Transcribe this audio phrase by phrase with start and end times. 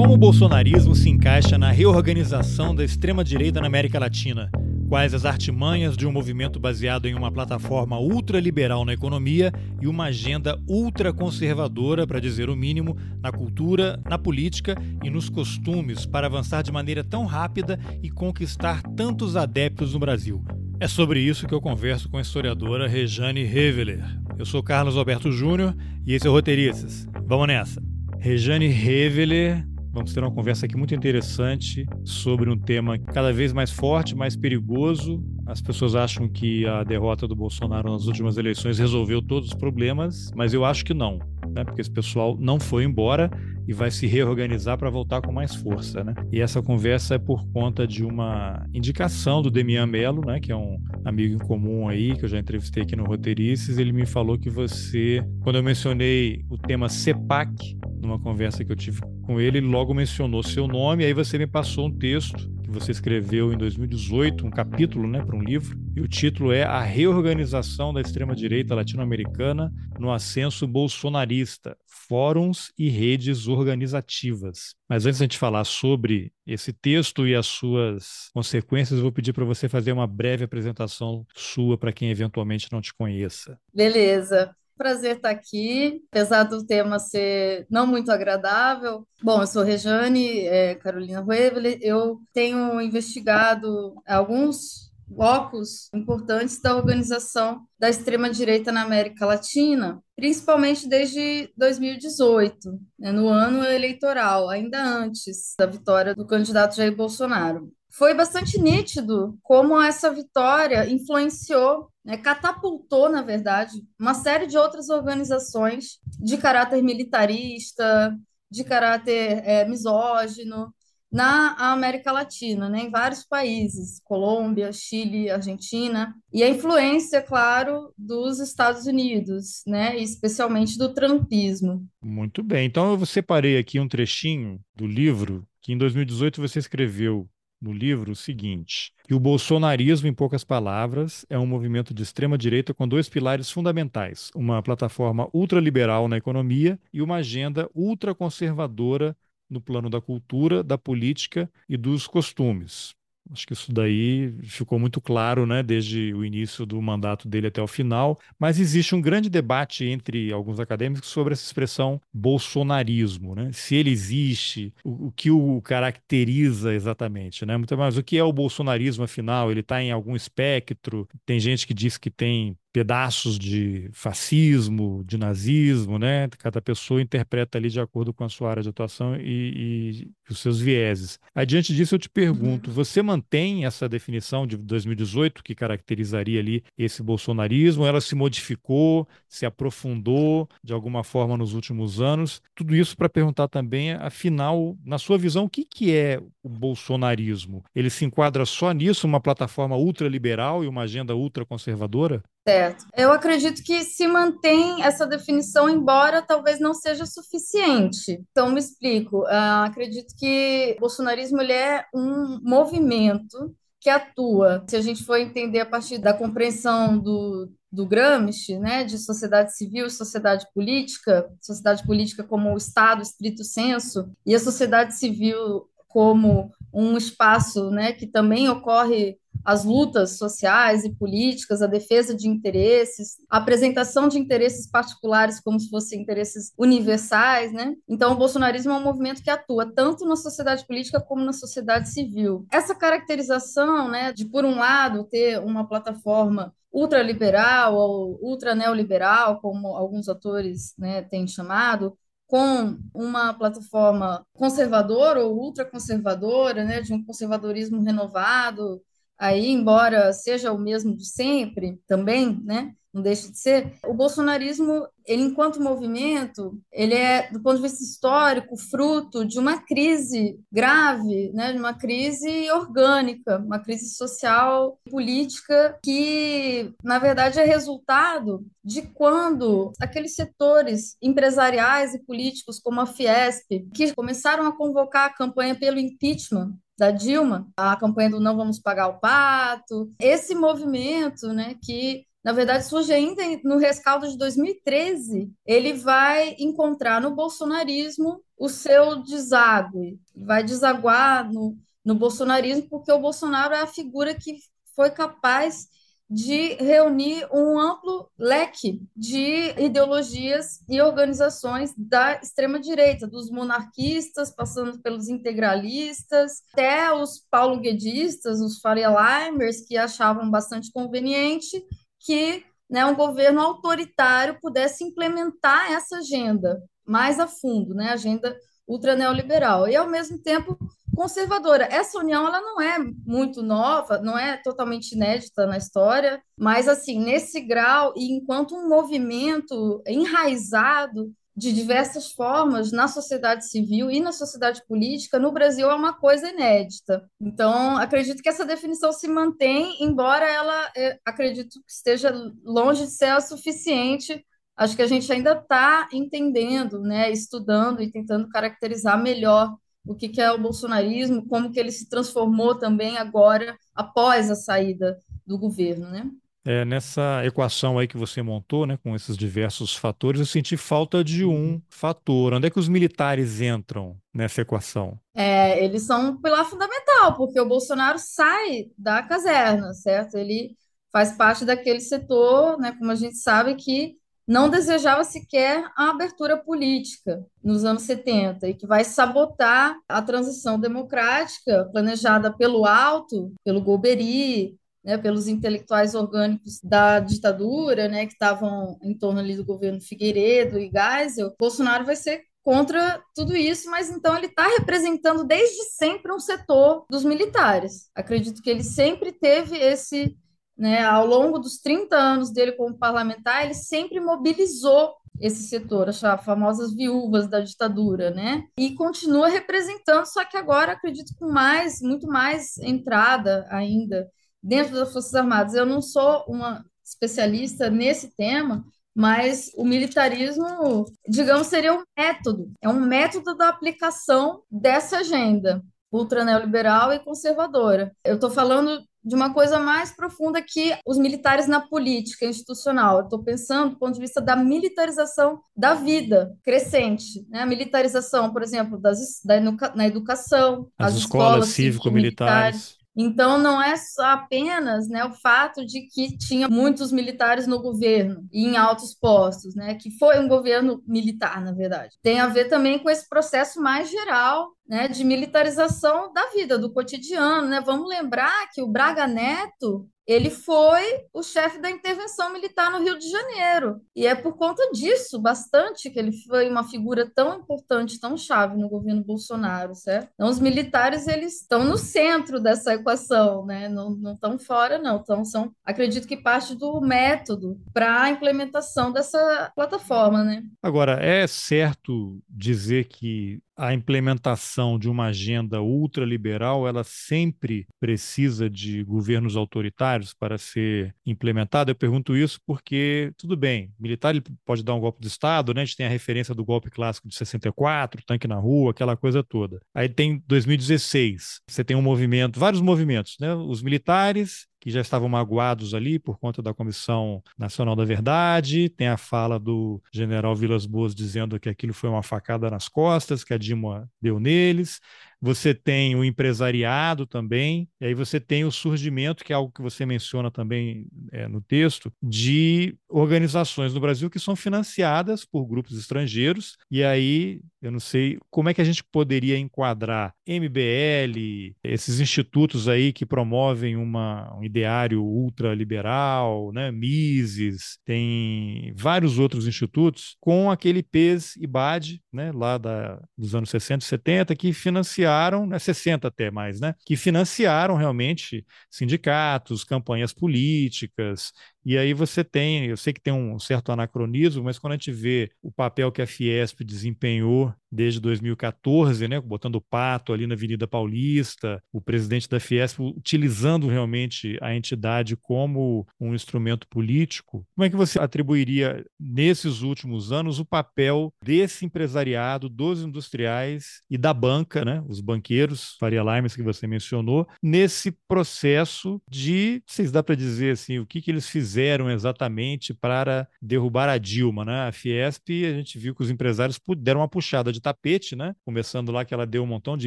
[0.00, 4.50] Como o bolsonarismo se encaixa na reorganização da extrema-direita na América Latina?
[4.88, 10.04] Quais as artimanhas de um movimento baseado em uma plataforma ultraliberal na economia e uma
[10.04, 16.62] agenda ultraconservadora, para dizer o mínimo, na cultura, na política e nos costumes para avançar
[16.62, 20.42] de maneira tão rápida e conquistar tantos adeptos no Brasil?
[20.80, 24.02] É sobre isso que eu converso com a historiadora Rejane Heveler.
[24.38, 25.76] Eu sou Carlos Alberto Júnior
[26.06, 27.06] e esse é o Roteiristas.
[27.26, 27.82] Vamos nessa!
[28.18, 33.72] Rejane Heveler Vamos ter uma conversa aqui muito interessante sobre um tema cada vez mais
[33.72, 35.20] forte, mais perigoso.
[35.44, 40.30] As pessoas acham que a derrota do Bolsonaro nas últimas eleições resolveu todos os problemas,
[40.36, 41.18] mas eu acho que não,
[41.54, 41.64] né?
[41.64, 43.30] porque esse pessoal não foi embora
[43.66, 46.14] e vai se reorganizar para voltar com mais força, né?
[46.32, 50.56] E essa conversa é por conta de uma indicação do Demian Mello, né, que é
[50.56, 54.38] um amigo em comum aí, que eu já entrevistei aqui no Roteirices, ele me falou
[54.38, 59.58] que você, quando eu mencionei o tema CEPAC, numa conversa que eu tive com ele,
[59.58, 64.46] ele logo mencionou seu nome, aí você me passou um texto você escreveu em 2018,
[64.46, 69.72] um capítulo né, para um livro, e o título é A Reorganização da Extrema-Direita Latino-Americana
[69.98, 74.74] no Ascenso Bolsonarista, Fóruns e Redes Organizativas.
[74.88, 79.12] Mas antes de a gente falar sobre esse texto e as suas consequências, eu vou
[79.12, 83.58] pedir para você fazer uma breve apresentação sua para quem eventualmente não te conheça.
[83.74, 89.06] Beleza prazer estar aqui, apesar do tema ser não muito agradável.
[89.22, 97.66] Bom, eu sou Rejane é, Carolina Ruevele, eu tenho investigado alguns blocos importantes da organização
[97.78, 105.66] da extrema-direita na América Latina, principalmente desde 2018, né, no ano eleitoral, ainda antes da
[105.66, 113.20] vitória do candidato Jair Bolsonaro foi bastante nítido como essa vitória influenciou, né, catapultou, na
[113.20, 118.16] verdade, uma série de outras organizações de caráter militarista,
[118.50, 120.72] de caráter é, misógino,
[121.12, 128.40] na América Latina, né, em vários países, Colômbia, Chile, Argentina, e a influência, claro, dos
[128.40, 131.86] Estados Unidos, né, especialmente do trumpismo.
[132.02, 137.28] Muito bem, então eu separei aqui um trechinho do livro que em 2018 você escreveu
[137.60, 142.38] no livro o seguinte: que o bolsonarismo, em poucas palavras, é um movimento de extrema
[142.38, 149.16] direita com dois pilares fundamentais: uma plataforma ultraliberal na economia e uma agenda ultraconservadora
[149.48, 152.94] no plano da cultura, da política e dos costumes.
[153.32, 157.62] Acho que isso daí ficou muito claro, né, desde o início do mandato dele até
[157.62, 158.18] o final.
[158.38, 163.50] Mas existe um grande debate entre alguns acadêmicos sobre essa expressão bolsonarismo, né?
[163.52, 167.56] Se ele existe, o, o que o caracteriza exatamente, né?
[167.56, 171.08] Muito mais o que é o bolsonarismo, afinal, ele está em algum espectro.
[171.24, 176.28] Tem gente que diz que tem pedaços de fascismo, de nazismo, né?
[176.38, 180.38] Cada pessoa interpreta ali de acordo com a sua área de atuação e, e os
[180.38, 181.18] seus vieses.
[181.34, 182.74] Adiante disso, eu te pergunto: uhum.
[182.74, 187.86] você mantém essa definição de 2018 que caracterizaria ali esse bolsonarismo?
[187.86, 192.40] Ela se modificou, se aprofundou de alguma forma nos últimos anos?
[192.54, 197.64] Tudo isso para perguntar também, afinal, na sua visão, o que, que é o bolsonarismo?
[197.74, 202.22] Ele se enquadra só nisso, uma plataforma ultraliberal e uma agenda ultraconservadora?
[202.50, 202.86] Certo.
[202.96, 208.22] Eu acredito que se mantém essa definição, embora talvez não seja suficiente.
[208.30, 209.22] Então, me explico.
[209.22, 215.16] Uh, acredito que o bolsonarismo ele é um movimento que atua, se a gente for
[215.16, 221.30] entender a partir da compreensão do, do Gramsci, né, de sociedade civil e sociedade política,
[221.40, 227.92] sociedade política como o Estado estrito senso, e a sociedade civil como um espaço né,
[227.92, 234.18] que também ocorre as lutas sociais e políticas, a defesa de interesses, a apresentação de
[234.18, 237.74] interesses particulares como se fossem interesses universais, né?
[237.88, 241.88] Então, o bolsonarismo é um movimento que atua tanto na sociedade política como na sociedade
[241.90, 242.46] civil.
[242.52, 249.68] Essa caracterização, né, de por um lado ter uma plataforma ultraliberal ou ultra neoliberal, como
[249.68, 251.96] alguns autores né, têm chamado,
[252.26, 258.80] com uma plataforma conservadora ou ultraconservadora, né, de um conservadorismo renovado,
[259.20, 262.74] aí, embora seja o mesmo de sempre, também, né?
[262.92, 263.74] Não deixa de ser.
[263.86, 269.62] O bolsonarismo, ele enquanto movimento, ele é, do ponto de vista histórico, fruto de uma
[269.62, 271.52] crise grave, né?
[271.52, 279.70] De uma crise orgânica, uma crise social, política que, na verdade, é resultado de quando
[279.78, 285.78] aqueles setores empresariais e políticos, como a Fiesp, que começaram a convocar a campanha pelo
[285.78, 292.06] impeachment da Dilma, a campanha do Não Vamos Pagar o Pato, esse movimento, né, que
[292.24, 299.02] na verdade surge ainda no rescaldo de 2013, ele vai encontrar no bolsonarismo o seu
[299.02, 301.54] deságue, vai desaguar no,
[301.84, 304.38] no bolsonarismo, porque o Bolsonaro é a figura que
[304.74, 305.68] foi capaz
[306.10, 315.08] de reunir um amplo leque de ideologias e organizações da extrema-direita, dos monarquistas, passando pelos
[315.08, 321.64] integralistas, até os paulo-guedistas, os Faria Limers, que achavam bastante conveniente
[322.00, 328.36] que né, um governo autoritário pudesse implementar essa agenda mais a fundo, né, agenda
[328.66, 329.68] ultraneoliberal.
[329.68, 330.58] E, ao mesmo tempo,
[331.00, 331.66] conservadora.
[331.70, 337.00] Essa união ela não é muito nova, não é totalmente inédita na história, mas assim,
[337.00, 344.12] nesse grau e enquanto um movimento enraizado de diversas formas na sociedade civil e na
[344.12, 347.08] sociedade política, no Brasil é uma coisa inédita.
[347.18, 352.12] Então, acredito que essa definição se mantém, embora ela, é, acredito que esteja
[352.44, 354.22] longe de ser a suficiente.
[354.54, 360.08] Acho que a gente ainda está entendendo, né, estudando e tentando caracterizar melhor o que,
[360.08, 365.38] que é o bolsonarismo, como que ele se transformou também agora, após a saída do
[365.38, 366.10] governo, né?
[366.44, 371.04] É, nessa equação aí que você montou, né, com esses diversos fatores, eu senti falta
[371.04, 371.62] de um uhum.
[371.68, 372.32] fator.
[372.32, 374.98] Onde é que os militares entram nessa equação?
[375.14, 380.16] É, eles são um pilar fundamental, porque o Bolsonaro sai da caserna, certo?
[380.16, 380.56] Ele
[380.90, 383.99] faz parte daquele setor, né, como a gente sabe, que
[384.30, 390.56] não desejava sequer a abertura política nos anos 70 e que vai sabotar a transição
[390.56, 398.78] democrática planejada pelo alto, pelo Golbery, né, pelos intelectuais orgânicos da ditadura, né, que estavam
[398.80, 401.34] em torno ali do governo Figueiredo e Geisel.
[401.36, 406.84] Bolsonaro vai ser contra tudo isso, mas então ele está representando desde sempre um setor
[406.88, 407.90] dos militares.
[407.96, 410.16] Acredito que ele sempre teve esse
[410.56, 416.00] né, ao longo dos 30 anos dele como parlamentar, ele sempre mobilizou esse setor, as
[416.24, 418.44] famosas viúvas da ditadura, né?
[418.58, 424.08] E continua representando, só que agora acredito com mais, muito mais entrada ainda
[424.42, 425.54] dentro das Forças Armadas.
[425.54, 428.64] Eu não sou uma especialista nesse tema,
[428.94, 435.62] mas o militarismo, digamos, seria um método, é um método da aplicação dessa agenda
[435.92, 437.92] ultra neoliberal e conservadora.
[438.04, 443.02] Eu estou falando de uma coisa mais profunda que os militares na política institucional.
[443.02, 447.26] Estou pensando do ponto de vista da militarização da vida crescente.
[447.28, 447.40] Né?
[447.40, 449.40] A militarização, por exemplo, das, da,
[449.74, 452.79] na educação, as, as escolas, escolas cívico-militares.
[453.00, 458.46] Então, não é apenas né, o fato de que tinha muitos militares no governo e
[458.46, 461.96] em altos postos, né, que foi um governo militar, na verdade.
[462.02, 466.72] Tem a ver também com esse processo mais geral né, de militarização da vida, do
[466.72, 467.48] cotidiano.
[467.48, 467.62] Né?
[467.64, 472.98] Vamos lembrar que o Braga Neto ele foi o chefe da intervenção militar no Rio
[472.98, 473.80] de Janeiro.
[473.94, 478.56] E é por conta disso, bastante, que ele foi uma figura tão importante, tão chave
[478.56, 480.10] no governo Bolsonaro, certo?
[480.14, 483.68] Então, os militares, eles estão no centro dessa equação, né?
[483.68, 484.96] Não, não estão fora, não.
[484.96, 490.42] Então, são, acredito que parte do método para a implementação dessa plataforma, né?
[490.62, 498.82] Agora, é certo dizer que a implementação de uma agenda ultraliberal, ela sempre precisa de
[498.82, 501.70] governos autoritários para ser implementada?
[501.70, 505.60] Eu pergunto isso porque, tudo bem, militar ele pode dar um golpe de Estado, né?
[505.60, 509.22] a gente tem a referência do golpe clássico de 64, tanque na rua, aquela coisa
[509.22, 509.60] toda.
[509.74, 513.34] Aí tem 2016, você tem um movimento, vários movimentos, né?
[513.34, 518.68] os militares que já estavam magoados ali por conta da Comissão Nacional da Verdade.
[518.68, 523.24] Tem a fala do general Vilas Boas dizendo que aquilo foi uma facada nas costas,
[523.24, 524.80] que a Dilma deu neles
[525.20, 529.60] você tem o empresariado também, e aí você tem o surgimento, que é algo que
[529.60, 535.78] você menciona também é, no texto, de organizações no Brasil que são financiadas por grupos
[535.78, 542.00] estrangeiros, e aí eu não sei como é que a gente poderia enquadrar MBL, esses
[542.00, 550.50] institutos aí que promovem uma, um ideário ultraliberal, né, Mises, tem vários outros institutos, com
[550.50, 555.58] aquele PES e BAD, né, lá da, dos anos 60 e 70, que financiaram né,
[555.58, 561.32] 60 até mais, né, que financiaram realmente sindicatos, campanhas políticas,
[561.64, 564.92] e aí você tem, eu sei que tem um certo anacronismo, mas quando a gente
[564.92, 570.34] vê o papel que a Fiesp desempenhou desde 2014, né, botando o pato ali na
[570.34, 577.64] Avenida Paulista, o presidente da Fiesp utilizando realmente a entidade como um instrumento político, como
[577.64, 584.12] é que você atribuiria nesses últimos anos o papel desse empresariado, dos industriais e da
[584.12, 590.14] banca, né, os banqueiros, Faria Limes que você mencionou, nesse processo de, vocês dá para
[590.14, 594.68] dizer assim, o que que eles fizeram exatamente para derrubar a Dilma, né?
[594.68, 598.34] A Fiesp, a gente viu que os empresários deram uma puxada de tapete, né?
[598.44, 599.86] Começando lá que ela deu um montão de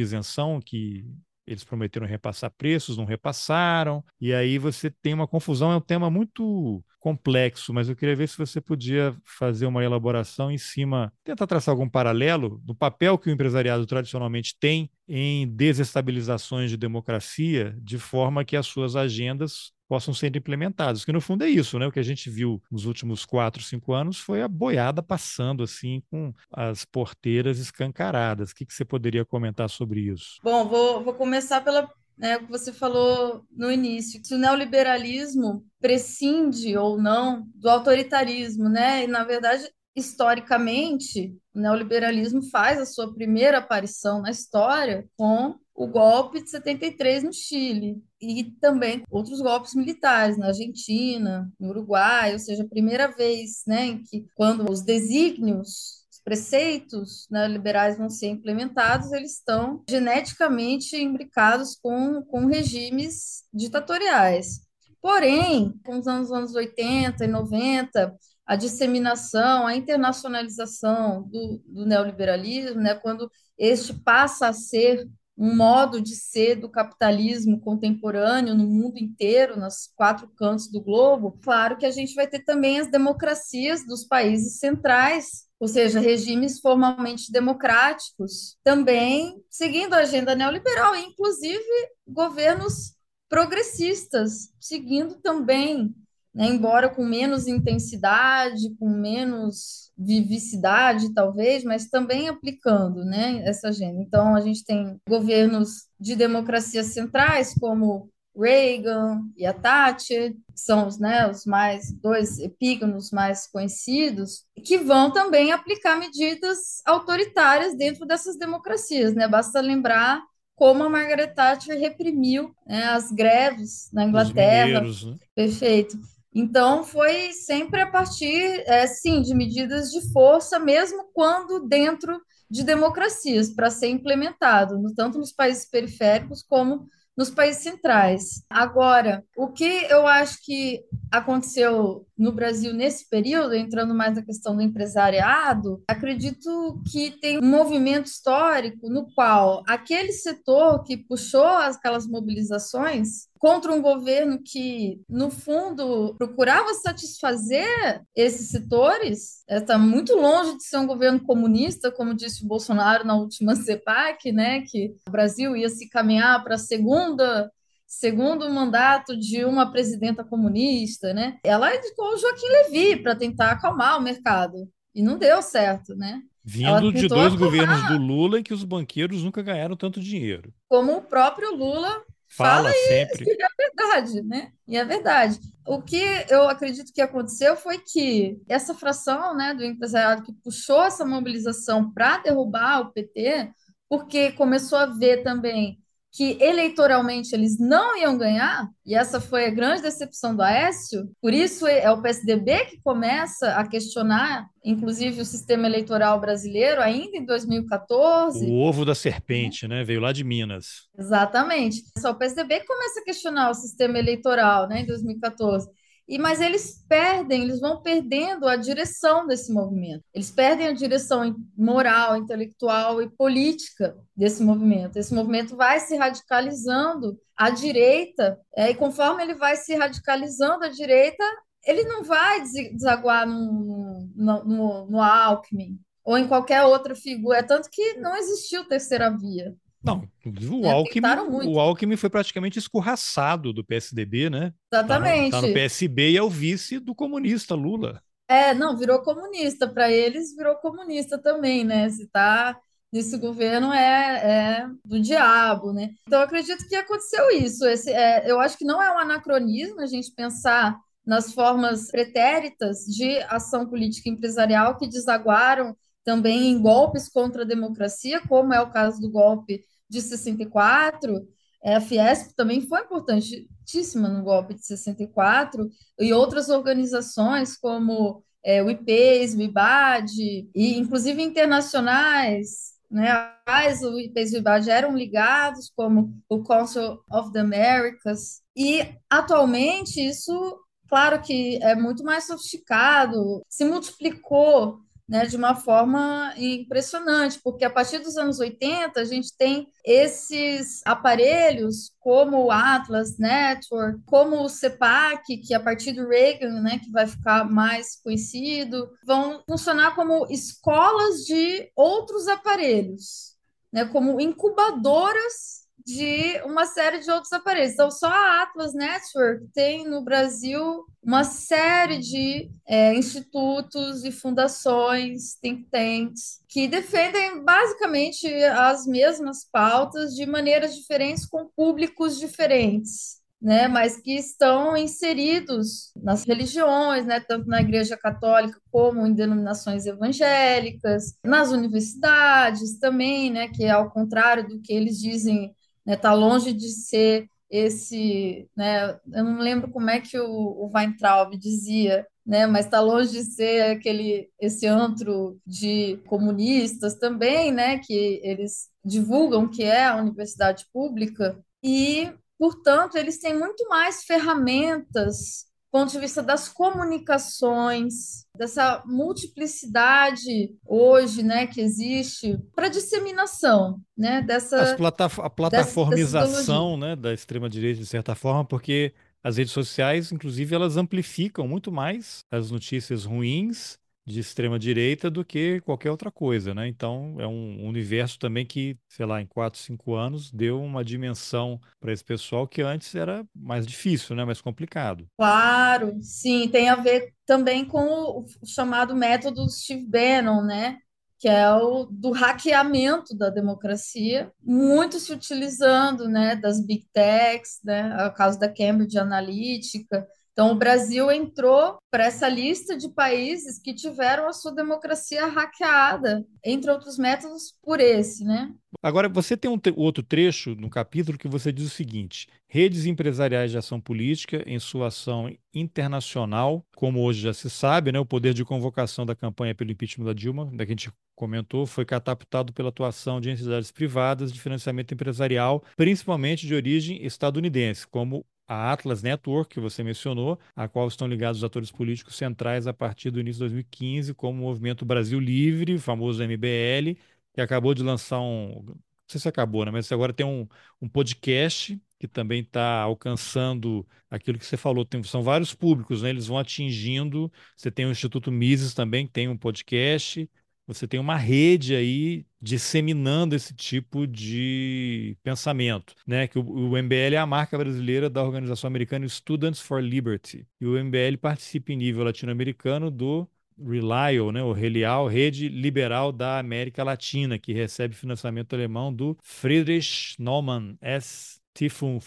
[0.02, 1.04] isenção que
[1.46, 6.08] eles prometeram repassar preços, não repassaram, e aí você tem uma confusão, é um tema
[6.10, 11.46] muito complexo, mas eu queria ver se você podia fazer uma elaboração em cima, tentar
[11.46, 17.98] traçar algum paralelo do papel que o empresariado tradicionalmente tem em desestabilizações de democracia, de
[17.98, 21.04] forma que as suas agendas possam ser implementadas.
[21.04, 21.86] Que no fundo é isso, né?
[21.86, 26.02] O que a gente viu nos últimos quatro, cinco anos foi a boiada passando assim
[26.10, 28.50] com as porteiras escancaradas.
[28.50, 30.38] O que, que você poderia comentar sobre isso?
[30.42, 35.66] Bom, vou, vou começar pela né, o que você falou no início, se o neoliberalismo
[35.80, 39.04] prescinde ou não do autoritarismo, né?
[39.04, 45.88] E, na verdade, historicamente, o neoliberalismo faz a sua primeira aparição na história com o
[45.88, 52.38] golpe de 73 no Chile e também outros golpes militares na Argentina, no Uruguai, ou
[52.38, 58.28] seja, a primeira vez, né, em que quando os desígnios preceitos né, liberais vão ser
[58.28, 64.60] implementados, eles estão geneticamente imbricados com, com regimes ditatoriais.
[65.02, 68.16] Porém, com os anos, anos 80 e 90,
[68.46, 76.00] a disseminação, a internacionalização do, do neoliberalismo, né, quando este passa a ser um modo
[76.00, 81.86] de ser do capitalismo contemporâneo no mundo inteiro, nos quatro cantos do globo, claro que
[81.86, 88.58] a gente vai ter também as democracias dos países centrais ou seja, regimes formalmente democráticos,
[88.62, 91.64] também seguindo a agenda neoliberal, inclusive
[92.06, 92.94] governos
[93.30, 95.94] progressistas, seguindo também,
[96.34, 104.00] né, embora com menos intensidade, com menos vivicidade, talvez, mas também aplicando né, essa agenda.
[104.00, 110.88] Então, a gente tem governos de democracias centrais, como Reagan e a Thatcher, que são
[110.88, 118.04] os, né, os mais dois epígonos mais conhecidos, que vão também aplicar medidas autoritárias dentro
[118.04, 119.14] dessas democracias.
[119.14, 119.28] Né?
[119.28, 120.20] Basta lembrar
[120.56, 124.80] como a Margaret Thatcher reprimiu né, as greves na Inglaterra.
[124.80, 125.16] Mineiros, né?
[125.34, 125.98] Perfeito.
[126.34, 132.62] Então, foi sempre a partir, é, sim, de medidas de força, mesmo quando dentro de
[132.64, 138.44] democracias, para ser implementado, tanto nos países periféricos como nos países centrais.
[138.50, 144.56] Agora, o que eu acho que aconteceu no Brasil nesse período, entrando mais na questão
[144.56, 152.06] do empresariado, acredito que tem um movimento histórico no qual aquele setor que puxou aquelas
[152.06, 160.64] mobilizações contra um governo que, no fundo, procurava satisfazer esses setores, está muito longe de
[160.64, 165.54] ser um governo comunista, como disse o Bolsonaro na última CEPAC, né, que o Brasil
[165.54, 167.50] ia se caminhar para a segunda
[167.98, 171.38] segundo mandato de uma presidenta comunista, né?
[171.44, 176.20] Ela indicou o Joaquim Levy para tentar acalmar o mercado e não deu certo, né?
[176.44, 177.38] Vindo de dois acalmar.
[177.38, 180.52] governos do Lula em que os banqueiros nunca ganharam tanto dinheiro.
[180.68, 183.24] Como o próprio Lula fala, fala sempre.
[183.26, 184.50] E é verdade, né?
[184.66, 185.38] E é verdade.
[185.66, 190.82] O que eu acredito que aconteceu foi que essa fração, né, do empresariado que puxou
[190.82, 193.50] essa mobilização para derrubar o PT,
[193.88, 195.78] porque começou a ver também
[196.14, 201.32] que eleitoralmente eles não iam ganhar, e essa foi a grande decepção do Aécio, por
[201.32, 207.24] isso é o PSDB que começa a questionar, inclusive, o sistema eleitoral brasileiro, ainda em
[207.24, 208.46] 2014.
[208.46, 209.82] O ovo da serpente, né?
[209.82, 210.88] Veio lá de Minas.
[210.96, 211.82] Exatamente.
[211.98, 215.68] Só o PSDB que começa a questionar o sistema eleitoral, né, em 2014.
[216.06, 220.04] E, mas eles perdem, eles vão perdendo a direção desse movimento.
[220.12, 224.98] Eles perdem a direção moral, intelectual e política desse movimento.
[224.98, 230.68] Esse movimento vai se radicalizando à direita, é, e conforme ele vai se radicalizando à
[230.68, 231.24] direita,
[231.64, 237.38] ele não vai desaguar no, no, no, no Alckmin ou em qualquer outra figura.
[237.38, 239.54] É tanto que não existiu terceira via.
[239.84, 241.08] Não, o, é, Alckmin,
[241.46, 244.54] o Alckmin foi praticamente escorraçado do PSDB, né?
[244.72, 245.30] Exatamente.
[245.30, 248.02] Tá no, tá no PSB e é o vice do comunista Lula.
[248.26, 249.68] É, não, virou comunista.
[249.68, 251.90] Para eles, virou comunista também, né?
[251.90, 252.58] Se tá
[252.90, 255.90] nesse governo é, é, do diabo, né?
[256.06, 257.66] Então, acredito que aconteceu isso.
[257.66, 262.84] Esse, é, eu acho que não é um anacronismo a gente pensar nas formas pretéritas
[262.86, 268.70] de ação política empresarial que desaguaram também em golpes contra a democracia, como é o
[268.70, 269.64] caso do golpe
[269.94, 271.26] de 64,
[271.62, 278.62] é, a Fiesp também foi importantíssima no golpe de 64, e outras organizações como é,
[278.62, 284.96] o IPES, o IBAD, e inclusive internacionais, né, as o IPES e o IBAD eram
[284.96, 292.26] ligados, como o Council of the Americas, e atualmente isso claro que é muito mais
[292.26, 299.04] sofisticado, se multiplicou né, de uma forma impressionante, porque a partir dos anos 80 a
[299.04, 306.08] gente tem esses aparelhos como o Atlas Network, como o CEPAC, que a partir do
[306.08, 313.36] Reagan, né, que vai ficar mais conhecido, vão funcionar como escolas de outros aparelhos,
[313.70, 317.74] né, como incubadoras de uma série de outros aparelhos.
[317.74, 325.34] Então, só a Atlas Network tem no Brasil uma série de é, institutos e fundações,
[325.34, 333.22] think tanks, que defendem basicamente as mesmas pautas de maneiras diferentes, com públicos diferentes.
[333.42, 339.84] Né, mas que estão inseridos nas religiões, né, tanto na Igreja Católica como em denominações
[339.84, 345.54] evangélicas, nas universidades também, né, que é ao contrário do que eles dizem
[345.86, 345.96] né?
[345.96, 348.98] Tá longe de ser esse, né?
[349.12, 352.46] Eu não lembro como é que o, o Weintraub dizia, né?
[352.46, 357.78] Mas está longe de ser aquele esse antro de comunistas também, né?
[357.78, 365.46] Que eles divulgam que é a universidade pública e, portanto, eles têm muito mais ferramentas
[365.74, 374.76] ponto de vista das comunicações, dessa multiplicidade hoje, né, que existe para disseminação, né, dessa
[375.18, 380.54] a plataformização, dessa, né, da extrema direita de certa forma, porque as redes sociais, inclusive,
[380.54, 386.54] elas amplificam muito mais as notícias ruins de extrema direita do que qualquer outra coisa,
[386.54, 386.68] né?
[386.68, 391.60] Então é um universo também que, sei lá, em quatro, cinco anos deu uma dimensão
[391.80, 394.24] para esse pessoal que antes era mais difícil, né?
[394.24, 395.06] Mais complicado.
[395.16, 400.78] Claro, sim, tem a ver também com o chamado método Steve Bannon, né?
[401.18, 408.06] Que é o do hackeamento da democracia, muito se utilizando, né, das big techs, né,
[408.06, 413.72] o caso da Cambridge Analytica, então, o Brasil entrou para essa lista de países que
[413.72, 418.52] tiveram a sua democracia hackeada, entre outros métodos, por esse, né?
[418.82, 423.52] Agora, você tem um outro trecho no capítulo que você diz o seguinte: redes empresariais
[423.52, 428.34] de ação política em sua ação internacional, como hoje já se sabe, né, o poder
[428.34, 432.52] de convocação da campanha pelo impeachment da Dilma, da que a gente comentou, foi catapultado
[432.52, 439.02] pela atuação de entidades privadas de financiamento empresarial, principalmente de origem estadunidense, como a Atlas
[439.02, 443.20] Network, que você mencionou, a qual estão ligados os atores políticos centrais a partir do
[443.20, 446.98] início de 2015, como o Movimento Brasil Livre, famoso MBL,
[447.32, 448.62] que acabou de lançar um.
[448.66, 448.76] Não
[449.08, 449.70] sei se acabou, né?
[449.70, 450.46] Mas agora tem um,
[450.80, 454.84] um podcast que também está alcançando aquilo que você falou.
[454.84, 456.10] Tem, são vários públicos, né?
[456.10, 457.32] Eles vão atingindo.
[457.56, 460.28] Você tem o Instituto Mises também, que tem um podcast
[460.66, 466.26] você tem uma rede aí disseminando esse tipo de pensamento, né?
[466.26, 470.46] Que o, MBL é a marca brasileira da organização americana Students for Liberty.
[470.60, 476.38] E o MBL participa em nível latino-americano do RELIAL, né, o Relial, Rede Liberal da
[476.38, 481.40] América Latina, que recebe financiamento alemão do Friedrich Naumann S.
[481.54, 482.00] Tifun,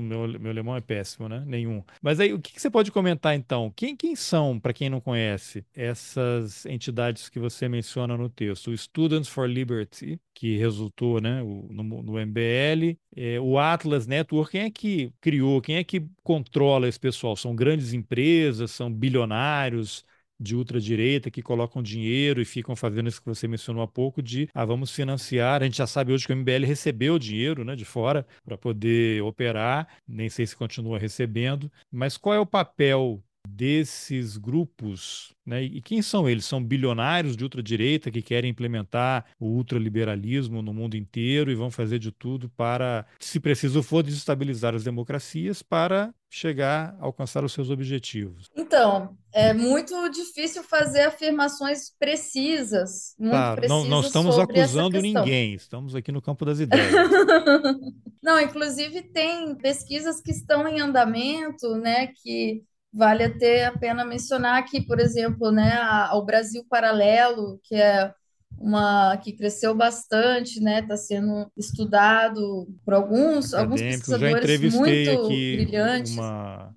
[0.00, 1.42] meu, meu alemão é péssimo, né?
[1.44, 1.82] Nenhum.
[2.00, 3.72] Mas aí, o que, que você pode comentar então?
[3.74, 8.70] Quem, quem são, para quem não conhece, essas entidades que você menciona no texto?
[8.70, 14.52] O Students for Liberty, que resultou né, o, no, no MBL, é, o Atlas Network,
[14.52, 17.34] quem é que criou, quem é que controla esse pessoal?
[17.34, 20.04] São grandes empresas, são bilionários?
[20.42, 24.48] De ultradireita que colocam dinheiro e ficam fazendo isso que você mencionou há pouco de
[24.52, 25.62] ah, vamos financiar.
[25.62, 29.22] A gente já sabe hoje que o MBL recebeu dinheiro né, de fora para poder
[29.22, 35.62] operar, nem sei se continua recebendo, mas qual é o papel desses grupos, né?
[35.62, 36.44] E quem são eles?
[36.44, 41.98] São bilionários de ultradireita que querem implementar o ultraliberalismo no mundo inteiro e vão fazer
[41.98, 47.68] de tudo para, se preciso for, desestabilizar as democracias para chegar a alcançar os seus
[47.68, 48.48] objetivos.
[48.56, 55.52] Então, é muito difícil fazer afirmações precisas, muito tá, precisas não, não estamos acusando ninguém,
[55.54, 56.90] estamos aqui no campo das ideias.
[58.22, 62.64] não, inclusive tem pesquisas que estão em andamento, né, que
[62.94, 65.78] Vale até a pena mencionar aqui, por exemplo, né,
[66.10, 68.12] ao Brasil Paralelo, que é
[68.58, 70.80] uma que cresceu bastante, né?
[70.80, 76.12] Está sendo estudado por alguns, alguns pesquisadores já entrevistei muito aqui brilhantes.
[76.12, 76.74] Uma,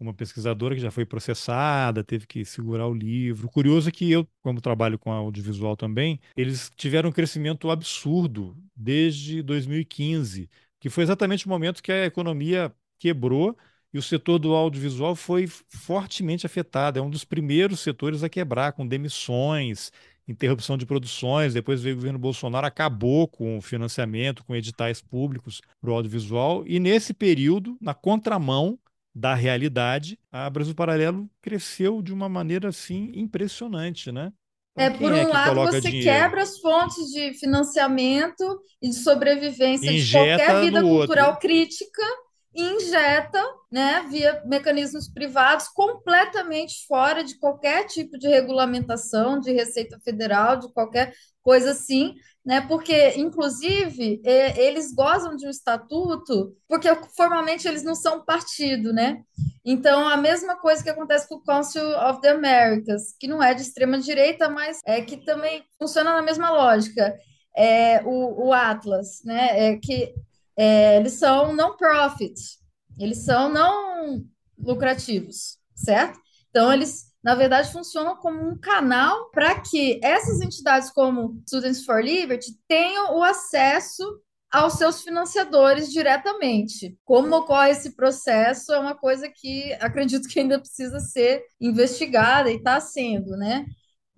[0.00, 3.46] uma pesquisadora que já foi processada, teve que segurar o livro.
[3.46, 8.56] O curioso é que eu, como trabalho com audiovisual também, eles tiveram um crescimento absurdo
[8.76, 10.48] desde 2015,
[10.80, 13.56] que foi exatamente o momento que a economia quebrou
[13.92, 16.98] e o setor do audiovisual foi fortemente afetado.
[16.98, 19.90] É um dos primeiros setores a quebrar, com demissões,
[20.28, 21.54] interrupção de produções.
[21.54, 26.64] Depois veio o governo Bolsonaro, acabou com o financiamento, com editais públicos para o audiovisual.
[26.66, 28.78] E nesse período, na contramão
[29.14, 34.32] da realidade, a Brasil Paralelo cresceu de uma maneira assim impressionante, né?
[34.76, 36.04] Então, é, por um é lado, você dinheiro?
[36.04, 41.40] quebra as fontes de financiamento e de sobrevivência de qualquer vida cultural outro.
[41.40, 42.02] crítica
[42.60, 43.40] injeta,
[43.70, 50.72] né, via mecanismos privados, completamente fora de qualquer tipo de regulamentação de Receita Federal, de
[50.72, 52.60] qualquer coisa assim, né?
[52.62, 59.22] Porque, inclusive, eles gozam de um estatuto, porque formalmente eles não são partido, né?
[59.64, 63.54] Então, a mesma coisa que acontece com o Council of the Americas, que não é
[63.54, 67.14] de extrema direita, mas é que também funciona na mesma lógica.
[67.56, 69.72] É, o, o Atlas, né?
[69.72, 70.14] É que
[70.58, 72.34] é, eles são non-profit,
[72.98, 74.24] eles são não
[74.58, 76.18] lucrativos, certo?
[76.50, 82.02] Então, eles, na verdade, funcionam como um canal para que essas entidades como Students for
[82.02, 84.02] Liberty tenham o acesso
[84.50, 86.98] aos seus financiadores diretamente.
[87.04, 92.56] Como ocorre esse processo é uma coisa que acredito que ainda precisa ser investigada e
[92.56, 93.64] está sendo, né?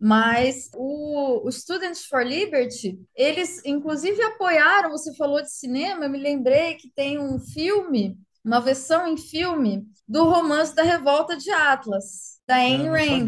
[0.00, 6.18] Mas o, o, Students for Liberty, eles inclusive apoiaram, você falou de cinema, eu me
[6.18, 12.40] lembrei que tem um filme, uma versão em filme, do romance da Revolta de Atlas,
[12.48, 13.26] da Ayn Rand,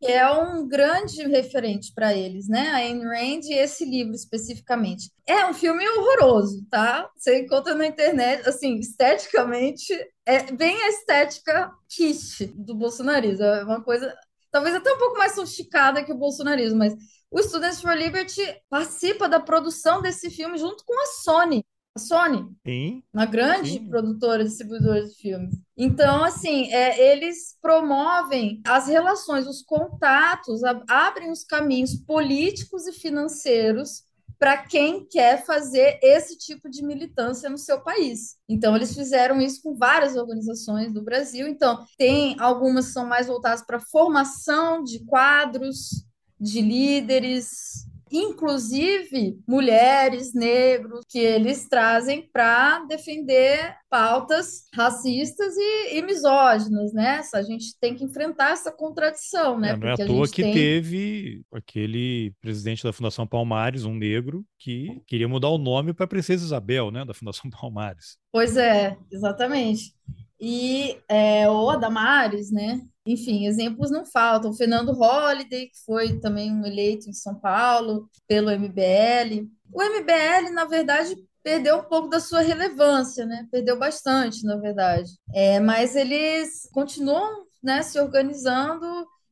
[0.00, 2.70] que é um grande referente para eles, né?
[2.70, 5.10] A Ayn Rand e esse livro especificamente.
[5.26, 7.08] É um filme horroroso, tá?
[7.16, 9.92] Você encontra na internet, assim, esteticamente,
[10.26, 14.14] é bem a estética kitsch do bolsonarismo, é uma coisa
[14.54, 16.94] talvez até um pouco mais sofisticada que o bolsonarismo, mas
[17.28, 18.40] o Students for Liberty
[18.70, 21.64] participa da produção desse filme junto com a Sony.
[21.96, 23.88] A Sony, sim, uma grande sim.
[23.88, 25.56] produtora, distribuidora de filmes.
[25.76, 34.04] Então, assim, é, eles promovem as relações, os contatos, abrem os caminhos políticos e financeiros
[34.38, 38.36] para quem quer fazer esse tipo de militância no seu país.
[38.48, 41.46] Então, eles fizeram isso com várias organizações do Brasil.
[41.46, 46.04] Então, tem algumas que são mais voltadas para formação de quadros,
[46.38, 56.92] de líderes, inclusive mulheres, negros, que eles trazem para defender pautas racistas e, e, misóginas,
[56.92, 57.20] né?
[57.34, 59.70] A gente tem que enfrentar essa contradição, né?
[59.70, 60.52] É, não é à toa que tem...
[60.52, 66.44] teve aquele presidente da Fundação Palmares, um negro, que queria mudar o nome para Princesa
[66.44, 67.04] Isabel, né?
[67.04, 68.16] Da Fundação Palmares.
[68.32, 69.92] Pois é, exatamente.
[70.40, 72.80] E é, o Adamares, né?
[73.06, 74.50] Enfim, exemplos não faltam.
[74.50, 79.46] O Fernando Holliday, que foi também um eleito em São Paulo pelo MBL.
[79.72, 83.46] O MBL, na verdade, perdeu um pouco da sua relevância, né?
[83.50, 85.10] Perdeu bastante, na verdade.
[85.34, 88.86] É, mas eles continuam né, se organizando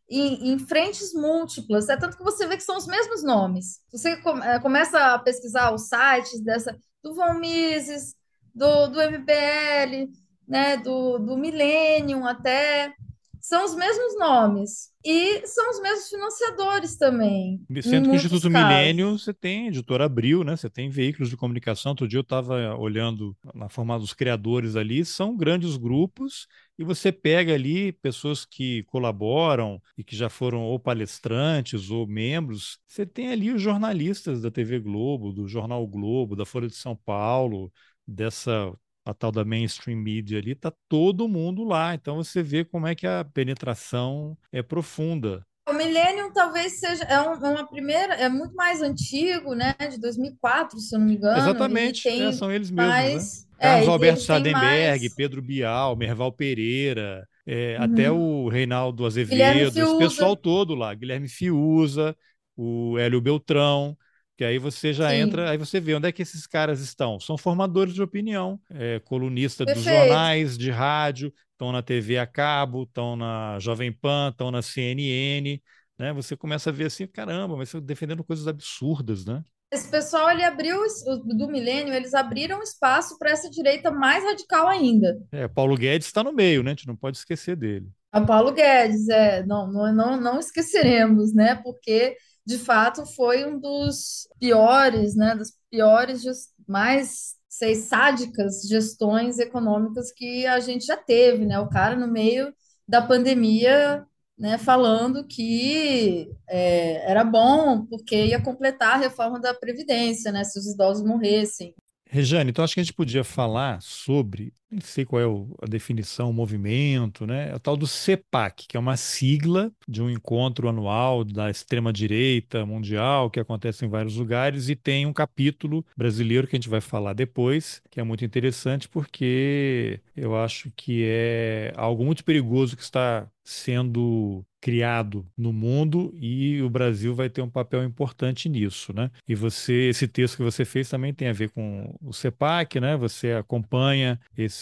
[0.08, 1.88] em, em, frentes múltiplas.
[1.88, 3.80] É tanto que você vê que são os mesmos nomes.
[3.90, 4.10] Você
[4.44, 8.14] é, começa a pesquisar os sites dessa do Von Mises,
[8.54, 10.12] do, do MBL,
[10.52, 12.92] né, do, do Millennium até
[13.40, 17.60] são os mesmos nomes e são os mesmos financiadores também.
[17.82, 20.54] Sendo que o Instituto Milênio, você tem editora Abril, né?
[20.54, 21.92] Você tem veículos de comunicação.
[21.92, 26.46] Outro dia eu estava olhando na forma dos criadores ali, são grandes grupos
[26.78, 32.78] e você pega ali pessoas que colaboram e que já foram ou palestrantes ou membros.
[32.86, 36.94] Você tem ali os jornalistas da TV Globo, do Jornal Globo, da Folha de São
[36.94, 37.72] Paulo,
[38.06, 38.70] dessa
[39.04, 41.94] a tal da mainstream media ali, tá todo mundo lá.
[41.94, 45.44] Então você vê como é que a penetração é profunda.
[45.68, 49.74] O Millennium talvez seja é, é uma primeira, é muito mais antigo, né?
[49.90, 51.38] De 2004, se eu não me engano.
[51.38, 52.92] Exatamente, é, são eles mesmos.
[52.92, 53.52] Mais, né?
[53.60, 55.14] Carlos é, Alberto Sadenberg, mais...
[55.14, 57.84] Pedro Bial, Merval Pereira, é, uhum.
[57.84, 62.16] até o Reinaldo Azevedo, esse pessoal todo lá, Guilherme Fiuza,
[62.56, 63.96] o Hélio Beltrão.
[64.36, 65.16] Que aí você já Sim.
[65.16, 67.20] entra, aí você vê onde é que esses caras estão.
[67.20, 69.84] São formadores de opinião, é, colunista Perfeito.
[69.84, 74.62] dos jornais, de rádio, estão na TV a cabo, estão na Jovem Pan, estão na
[74.62, 75.60] CNN,
[75.98, 76.12] né?
[76.12, 79.44] Você começa a ver assim, caramba, mas defendendo coisas absurdas, né?
[79.70, 80.78] Esse pessoal ele abriu
[81.24, 85.18] do milênio, eles abriram espaço para essa direita mais radical ainda.
[85.32, 86.72] É, Paulo Guedes está no meio, né?
[86.72, 87.88] A gente não pode esquecer dele.
[88.10, 91.54] A Paulo Guedes, é, não, não, não, não esqueceremos, né?
[91.54, 92.14] Porque
[92.44, 96.22] de fato foi um dos piores, né, das piores,
[96.66, 101.58] mais sei, sádicas gestões econômicas que a gente já teve, né?
[101.58, 102.52] O cara no meio
[102.88, 104.06] da pandemia,
[104.38, 110.58] né, falando que é, era bom porque ia completar a reforma da Previdência, né, se
[110.58, 111.74] os idosos morressem.
[112.08, 115.24] Rejane, então acho que a gente podia falar sobre nem sei qual é
[115.62, 117.50] a definição, o movimento, né?
[117.50, 122.64] É o tal do CEPAC, que é uma sigla de um encontro anual da extrema-direita
[122.64, 126.80] mundial, que acontece em vários lugares, e tem um capítulo brasileiro que a gente vai
[126.80, 132.82] falar depois, que é muito interessante porque eu acho que é algo muito perigoso que
[132.82, 139.10] está sendo criado no mundo e o Brasil vai ter um papel importante nisso, né?
[139.28, 142.96] E você, esse texto que você fez também tem a ver com o CEPAC, né?
[142.96, 144.61] Você acompanha esse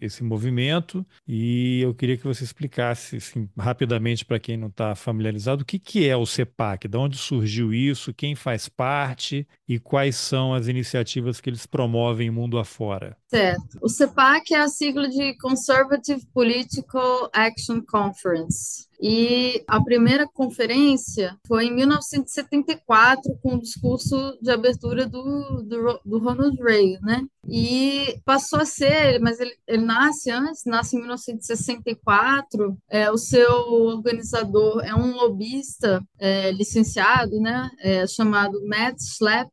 [0.00, 5.62] esse movimento e eu queria que você explicasse assim, rapidamente para quem não está familiarizado
[5.62, 10.16] o que que é o CEPAC, de onde surgiu isso, quem faz parte e quais
[10.16, 13.16] são as iniciativas que eles promovem mundo afora.
[13.28, 13.78] Certo.
[13.80, 18.86] O CEPAC é a sigla de Conservative Political Action Conference.
[19.02, 26.18] E a primeira conferência foi em 1974, com o discurso de abertura do, do, do
[26.20, 27.22] Ronald Reagan, né?
[27.48, 32.78] E passou a ser, mas ele, ele nasce antes, nasce em 1964.
[32.88, 37.68] É, o seu organizador é um lobista é, licenciado, né?
[37.80, 39.50] É, chamado Matt Schlapp,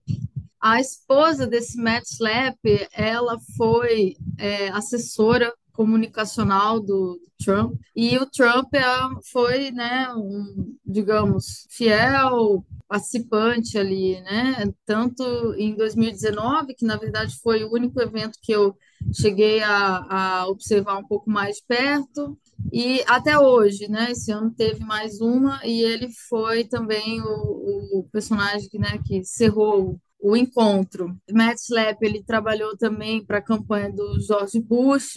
[0.62, 2.60] a esposa desse Matt Schlapp,
[2.94, 8.84] ela foi é, assessora comunicacional do, Trump e o Trump é,
[9.32, 14.66] foi, né, um, digamos, fiel participante ali, né?
[14.86, 15.24] Tanto
[15.58, 18.76] em 2019, que na verdade foi o único evento que eu
[19.14, 22.38] cheguei a, a observar um pouco mais de perto,
[22.74, 24.12] e até hoje, né?
[24.12, 29.98] Esse ano teve mais uma, e ele foi também o, o personagem né, que cerrou
[30.22, 31.16] o encontro.
[31.32, 35.16] Matt Slapp, ele trabalhou também para a campanha do George Bush,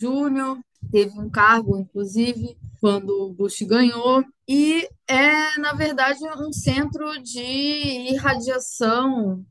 [0.00, 0.58] Júnior,
[0.90, 7.42] teve um cargo, inclusive, quando o Bush ganhou, e é, na verdade, um centro de
[8.12, 9.44] irradiação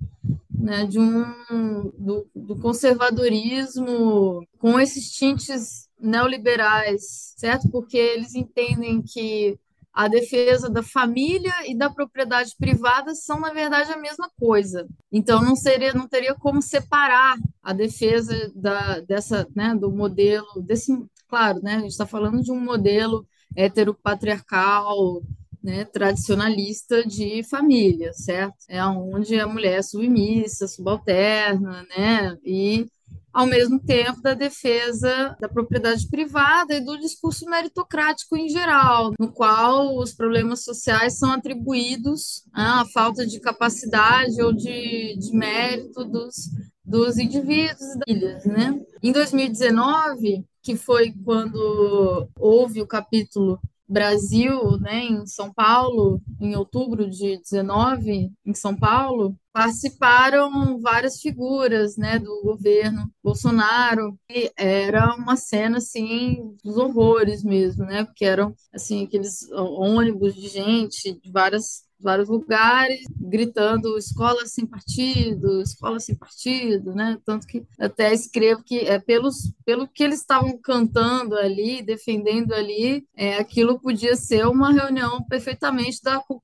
[0.50, 7.70] né, de um, do, do conservadorismo com esses tintes neoliberais, certo?
[7.70, 9.60] Porque eles entendem que
[9.96, 14.86] a defesa da família e da propriedade privada são na verdade a mesma coisa.
[15.10, 20.92] Então não seria não teria como separar a defesa da, dessa né, do modelo desse
[21.30, 21.76] claro, né?
[21.76, 25.22] A gente está falando de um modelo heteropatriarcal,
[25.64, 28.56] né, tradicionalista de família, certo?
[28.68, 32.38] É onde a mulher é submissa, subalterna, né?
[32.44, 32.86] E
[33.36, 39.30] ao mesmo tempo da defesa da propriedade privada e do discurso meritocrático em geral, no
[39.30, 46.50] qual os problemas sociais são atribuídos à falta de capacidade ou de, de mérito dos,
[46.86, 48.80] dos indivíduos e das ilhas, né?
[49.04, 57.10] Em 2019, que foi quando houve o capítulo Brasil, né, em São Paulo, em outubro
[57.10, 65.36] de 19, em São Paulo, participaram várias figuras, né, do governo Bolsonaro, e era uma
[65.36, 71.84] cena assim dos horrores mesmo, né, porque eram assim aqueles ônibus de gente de várias
[72.06, 77.18] vários lugares, gritando escola sem partido, escola sem partido, né?
[77.26, 83.06] Tanto que até escrevo que é pelos, pelo que eles estavam cantando ali, defendendo ali,
[83.16, 86.42] é, aquilo podia ser uma reunião perfeitamente da Ku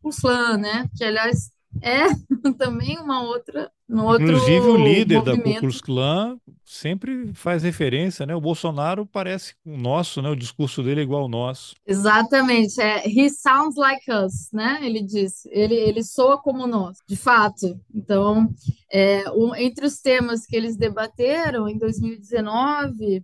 [0.59, 0.89] né?
[0.97, 2.05] Que, aliás, é
[2.57, 5.43] também uma outra no outro Inclusive o líder movimento.
[5.43, 8.33] da Ku Klux Klan sempre faz referência, né?
[8.33, 10.29] O Bolsonaro parece o nosso, né?
[10.29, 11.75] O discurso dele é igual ao nosso.
[11.85, 14.79] Exatamente, é he sounds like us, né?
[14.81, 17.77] Ele diz, ele, ele soa como nós, de fato.
[17.93, 18.49] Então,
[18.89, 23.23] é, um, entre os temas que eles debateram em 2019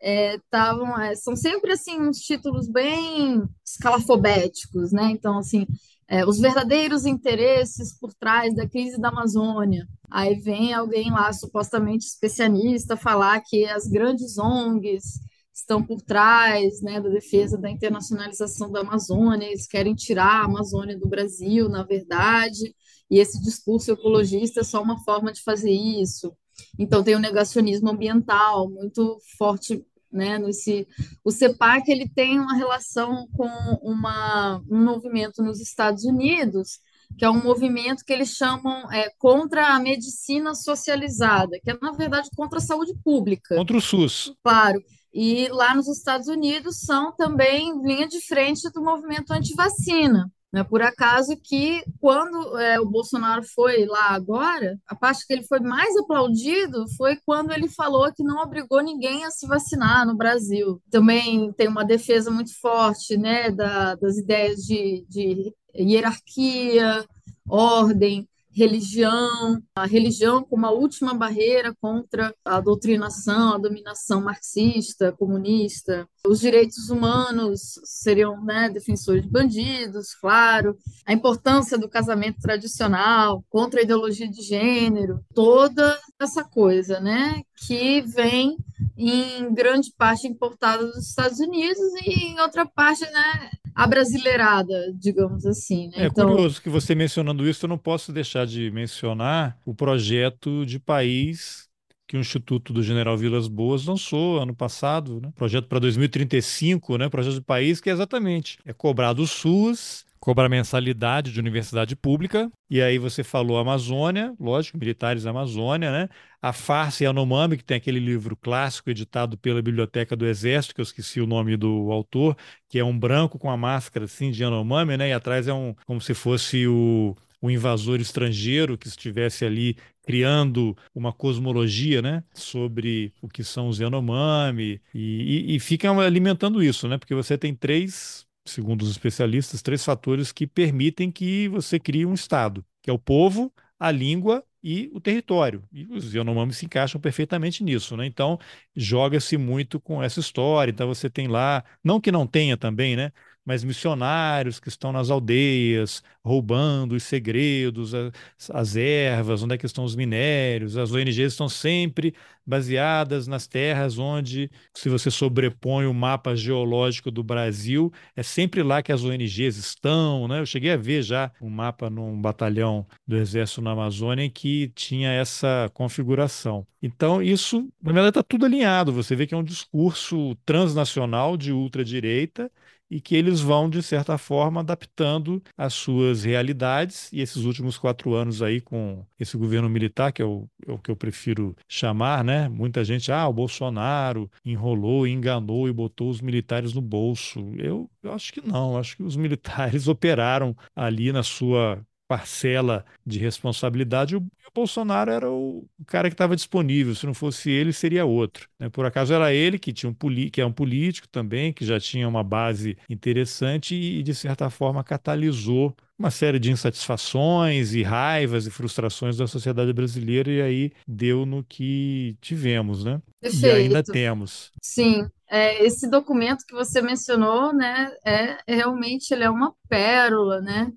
[0.00, 5.10] estavam é, é, são sempre assim uns títulos bem escalafobéticos, né?
[5.10, 5.66] Então, assim,
[6.08, 9.86] é, os verdadeiros interesses por trás da crise da Amazônia.
[10.10, 15.20] Aí vem alguém lá, supostamente especialista, falar que as grandes ONGs
[15.52, 20.98] estão por trás né, da defesa da internacionalização da Amazônia, eles querem tirar a Amazônia
[20.98, 22.74] do Brasil, na verdade,
[23.10, 26.36] e esse discurso ecologista é só uma forma de fazer isso.
[26.78, 30.38] Então, tem o negacionismo ambiental muito forte né?
[30.38, 30.86] Nesse,
[31.24, 33.48] o CEPAC ele tem uma relação com
[33.82, 36.78] uma, um movimento nos Estados Unidos,
[37.16, 41.92] que é um movimento que eles chamam é, contra a medicina socializada, que é, na
[41.92, 43.56] verdade, contra a saúde pública.
[43.56, 44.34] Contra o SUS.
[44.42, 44.82] Claro.
[45.12, 50.30] E lá nos Estados Unidos são também linha de frente do movimento anti-vacina.
[50.56, 55.34] Não é por acaso que, quando é, o Bolsonaro foi lá agora, a parte que
[55.34, 60.06] ele foi mais aplaudido foi quando ele falou que não obrigou ninguém a se vacinar
[60.06, 60.80] no Brasil.
[60.90, 67.04] Também tem uma defesa muito forte né, da, das ideias de, de hierarquia,
[67.46, 76.08] ordem, religião, a religião como a última barreira contra a doutrinação, a dominação marxista, comunista.
[76.26, 80.74] Os direitos humanos seriam né, defensores de bandidos, claro.
[81.04, 88.00] A importância do casamento tradicional contra a ideologia de gênero, toda essa coisa, né, que
[88.00, 88.56] vem
[88.96, 95.88] em grande parte importada dos Estados Unidos e em outra parte, né, abrasileirada, digamos assim.
[95.88, 96.04] Né?
[96.04, 96.30] É então...
[96.30, 101.66] curioso que você mencionando isso, eu não posso deixar de mencionar o projeto de país
[102.08, 105.30] que o Instituto do General Vilas Boas lançou ano passado, né?
[105.34, 107.08] projeto para 2035, né?
[107.10, 112.50] projeto de país que é exatamente é cobrar do SUS cobrar mensalidade de universidade pública.
[112.68, 116.08] E aí você falou Amazônia, lógico, militares da Amazônia, né?
[116.40, 120.80] A Farsa e Anomami, que tem aquele livro clássico editado pela Biblioteca do Exército, que
[120.80, 122.36] eu esqueci o nome do autor,
[122.68, 125.08] que é um branco com a máscara assim de Anomami, né?
[125.08, 130.76] E atrás é um como se fosse o o invasor estrangeiro que estivesse ali criando
[130.94, 136.88] uma cosmologia né, sobre o que são os Yanomami e, e, e ficam alimentando isso,
[136.88, 136.96] né?
[136.96, 142.14] Porque você tem três segundo os especialistas, três fatores que permitem que você crie um
[142.14, 145.62] Estado, que é o povo, a língua e o território.
[145.72, 148.06] E os Yanomami se encaixam perfeitamente nisso, né?
[148.06, 148.38] Então,
[148.74, 150.70] joga-se muito com essa história.
[150.70, 153.12] Então, você tem lá, não que não tenha também, né?
[153.46, 158.12] Mas missionários que estão nas aldeias, roubando os segredos, as,
[158.52, 160.76] as ervas, onde é que estão os minérios.
[160.76, 162.12] As ONGs estão sempre
[162.44, 168.82] baseadas nas terras onde, se você sobrepõe o mapa geológico do Brasil, é sempre lá
[168.82, 170.26] que as ONGs estão.
[170.26, 170.40] Né?
[170.40, 175.12] Eu cheguei a ver já um mapa num batalhão do Exército na Amazônia que tinha
[175.12, 176.66] essa configuração.
[176.82, 178.92] Então, isso, na verdade, está tudo alinhado.
[178.92, 182.50] Você vê que é um discurso transnacional de ultradireita
[182.90, 187.10] e que eles vão, de certa forma, adaptando as suas realidades.
[187.12, 190.78] E esses últimos quatro anos aí, com esse governo militar, que é o, é o
[190.78, 192.48] que eu prefiro chamar, né?
[192.48, 197.40] Muita gente, ah, o Bolsonaro enrolou, enganou e botou os militares no bolso.
[197.58, 202.84] Eu, eu acho que não, eu acho que os militares operaram ali na sua parcela
[203.04, 206.94] de responsabilidade, o Bolsonaro era o cara que estava disponível.
[206.94, 208.48] Se não fosse ele, seria outro.
[208.58, 208.68] Né?
[208.68, 209.96] Por acaso era ele que tinha um
[210.30, 214.84] que é um político também, que já tinha uma base interessante e, de certa forma,
[214.84, 221.24] catalisou uma série de insatisfações e raivas e frustrações da sociedade brasileira e aí deu
[221.24, 223.00] no que tivemos, né?
[223.20, 223.46] Perfeito.
[223.46, 224.52] E ainda temos.
[224.62, 230.70] Sim, é, esse documento que você mencionou, né, é realmente ele é uma pérola, né?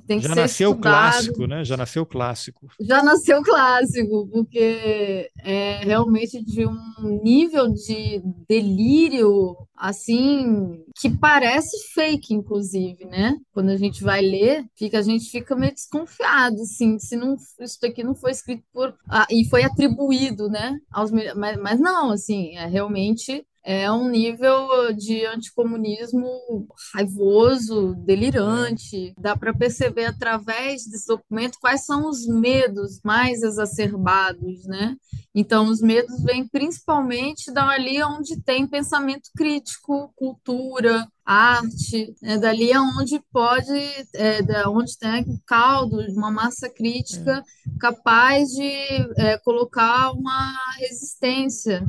[0.00, 1.12] Tem que Já ser nasceu estudado.
[1.12, 1.64] clássico, né?
[1.64, 2.68] Já nasceu clássico.
[2.80, 12.32] Já nasceu clássico, porque é realmente de um nível de delírio assim que parece fake,
[12.34, 13.34] inclusive, né?
[13.52, 17.78] Quando a gente vai ler, fica a gente fica meio desconfiado, assim, se não isso
[17.80, 20.76] daqui não foi escrito por ah, e foi atribuído, né?
[20.90, 29.14] Aos mas, mas não, assim, é realmente é um nível de anticomunismo raivoso, delirante.
[29.16, 34.96] Dá para perceber através desse documento quais são os medos mais exacerbados, né?
[35.34, 43.22] Então, os medos vêm principalmente dali onde tem pensamento crítico, cultura, arte, é dali aonde
[43.32, 43.72] pode,
[44.14, 47.78] é, da onde tem um caldo, uma massa crítica é.
[47.78, 48.72] capaz de
[49.16, 51.86] é, colocar uma resistência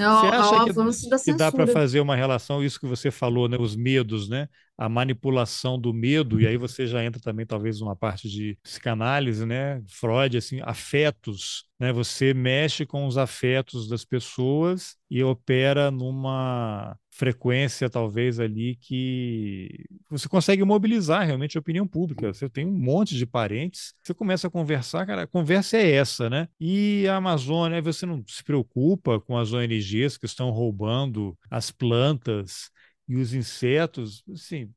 [0.00, 0.72] é o, você acha que,
[1.24, 4.88] que dá para fazer uma relação, isso que você falou, né, os medos, né, a
[4.88, 9.82] manipulação do medo, e aí você já entra também talvez numa parte de psicanálise, né,
[9.88, 17.90] Freud, assim, afetos, né, você mexe com os afetos das pessoas e opera numa frequência
[17.90, 22.32] talvez ali que você consegue mobilizar realmente a opinião pública.
[22.32, 26.30] Você tem um monte de parentes, você começa a conversar, cara, a conversa é essa,
[26.30, 26.48] né?
[26.58, 32.70] E a Amazônia, você não se preocupa com as ONGs que estão roubando as plantas
[33.06, 34.70] e os insetos, assim,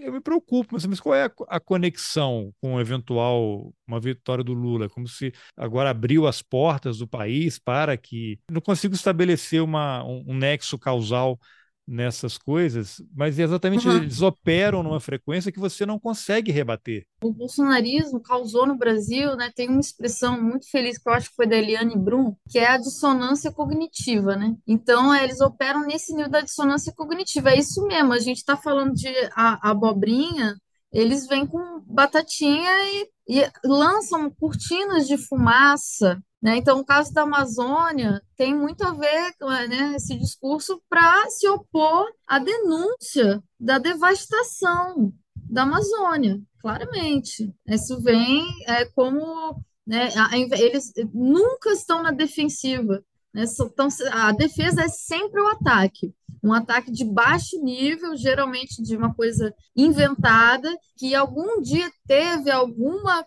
[0.00, 4.88] eu me preocupo, mas, mas qual é a, conexão com eventual uma vitória do Lula?
[4.88, 10.24] Como se agora abriu as portas do país para que não consigo estabelecer uma, um,
[10.28, 11.38] um nexo causal
[11.88, 13.96] nessas coisas, mas exatamente uhum.
[13.96, 17.06] eles operam numa frequência que você não consegue rebater.
[17.22, 21.36] O bolsonarismo causou no Brasil, né, tem uma expressão muito feliz que eu acho que
[21.36, 24.54] foi da Eliane Brum, que é a dissonância cognitiva, né?
[24.66, 27.50] Então, é, eles operam nesse nível da dissonância cognitiva.
[27.50, 30.56] É isso mesmo, a gente está falando de a, a abobrinha,
[30.92, 36.56] eles vêm com batatinha e, e lançam cortinas de fumaça né?
[36.56, 41.48] Então, o caso da Amazônia tem muito a ver com né, esse discurso para se
[41.48, 47.52] opor à denúncia da devastação da Amazônia, claramente.
[47.66, 50.10] Isso vem é, como né,
[50.58, 53.02] eles nunca estão na defensiva.
[53.34, 56.14] Né, então, a defesa é sempre o ataque.
[56.42, 63.24] Um ataque de baixo nível, geralmente de uma coisa inventada, que algum dia teve alguma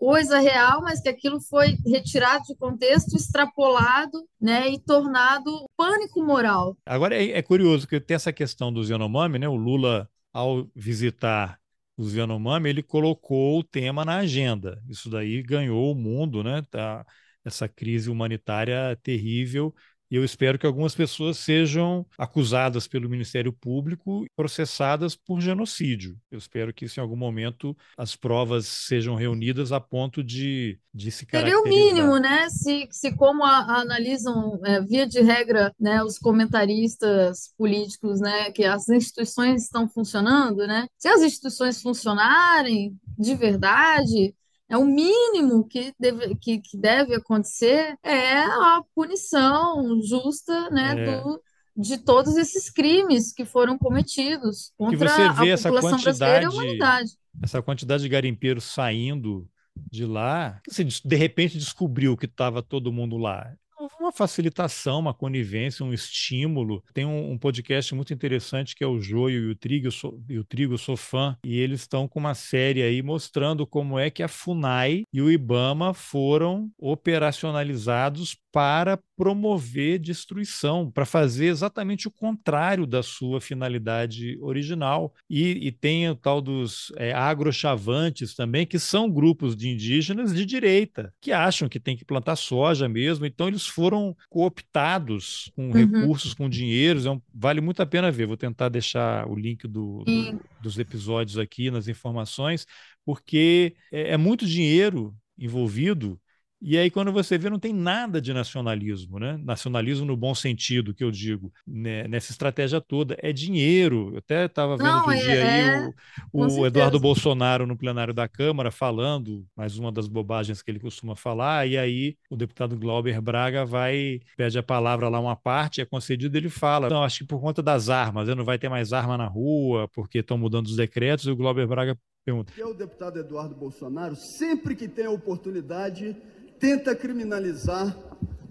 [0.00, 6.74] coisa real, mas que aquilo foi retirado de contexto, extrapolado, né, e tornado pânico moral.
[6.86, 9.46] Agora é, é curioso que tem essa questão do Yanomami, né?
[9.46, 11.60] O Lula ao visitar
[11.98, 14.82] os Yanomami, ele colocou o tema na agenda.
[14.88, 16.62] Isso daí ganhou o mundo, né?
[16.70, 17.04] Tá,
[17.44, 19.74] essa crise humanitária terrível
[20.10, 26.16] e eu espero que algumas pessoas sejam acusadas pelo Ministério Público e processadas por genocídio.
[26.30, 31.10] Eu espero que, isso, em algum momento, as provas sejam reunidas a ponto de, de
[31.10, 31.26] se.
[31.30, 32.48] Seria o mínimo, né?
[32.48, 38.50] Se, se como a, a analisam, é, via de regra, né, os comentaristas políticos, né,
[38.50, 40.86] que as instituições estão funcionando, né?
[40.98, 44.34] Se as instituições funcionarem de verdade,
[44.70, 51.20] é o mínimo que deve, que, que deve acontecer é a punição justa né, é.
[51.20, 51.42] do,
[51.76, 56.18] de todos esses crimes que foram cometidos contra que você vê a essa população quantidade,
[56.18, 57.10] brasileira e a humanidade.
[57.42, 59.48] Essa quantidade de garimpeiros saindo
[59.90, 63.52] de lá, que de repente descobriu que estava todo mundo lá
[63.98, 66.82] uma facilitação, uma conivência, um estímulo.
[66.92, 70.22] Tem um, um, podcast muito interessante que é o Joio e o Trigo, eu sou,
[70.28, 73.98] e o Trigo, eu sou fã, e eles estão com uma série aí mostrando como
[73.98, 82.08] é que a FUNAI e o IBAMA foram operacionalizados para promover destruição, para fazer exatamente
[82.08, 85.14] o contrário da sua finalidade original.
[85.28, 90.44] E, e tem o tal dos é, agrochavantes também, que são grupos de indígenas de
[90.44, 95.72] direita, que acham que tem que plantar soja mesmo, então eles foram cooptados com uhum.
[95.72, 98.26] recursos, com dinheiros, é um, vale muito a pena ver.
[98.26, 102.66] Vou tentar deixar o link do, do, dos episódios aqui nas informações,
[103.04, 106.20] porque é, é muito dinheiro envolvido
[106.62, 109.40] e aí, quando você vê, não tem nada de nacionalismo, né?
[109.42, 112.06] Nacionalismo no bom sentido, que eu digo, né?
[112.06, 113.16] nessa estratégia toda.
[113.20, 114.10] É dinheiro.
[114.12, 115.90] Eu até estava vendo não, outro é, dia aí é...
[116.32, 120.78] o, o Eduardo Bolsonaro no plenário da Câmara falando, mais uma das bobagens que ele
[120.78, 125.80] costuma falar, e aí o deputado Glauber Braga vai, pede a palavra lá uma parte,
[125.80, 128.34] é concedido, ele fala, não, acho que por conta das armas, né?
[128.34, 131.66] não vai ter mais arma na rua, porque estão mudando os decretos, e o Glauber
[131.66, 132.52] Braga pergunta.
[132.58, 136.16] É o deputado Eduardo Bolsonaro, sempre que tem a oportunidade
[136.60, 137.96] tenta criminalizar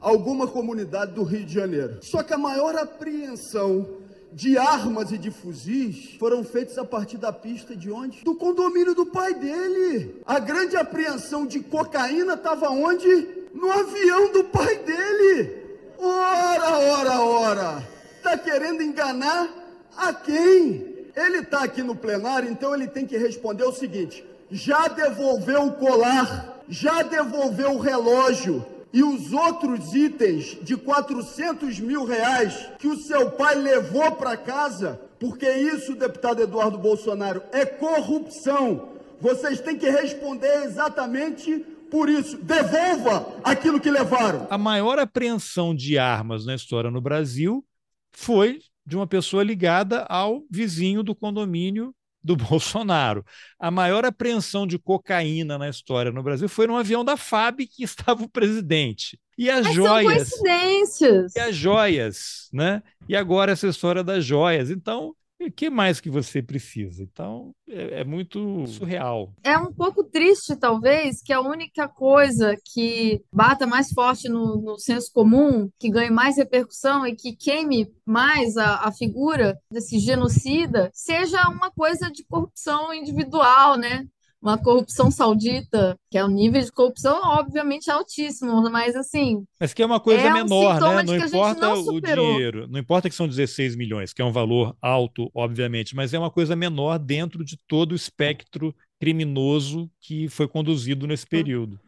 [0.01, 1.99] alguma comunidade do Rio de Janeiro.
[2.01, 3.88] Só que a maior apreensão
[4.34, 8.24] de armas e de fuzis foram feitos a partir da pista de onde?
[8.24, 10.22] Do condomínio do pai dele.
[10.26, 13.07] A grande apreensão de cocaína estava onde?
[13.53, 15.57] No avião do pai dele.
[15.99, 17.88] Ora, ora, ora.
[18.24, 19.49] Tá querendo enganar
[19.95, 20.97] a quem?
[21.16, 25.74] Ele está aqui no plenário, então ele tem que responder o seguinte: já devolveu o
[25.74, 32.98] colar já devolveu o relógio e os outros itens de 400 mil reais que o
[32.98, 38.90] seu pai levou para casa, porque isso, deputado Eduardo Bolsonaro, é corrupção.
[39.20, 41.60] Vocês têm que responder exatamente
[41.92, 42.38] por isso.
[42.38, 44.48] Devolva aquilo que levaram.
[44.50, 47.66] A maior apreensão de armas na história no Brasil
[48.12, 51.94] foi de uma pessoa ligada ao vizinho do condomínio
[52.24, 53.24] do Bolsonaro.
[53.60, 57.84] A maior apreensão de cocaína na história no Brasil foi num avião da FAB que
[57.84, 59.20] estava o presidente.
[59.38, 60.28] E as Mas joias.
[60.28, 61.36] São coincidências.
[61.36, 62.84] E as joias, né?
[63.08, 64.70] E agora essa história das joias.
[64.70, 65.16] Então,
[65.48, 67.02] o que mais que você precisa?
[67.04, 69.34] Então, é, é, muito surreal.
[69.44, 74.78] É um pouco triste, talvez, que a única coisa que bata mais forte no, no
[74.78, 80.90] senso comum, que ganhe mais repercussão e que queime mais a, a figura desse genocida,
[80.94, 84.06] seja uma coisa de corrupção individual, né?
[84.42, 89.44] Uma corrupção saudita, que é um nível de corrupção, obviamente, altíssimo, mas assim.
[89.60, 91.04] Mas que é uma coisa é menor, um né?
[91.04, 94.76] Não importa não o dinheiro, não importa que são 16 milhões, que é um valor
[94.82, 100.48] alto, obviamente, mas é uma coisa menor dentro de todo o espectro criminoso que foi
[100.48, 101.80] conduzido nesse período.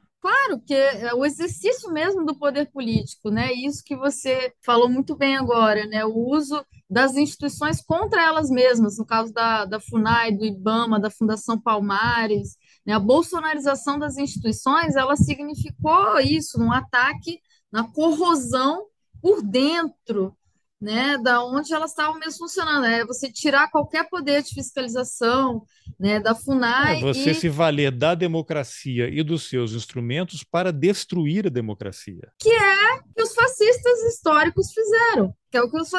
[0.52, 3.54] Claro, que é o exercício mesmo do poder político, né?
[3.54, 6.04] Isso que você falou muito bem agora, né?
[6.04, 11.10] O uso das instituições contra elas mesmas, no caso da, da FUNAI, do IBAMA, da
[11.10, 12.94] Fundação Palmares, né?
[12.94, 17.40] A bolsonarização das instituições, ela significou isso, um ataque
[17.72, 18.88] na corrosão
[19.22, 20.36] por dentro
[20.82, 22.86] né, da onde elas estavam mesmo funcionando.
[22.86, 25.64] É você tirar qualquer poder de fiscalização
[26.00, 26.98] né, da FUNAI.
[26.98, 27.36] É você e...
[27.36, 32.32] se valer da democracia e dos seus instrumentos para destruir a democracia.
[32.40, 35.34] Que é o que os fascistas históricos fizeram.
[35.52, 35.92] Que é o que os,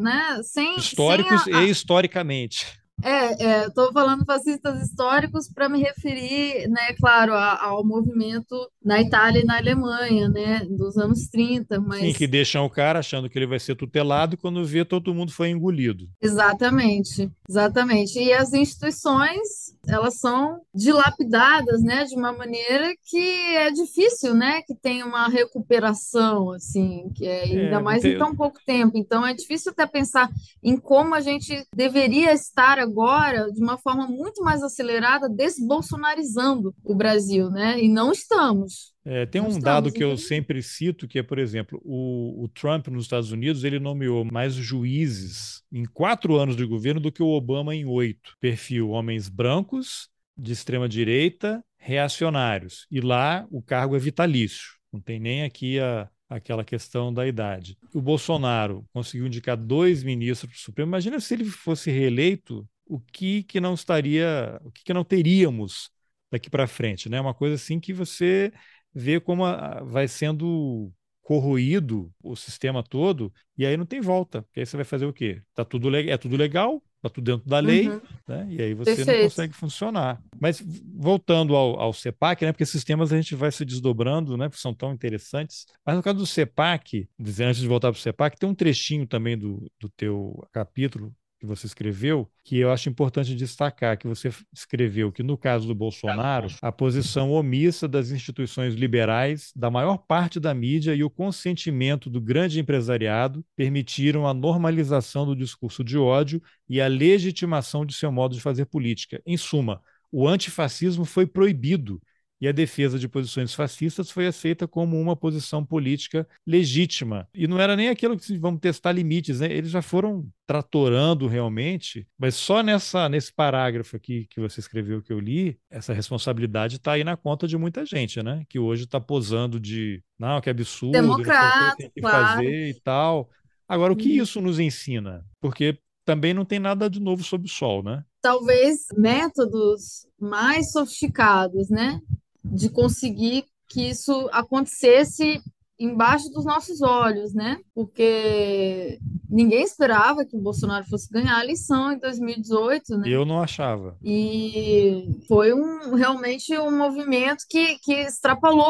[0.00, 2.83] né, sem, históricos sem a, e historicamente.
[3.02, 9.44] É, estou falando fascistas históricos para me referir, né, claro, ao movimento na Itália e
[9.44, 12.00] na Alemanha, né, dos anos 30, mas...
[12.00, 15.14] Sim, que deixam o cara achando que ele vai ser tutelado e quando vê todo
[15.14, 16.08] mundo foi engolido.
[16.22, 18.18] Exatamente, exatamente.
[18.18, 24.74] E as instituições, elas são dilapidadas, né, de uma maneira que é difícil, né, que
[24.74, 28.14] tenha uma recuperação, assim, que é, ainda é, mais tem...
[28.14, 28.96] em tão pouco tempo.
[28.96, 30.30] Então é difícil até pensar
[30.62, 36.94] em como a gente deveria estar agora de uma forma muito mais acelerada, desbolsonarizando o
[36.94, 37.82] Brasil, né?
[37.82, 38.93] E não estamos.
[39.06, 42.88] É, tem um dado que eu sempre cito, que é, por exemplo, o, o, Trump
[42.88, 47.28] nos Estados Unidos, ele nomeou mais juízes em quatro anos de governo do que o
[47.28, 48.34] Obama em oito.
[48.40, 52.86] Perfil homens brancos, de extrema direita, reacionários.
[52.90, 54.72] E lá o cargo é vitalício.
[54.90, 57.76] Não tem nem aqui a, aquela questão da idade.
[57.92, 60.90] O Bolsonaro conseguiu indicar dois ministros para o Supremo.
[60.90, 65.90] Imagina se ele fosse reeleito, o que que não estaria, o que que não teríamos
[66.30, 67.20] daqui para frente, né?
[67.20, 68.52] Uma coisa assim que você
[68.94, 70.92] vê como a, vai sendo
[71.24, 74.42] corroído o sistema todo e aí não tem volta.
[74.42, 75.42] Porque aí você vai fazer o quê?
[75.54, 78.00] Tá tudo é tudo legal, tá tudo dentro da lei, uhum.
[78.28, 78.46] né?
[78.50, 79.16] E aí você Perfeito.
[79.16, 80.22] não consegue funcionar.
[80.38, 80.62] Mas
[80.94, 82.52] voltando ao, ao CEPAC, né?
[82.52, 84.48] Porque esses temas a gente vai se desdobrando, né?
[84.48, 85.66] Porque são tão interessantes.
[85.84, 89.36] Mas no caso do CEPAC, antes de voltar para o CEPAC, tem um trechinho também
[89.36, 91.12] do, do teu capítulo
[91.44, 95.74] que você escreveu, que eu acho importante destacar, que você escreveu que, no caso do
[95.74, 102.08] Bolsonaro, a posição omissa das instituições liberais, da maior parte da mídia e o consentimento
[102.08, 108.10] do grande empresariado permitiram a normalização do discurso de ódio e a legitimação de seu
[108.10, 109.22] modo de fazer política.
[109.26, 109.80] Em suma,
[110.10, 112.00] o antifascismo foi proibido
[112.40, 117.28] e a defesa de posições fascistas foi aceita como uma posição política legítima.
[117.34, 119.52] E não era nem aquilo que vamos testar limites, né?
[119.52, 125.12] eles já foram tratorando realmente, mas só nessa nesse parágrafo aqui que você escreveu que
[125.12, 128.44] eu li, essa responsabilidade está aí na conta de muita gente, né?
[128.48, 132.36] Que hoje está posando de não, que absurdo, Democrata, tem que claro.
[132.36, 133.30] fazer e tal.
[133.66, 134.22] Agora, o que uhum.
[134.22, 135.24] isso nos ensina?
[135.40, 138.04] Porque também não tem nada de novo sob o sol, né?
[138.20, 141.98] Talvez métodos mais sofisticados, né?
[142.44, 145.42] De conseguir que isso acontecesse
[145.78, 147.58] embaixo dos nossos olhos, né?
[147.74, 153.08] Porque ninguém esperava que o Bolsonaro fosse ganhar a eleição em 2018, né?
[153.08, 153.96] Eu não achava.
[154.02, 158.64] E foi um, realmente um movimento que, que extrapolou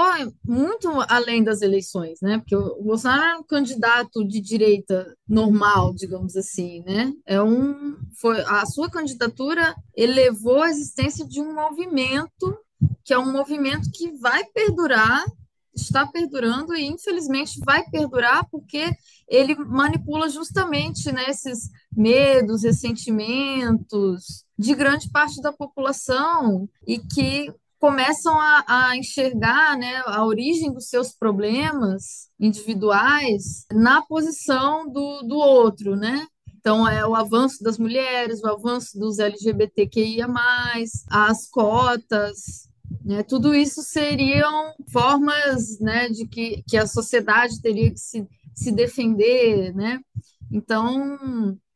[0.44, 2.38] muito além das eleições, né?
[2.38, 7.12] Porque o Bolsonaro era um candidato de direita normal, digamos assim, né?
[7.26, 12.56] É um, foi, a sua candidatura elevou a existência de um movimento
[13.04, 15.24] que é um movimento que vai perdurar,
[15.74, 18.90] está perdurando e infelizmente vai perdurar porque
[19.28, 28.38] ele manipula justamente né, esses medos, ressentimentos de grande parte da população e que começam
[28.38, 35.94] a, a, enxergar né, a origem dos seus problemas individuais na posição do, do outro,
[35.94, 36.26] né?
[36.56, 40.26] Então, é o avanço das mulheres, o avanço dos LGBTQIA,
[41.10, 42.70] as cotas,
[43.04, 43.22] né?
[43.22, 49.74] Tudo isso seriam formas né, de que, que a sociedade teria que se, se defender.
[49.74, 50.00] Né?
[50.50, 51.18] Então,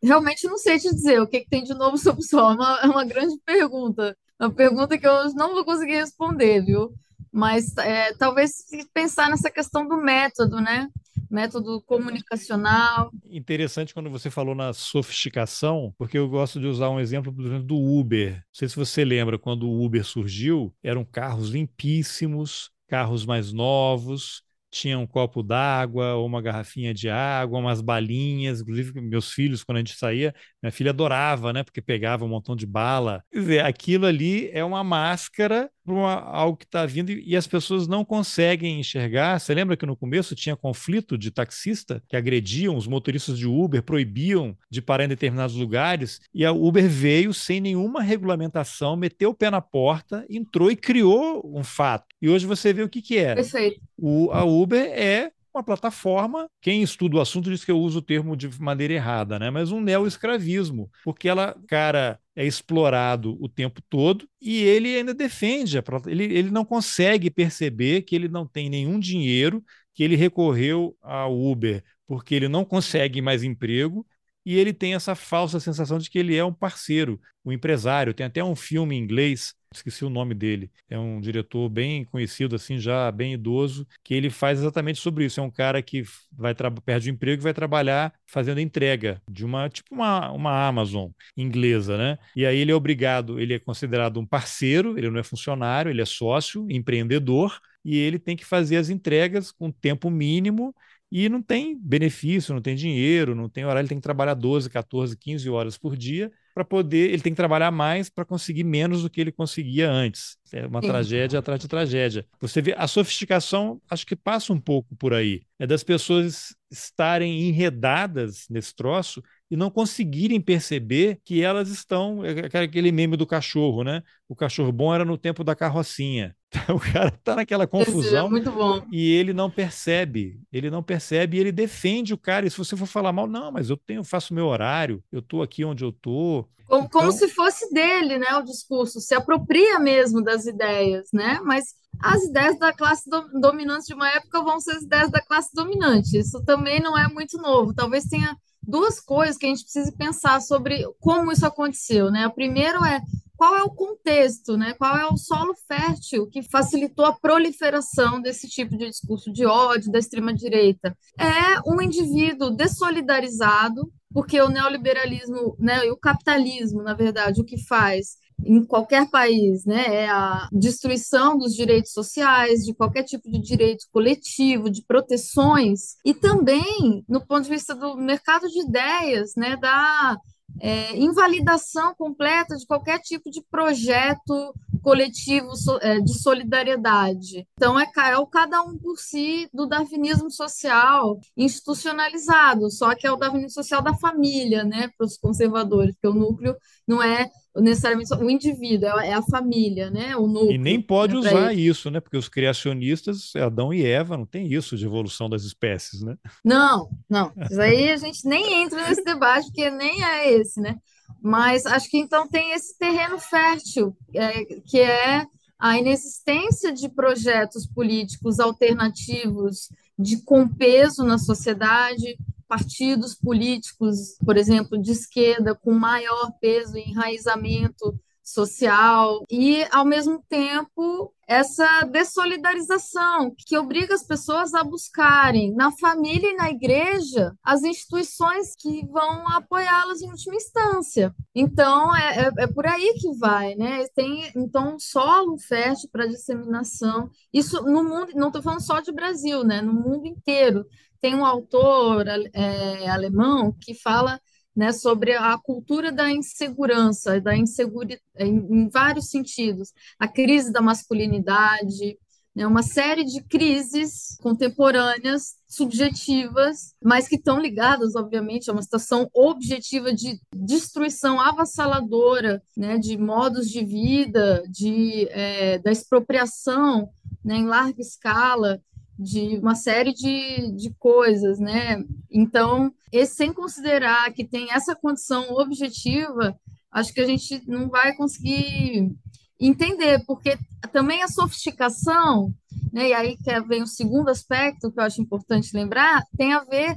[0.02, 2.52] realmente não sei te dizer o que, que tem de novo sobre o sol.
[2.52, 4.16] É uma, é uma grande pergunta.
[4.40, 6.94] Uma pergunta que eu não vou conseguir responder, viu?
[7.30, 8.64] Mas é, talvez
[8.94, 10.88] pensar nessa questão do método, né?
[11.30, 13.10] Método comunicacional.
[13.30, 18.34] Interessante quando você falou na sofisticação, porque eu gosto de usar um exemplo, do Uber.
[18.34, 24.42] Não sei se você lembra, quando o Uber surgiu, eram carros limpíssimos, carros mais novos,
[24.70, 28.60] tinha um copo d'água, ou uma garrafinha de água, umas balinhas.
[28.60, 31.62] Inclusive, meus filhos, quando a gente saía, minha filha adorava, né?
[31.62, 33.24] Porque pegava um montão de bala.
[33.32, 37.46] Quer dizer, aquilo ali é uma máscara para algo que está vindo e, e as
[37.46, 39.38] pessoas não conseguem enxergar.
[39.38, 43.82] Você lembra que no começo tinha conflito de taxista que agrediam os motoristas de Uber,
[43.82, 49.34] proibiam de parar em determinados lugares, e a Uber veio sem nenhuma regulamentação, meteu o
[49.34, 52.06] pé na porta, entrou e criou um fato.
[52.20, 53.34] E hoje você vê o que, que é.
[53.34, 53.80] Perfeito.
[53.96, 58.02] O, a Uber é uma plataforma, quem estuda o assunto diz que eu uso o
[58.02, 59.50] termo de maneira errada, né?
[59.50, 65.78] Mas um neo-escravismo, porque ela, cara, é explorado o tempo todo e ele ainda defende,
[66.06, 71.36] ele, ele não consegue perceber que ele não tem nenhum dinheiro, que ele recorreu ao
[71.38, 74.04] Uber porque ele não consegue mais emprego
[74.48, 78.14] e ele tem essa falsa sensação de que ele é um parceiro, um empresário.
[78.14, 80.70] Tem até um filme em inglês esqueci o nome dele.
[80.88, 85.38] É um diretor bem conhecido, assim, já bem idoso, que ele faz exatamente sobre isso.
[85.38, 89.68] É um cara que vai perde o emprego e vai trabalhar fazendo entrega de uma,
[89.68, 92.18] tipo uma, uma Amazon inglesa, né?
[92.34, 96.00] E aí ele é obrigado, ele é considerado um parceiro, ele não é funcionário, ele
[96.00, 100.74] é sócio, empreendedor, e ele tem que fazer as entregas com tempo mínimo
[101.10, 104.68] e não tem benefício, não tem dinheiro, não tem horário, ele tem que trabalhar 12,
[104.68, 109.02] 14, 15 horas por dia para poder, ele tem que trabalhar mais para conseguir menos
[109.02, 110.36] do que ele conseguia antes.
[110.52, 110.88] É uma Sim.
[110.88, 112.26] tragédia atrás de tragédia.
[112.40, 115.42] Você vê a sofisticação, acho que passa um pouco por aí.
[115.58, 122.22] É das pessoas estarem enredadas nesse troço e não conseguirem perceber que elas estão.
[122.24, 124.02] É aquele meme do cachorro, né?
[124.28, 126.34] O cachorro bom era no tempo da carrocinha.
[126.74, 128.42] O cara está naquela é confusão é
[128.90, 132.46] e ele não percebe, ele não percebe e ele defende o cara.
[132.46, 135.42] E se você for falar mal, não, mas eu tenho, faço meu horário, eu estou
[135.42, 136.48] aqui onde eu estou.
[136.66, 137.00] Como, então...
[137.00, 138.34] como se fosse dele, né?
[138.36, 141.38] O discurso se apropria mesmo das ideias, né?
[141.44, 145.20] Mas as ideias da classe do, dominante de uma época vão ser as ideias da
[145.20, 146.18] classe dominante.
[146.18, 147.74] Isso também não é muito novo.
[147.74, 148.36] Talvez tenha
[148.68, 152.26] duas coisas que a gente precisa pensar sobre como isso aconteceu, né?
[152.26, 153.00] O primeiro é
[153.34, 154.74] qual é o contexto, né?
[154.74, 159.90] Qual é o solo fértil que facilitou a proliferação desse tipo de discurso de ódio
[159.90, 160.94] da extrema direita?
[161.16, 167.64] É um indivíduo dessolidarizado, porque o neoliberalismo, né, e o capitalismo, na verdade, o que
[167.64, 173.38] faz em qualquer país, né, é a destruição dos direitos sociais, de qualquer tipo de
[173.40, 179.56] direito coletivo, de proteções, e também no ponto de vista do mercado de ideias, né,
[179.56, 180.16] da
[180.60, 187.46] é, invalidação completa de qualquer tipo de projeto coletivo é, de solidariedade.
[187.54, 193.12] Então, é, é o cada um por si do darwinismo social institucionalizado, só que é
[193.12, 197.30] o darwinismo social da família, né, para os conservadores, porque o núcleo não é
[197.60, 200.16] necessariamente o indivíduo, é, é a família, né?
[200.16, 202.00] O núcleo, e nem pode né, usar isso, né?
[202.00, 206.16] Porque os criacionistas, Adão e Eva, não tem isso de evolução das espécies, né?
[206.44, 207.32] Não, não.
[207.50, 210.76] Isso aí a gente nem entra nesse debate, porque nem é esse, né?
[211.22, 215.26] Mas acho que então tem esse terreno fértil, é, que é
[215.58, 222.16] a inexistência de projetos políticos alternativos de compeso na sociedade,
[222.48, 227.94] partidos políticos, por exemplo, de esquerda, com maior peso e enraizamento
[228.28, 236.30] social e, ao mesmo tempo, essa dessolidarização que obriga as pessoas a buscarem na família
[236.30, 241.14] e na igreja as instituições que vão apoiá-las em última instância.
[241.34, 243.86] Então, é, é, é, por aí que vai, né?
[243.94, 247.10] Tem, então, um solo fértil para disseminação.
[247.32, 249.60] Isso no mundo, não estou falando só de Brasil, né?
[249.60, 250.64] No mundo inteiro.
[251.00, 254.20] Tem um autor é, alemão que fala
[254.58, 260.60] né, sobre a cultura da insegurança, da insegurança em, em, vários sentidos, a crise da
[260.60, 261.96] masculinidade,
[262.34, 269.08] né, uma série de crises contemporâneas, subjetivas, mas que estão ligadas, obviamente, a uma situação
[269.14, 276.90] objetiva de destruição avassaladora né, de modos de vida, de, é, da expropriação
[277.24, 278.60] né, em larga escala
[278.98, 281.84] de uma série de, de coisas, né?
[282.10, 286.36] Então, esse, sem considerar que tem essa condição objetiva,
[286.72, 288.92] acho que a gente não vai conseguir
[289.40, 290.36] entender, porque
[290.72, 292.34] também a sofisticação,
[292.72, 296.42] né, e aí que vem o segundo aspecto que eu acho importante lembrar, tem a
[296.42, 296.76] ver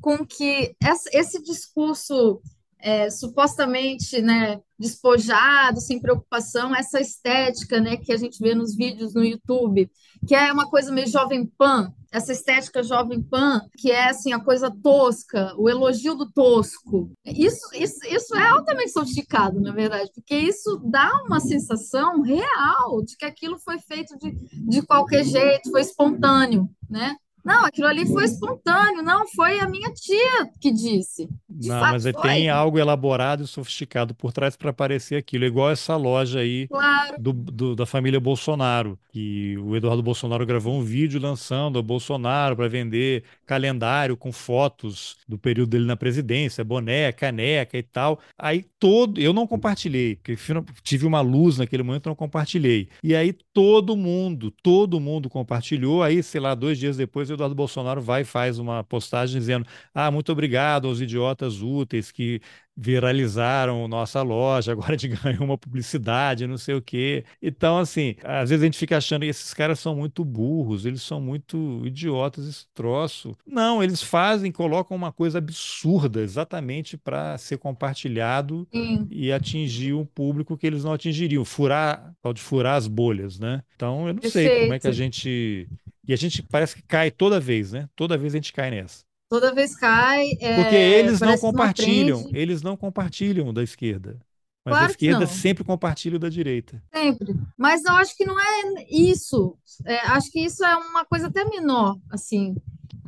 [0.00, 0.74] com que
[1.12, 2.40] esse discurso
[2.86, 9.12] é, supostamente né, despojado, sem preocupação, essa estética né, que a gente vê nos vídeos
[9.12, 9.90] no YouTube,
[10.24, 14.38] que é uma coisa meio jovem pan, essa estética jovem pan, que é assim a
[14.38, 17.10] coisa tosca, o elogio do tosco.
[17.24, 23.16] Isso, isso, isso é altamente sofisticado, na verdade, porque isso dá uma sensação real de
[23.16, 27.16] que aquilo foi feito de, de qualquer jeito, foi espontâneo, né?
[27.46, 31.28] Não, aquilo ali foi espontâneo, não, foi a minha tia que disse.
[31.48, 35.94] De não, mas tem algo elaborado e sofisticado por trás para aparecer aquilo, igual essa
[35.94, 37.14] loja aí claro.
[37.20, 42.56] do, do, da família Bolsonaro, que o Eduardo Bolsonaro gravou um vídeo lançando o Bolsonaro
[42.56, 48.18] para vender calendário com fotos do período dele na presidência, boné, caneca e tal.
[48.36, 50.36] Aí todo, eu não compartilhei, porque
[50.82, 52.88] tive uma luz naquele momento, não compartilhei.
[53.04, 57.54] E aí todo mundo, todo mundo compartilhou, aí sei lá, dois dias depois eu Eduardo
[57.54, 62.40] Bolsonaro vai e faz uma postagem dizendo: Ah, muito obrigado aos idiotas úteis que
[62.76, 67.24] viralizaram nossa loja, agora a gente ganhou uma publicidade, não sei o quê.
[67.40, 71.02] Então, assim, às vezes a gente fica achando que esses caras são muito burros, eles
[71.02, 73.34] são muito idiotas, esse troço.
[73.46, 79.06] Não, eles fazem, colocam uma coisa absurda exatamente para ser compartilhado Sim.
[79.10, 83.62] e atingir um público que eles não atingiriam, furar, pode furar as bolhas, né?
[83.74, 85.68] Então, eu não sei como é que a gente.
[86.06, 87.88] E a gente parece que cai toda vez, né?
[87.96, 89.04] Toda vez a gente cai nessa.
[89.28, 90.30] Toda vez cai.
[90.40, 94.18] É, Porque eles não compartilham, eles não compartilham da esquerda.
[94.64, 96.82] Mas a Claro que esquerda sempre compartilha da direita.
[96.92, 97.34] Sempre.
[97.56, 99.56] Mas eu acho que não é isso.
[99.84, 102.56] É, acho que isso é uma coisa até menor, assim.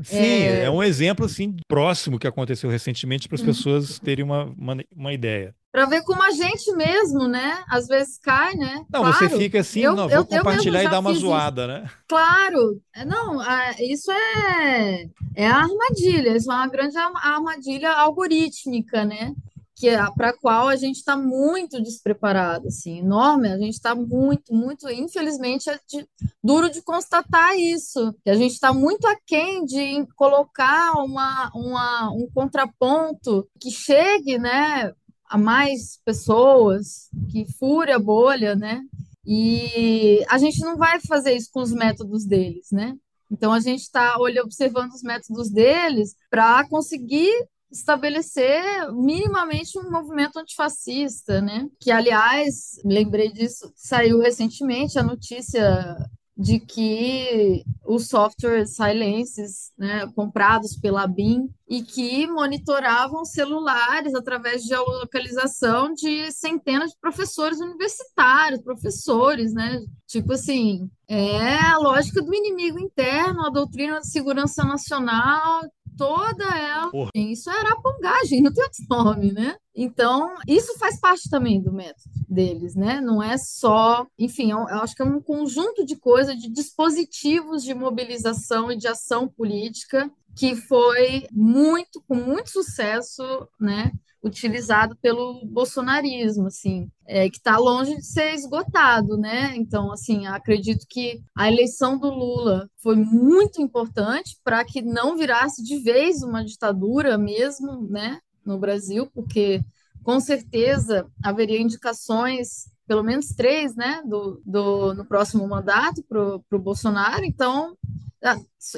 [0.02, 3.46] Sim, é, um exemplo assim próximo que aconteceu recentemente para as Uhum.
[3.48, 5.52] pessoas terem uma, uma, uma ideia.
[5.70, 7.62] Para ver como a gente mesmo, né?
[7.68, 8.84] Às vezes cai, né?
[8.90, 9.36] Não, você Claro.
[9.38, 11.26] fica assim, Eu- não, eu- vou eu compartilhar e já dar uma fiz isso.
[11.26, 11.90] zoada, né?
[12.08, 13.38] Claro, É, não,
[13.78, 15.04] isso é,
[15.36, 19.34] é a armadilha, isso é uma grande arma- armadilha algorítmica, né?
[19.76, 23.94] Que é para a qual a gente está muito despreparado, assim, enorme, a gente está
[23.94, 26.08] muito, muito, infelizmente, é de-
[26.42, 32.26] duro de constatar isso, que a gente está muito aquém de colocar uma, uma, um
[32.34, 34.92] contraponto que chegue, né,
[35.28, 38.82] a mais pessoas, que fure a bolha, né?
[39.26, 42.94] E a gente não vai fazer isso com os métodos deles, né?
[43.30, 47.30] Então a gente está observando os métodos deles para conseguir
[47.70, 51.68] estabelecer minimamente um movimento antifascista, né?
[51.78, 55.96] Que, aliás, lembrei disso, saiu recentemente a notícia
[56.38, 64.68] de que os softwares silences, né, comprados pela BIM e que monitoravam celulares através de
[64.68, 69.80] geolocalização de centenas de professores universitários, professores, né?
[70.06, 75.62] Tipo assim, é a lógica do inimigo interno, a doutrina de segurança nacional,
[75.98, 76.90] toda ela.
[76.90, 77.10] Porra.
[77.14, 79.56] Isso é arapongagem, não tem outro nome, né?
[79.74, 83.00] Então, isso faz parte também do método deles, né?
[83.00, 87.62] Não é só, enfim, eu, eu acho que é um conjunto de coisas, de dispositivos
[87.62, 93.90] de mobilização e de ação política que foi muito, com muito sucesso, né?
[94.28, 99.54] Utilizado pelo bolsonarismo, assim, é, que está longe de ser esgotado, né?
[99.56, 105.62] Então, assim, acredito que a eleição do Lula foi muito importante para que não virasse
[105.62, 108.20] de vez uma ditadura mesmo, né?
[108.44, 109.62] No Brasil, porque
[110.02, 114.02] com certeza haveria indicações, pelo menos três, né?
[114.06, 117.24] Do, do no próximo mandato para o Bolsonaro.
[117.24, 117.76] Então,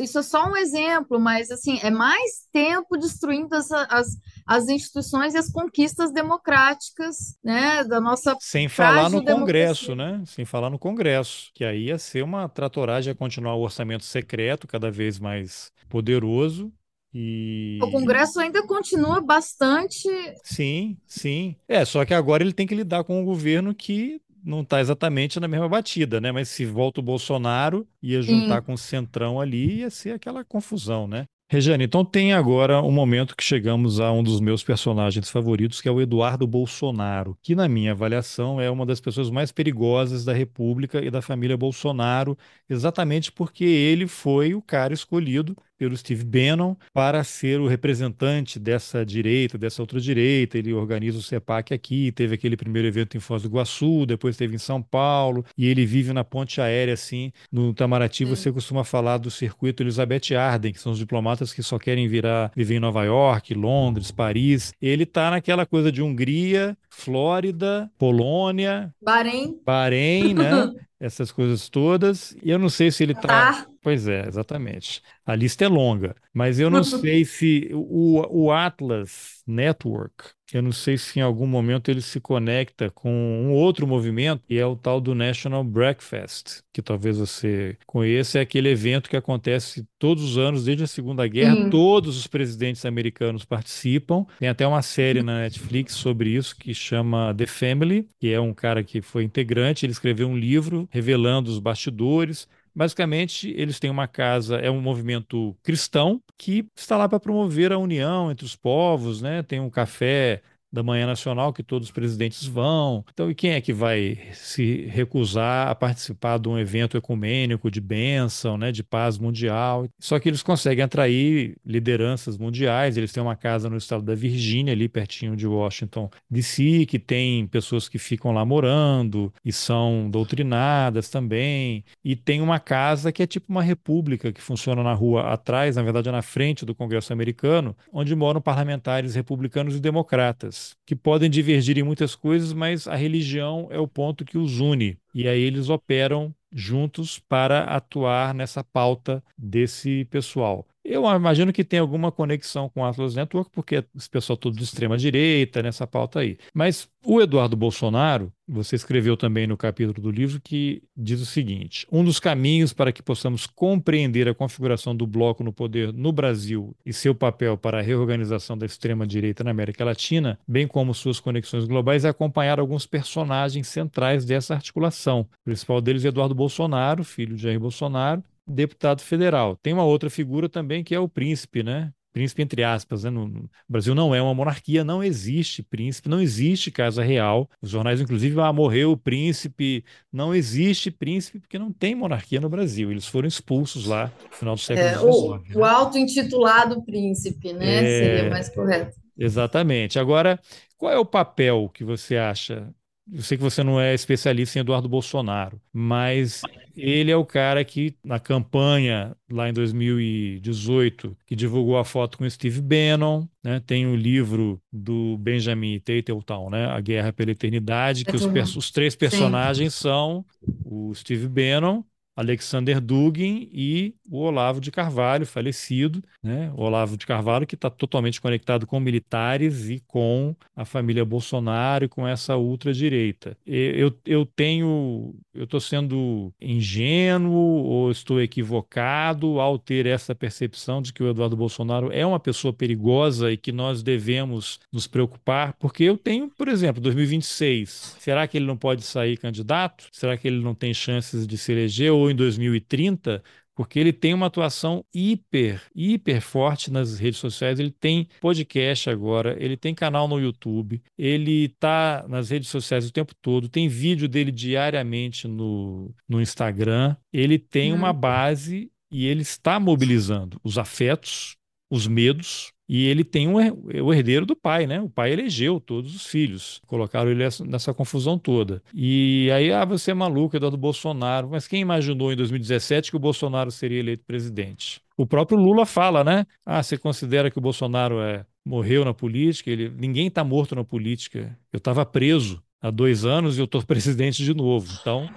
[0.02, 4.06] isso é só um exemplo, mas assim é mais tempo destruindo as, as,
[4.46, 10.18] as instituições e as conquistas democráticas, né, da nossa Sem falar no Congresso, democracia.
[10.18, 10.24] né?
[10.26, 14.66] Sem falar no Congresso, que aí ia ser uma tratoragem a continuar o orçamento secreto,
[14.66, 16.72] cada vez mais poderoso.
[17.12, 20.08] E O Congresso ainda continua bastante.
[20.44, 21.56] sim, sim.
[21.66, 25.38] É, só que agora ele tem que lidar com um governo que não está exatamente
[25.40, 26.32] na mesma batida, né?
[26.32, 28.66] Mas se volta o Bolsonaro, ia juntar Sim.
[28.66, 31.24] com o Centrão ali, ia ser aquela confusão, né?
[31.52, 35.88] Rejane, então tem agora um momento que chegamos a um dos meus personagens favoritos, que
[35.88, 40.32] é o Eduardo Bolsonaro, que, na minha avaliação, é uma das pessoas mais perigosas da
[40.32, 42.38] República e da família Bolsonaro,
[42.68, 49.02] exatamente porque ele foi o cara escolhido pelo Steve Bannon para ser o representante dessa
[49.02, 50.58] direita, dessa outra direita.
[50.58, 54.54] Ele organiza o CEPAC aqui, teve aquele primeiro evento em Foz do Iguaçu, depois teve
[54.54, 57.32] em São Paulo, e ele vive na ponte aérea, assim.
[57.50, 58.30] No Itamaraty Sim.
[58.30, 62.52] você costuma falar do circuito Elizabeth Arden, que são os diplomatas que só querem virar,
[62.54, 64.74] viver em Nova York, Londres, Paris.
[64.82, 70.74] Ele tá naquela coisa de Hungria, Flórida, Polônia, Bahrein, Bahrein, né?
[71.00, 72.36] Essas coisas todas.
[72.42, 73.66] E eu não sei se ele tá.
[73.82, 75.02] Pois é, exatamente.
[75.24, 80.72] A lista é longa, mas eu não sei se o, o Atlas Network, eu não
[80.72, 84.76] sei se em algum momento ele se conecta com um outro movimento, que é o
[84.76, 90.36] tal do National Breakfast, que talvez você conheça, é aquele evento que acontece todos os
[90.38, 91.70] anos, desde a Segunda Guerra, Sim.
[91.70, 94.26] todos os presidentes americanos participam.
[94.38, 98.52] Tem até uma série na Netflix sobre isso que chama The Family, que é um
[98.52, 102.48] cara que foi integrante, ele escreveu um livro revelando os bastidores.
[102.74, 107.78] Basicamente, eles têm uma casa, é um movimento cristão que está lá para promover a
[107.78, 109.42] união entre os povos, né?
[109.42, 110.42] Tem um café
[110.72, 113.04] da Manhã Nacional, que todos os presidentes vão.
[113.12, 117.80] Então, e quem é que vai se recusar a participar de um evento ecumênico de
[117.80, 119.88] bênção, né, de paz mundial?
[119.98, 122.96] Só que eles conseguem atrair lideranças mundiais.
[122.96, 127.46] Eles têm uma casa no estado da Virgínia, ali pertinho de Washington DC, que tem
[127.46, 131.84] pessoas que ficam lá morando e são doutrinadas também.
[132.04, 135.82] E tem uma casa que é tipo uma república que funciona na rua atrás, na
[135.82, 141.30] verdade é na frente do Congresso americano, onde moram parlamentares republicanos e democratas, que podem
[141.30, 144.96] divergir em muitas coisas, mas a religião é o ponto que os une.
[145.14, 150.66] E aí eles operam juntos para atuar nessa pauta desse pessoal.
[150.90, 154.64] Eu imagino que tem alguma conexão com o Atlas Network, porque esse pessoal todo de
[154.64, 156.36] extrema direita nessa pauta aí.
[156.52, 161.86] Mas o Eduardo Bolsonaro, você escreveu também no capítulo do livro que diz o seguinte:
[161.92, 166.74] um dos caminhos para que possamos compreender a configuração do bloco no poder no Brasil
[166.84, 171.20] e seu papel para a reorganização da extrema direita na América Latina, bem como suas
[171.20, 175.20] conexões globais, é acompanhar alguns personagens centrais dessa articulação.
[175.20, 179.56] O principal deles é Eduardo Bolsonaro, filho de Jair Bolsonaro, deputado federal.
[179.56, 181.92] Tem uma outra figura também que é o príncipe, né?
[182.12, 183.10] Príncipe entre aspas, né?
[183.10, 187.48] No, no Brasil não é uma monarquia, não existe príncipe, não existe casa real.
[187.62, 189.84] Os jornais, inclusive, ah, morreu o príncipe.
[190.12, 192.90] Não existe príncipe porque não tem monarquia no Brasil.
[192.90, 195.02] Eles foram expulsos lá no final do século XIX.
[195.02, 195.42] É, o, né?
[195.54, 197.76] o auto-intitulado príncipe, né?
[197.76, 198.98] É, Seria mais correto.
[199.16, 199.98] Exatamente.
[199.98, 200.40] Agora,
[200.76, 202.74] qual é o papel que você acha
[203.12, 206.42] eu sei que você não é especialista em Eduardo Bolsonaro, mas
[206.76, 212.28] ele é o cara que, na campanha lá em 2018, que divulgou a foto com
[212.28, 213.60] Steve Bannon, né?
[213.66, 216.66] Tem o livro do Benjamin Teiteltown, né?
[216.66, 219.80] A Guerra pela Eternidade, que os, os três personagens Sim.
[219.80, 220.24] são
[220.64, 221.82] o Steve Bannon,
[222.16, 226.52] Alexander Dugin e o Olavo de Carvalho, falecido, né?
[226.56, 231.84] O Olavo de Carvalho que está totalmente conectado com militares e com a família Bolsonaro
[231.84, 233.36] e com essa ultradireita.
[233.46, 240.92] Eu, eu tenho, eu estou sendo ingênuo ou estou equivocado ao ter essa percepção de
[240.92, 245.84] que o Eduardo Bolsonaro é uma pessoa perigosa e que nós devemos nos preocupar, porque
[245.84, 249.86] eu tenho, por exemplo, 2026, será que ele não pode sair candidato?
[249.92, 253.22] Será que ele não tem chances de se eleger ou em 2030,
[253.54, 257.60] porque ele tem uma atuação hiper, hiper forte nas redes sociais.
[257.60, 262.92] Ele tem podcast agora, ele tem canal no YouTube, ele está nas redes sociais o
[262.92, 266.96] tempo todo, tem vídeo dele diariamente no, no Instagram.
[267.12, 268.00] Ele tem uma uhum.
[268.00, 271.36] base e ele está mobilizando os afetos,
[271.70, 273.34] os medos, e ele tem um,
[273.82, 274.80] o herdeiro do pai, né?
[274.80, 278.62] O pai elegeu todos os filhos, colocaram ele nessa confusão toda.
[278.72, 281.30] E aí, ah, você é maluco, Eduardo Bolsonaro.
[281.32, 284.80] Mas quem imaginou em 2017 que o Bolsonaro seria eleito presidente?
[284.96, 286.24] O próprio Lula fala, né?
[286.46, 289.50] Ah, você considera que o Bolsonaro é, morreu na política?
[289.50, 291.36] Ele, ninguém está morto na política.
[291.52, 294.72] Eu estava preso há dois anos e eu estou presidente de novo.
[294.80, 295.10] Então,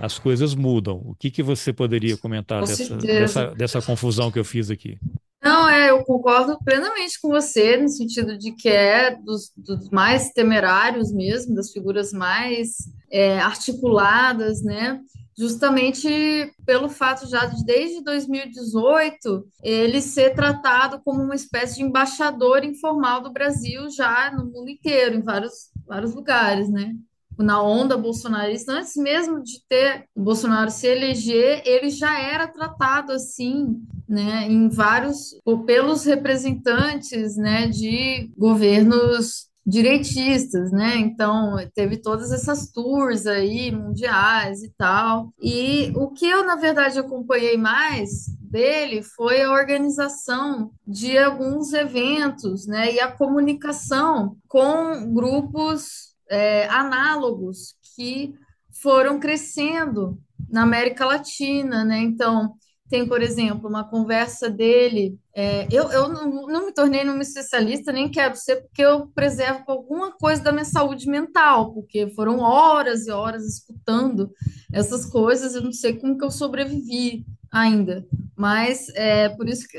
[0.00, 1.02] as coisas mudam.
[1.04, 4.96] O que, que você poderia comentar dessa, dessa, dessa confusão que eu fiz aqui?
[5.42, 10.30] Não, é, eu concordo plenamente com você, no sentido de que é dos, dos mais
[10.32, 12.76] temerários mesmo, das figuras mais
[13.10, 15.00] é, articuladas, né?
[15.38, 22.62] Justamente pelo fato já de desde 2018 ele ser tratado como uma espécie de embaixador
[22.62, 26.94] informal do Brasil já no mundo inteiro, em vários, vários lugares, né?
[27.42, 33.12] Na onda bolsonarista, antes mesmo de ter o Bolsonaro se eleger, ele já era tratado
[33.12, 35.36] assim, né, em vários,
[35.66, 40.96] pelos representantes, né, de governos direitistas, né?
[40.96, 45.32] Então, teve todas essas tours aí mundiais e tal.
[45.40, 52.66] E o que eu, na verdade, acompanhei mais dele foi a organização de alguns eventos,
[52.66, 52.92] né?
[52.92, 58.32] E a comunicação com grupos é, análogos que
[58.70, 60.18] foram crescendo
[60.48, 61.98] na América Latina, né?
[61.98, 62.54] Então,
[62.90, 65.16] tem, por exemplo, uma conversa dele.
[65.34, 69.62] É, eu eu não, não, me tornei numa especialista, nem quero ser, porque eu preservo
[69.68, 74.30] alguma coisa da minha saúde mental, porque foram horas e horas escutando
[74.72, 78.04] essas coisas, eu não sei como que eu sobrevivi ainda,
[78.36, 79.78] mas é por isso que.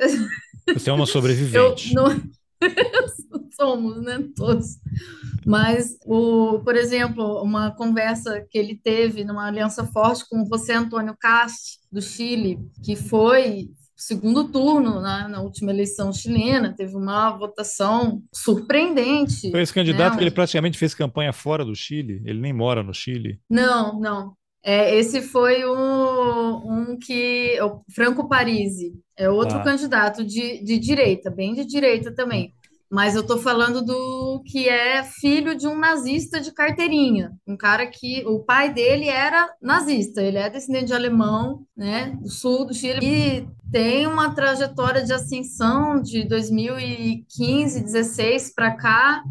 [0.74, 1.93] Você é uma sobrevivente.
[1.93, 2.22] Eu, não...
[3.59, 4.24] Somos, né?
[4.36, 4.78] Todos.
[5.45, 11.16] Mas, o, por exemplo, uma conversa que ele teve numa aliança forte com José Antônio
[11.20, 13.70] Cast, do Chile, que foi
[14.01, 19.51] segundo turno né, na última eleição chilena, teve uma votação surpreendente.
[19.51, 20.18] Foi esse candidato né?
[20.18, 23.39] que ele praticamente fez campanha fora do Chile, ele nem mora no Chile.
[23.47, 24.34] Não, não.
[24.64, 27.59] É, esse foi um, um que.
[27.62, 29.64] O Franco Parisi, é outro ah.
[29.64, 32.53] candidato de, de direita, bem de direita também.
[32.91, 37.88] Mas eu tô falando do que é filho de um nazista de carteirinha, um cara
[37.88, 42.74] que o pai dele era nazista, ele é descendente de alemão, né, do sul do
[42.74, 49.24] Chile, e tem uma trajetória de ascensão de 2015, 16 para cá,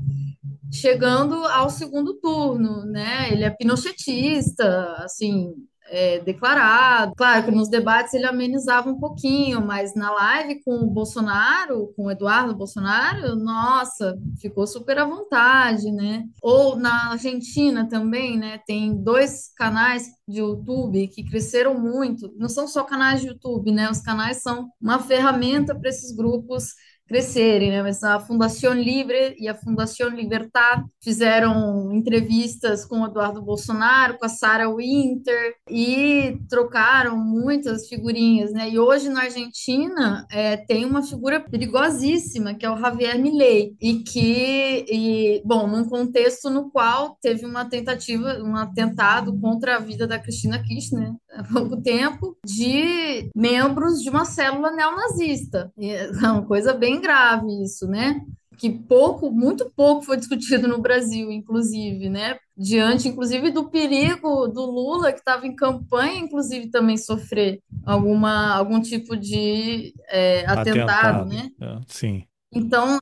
[0.72, 3.30] chegando ao segundo turno, né?
[3.32, 5.54] Ele é pinochetista, assim,
[5.90, 7.12] é, declarado.
[7.16, 12.04] Claro que nos debates ele amenizava um pouquinho, mas na live com o Bolsonaro, com
[12.04, 16.24] o Eduardo Bolsonaro, nossa, ficou super à vontade, né?
[16.40, 18.60] Ou na Argentina também, né?
[18.66, 22.32] Tem dois canais de YouTube que cresceram muito.
[22.36, 23.90] Não são só canais de YouTube, né?
[23.90, 26.74] Os canais são uma ferramenta para esses grupos
[27.10, 27.82] crescerem, né?
[27.82, 34.26] Mas a Fundação Libre e a Fundação Libertad fizeram entrevistas com o Eduardo Bolsonaro, com
[34.26, 38.70] a Sarah Winter e trocaram muitas figurinhas, né?
[38.70, 44.04] E hoje na Argentina é, tem uma figura perigosíssima que é o Javier Milei e
[44.04, 50.06] que, e, bom, num contexto no qual teve uma tentativa, um atentado contra a vida
[50.06, 55.72] da Cristina Kirchner há pouco tempo de membros de uma célula neonazista.
[55.78, 58.20] É uma coisa bem grave isso, né?
[58.56, 62.36] Que pouco, muito pouco foi discutido no Brasil, inclusive, né?
[62.54, 68.78] Diante, inclusive, do perigo do Lula, que estava em campanha, inclusive, também sofrer alguma, algum
[68.80, 71.50] tipo de é, atentado, atentado, né?
[71.58, 72.24] É, sim.
[72.52, 72.98] Então,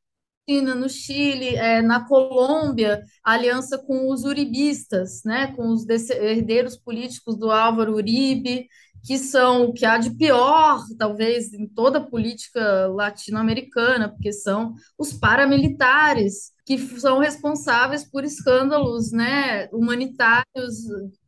[0.49, 7.51] no Chile, é, na Colômbia, aliança com os uribistas, né, com os herdeiros políticos do
[7.51, 8.67] Álvaro Uribe,
[9.05, 14.75] que são o que há de pior, talvez, em toda a política latino-americana, porque são
[14.99, 20.75] os paramilitares, que são responsáveis por escândalos né, humanitários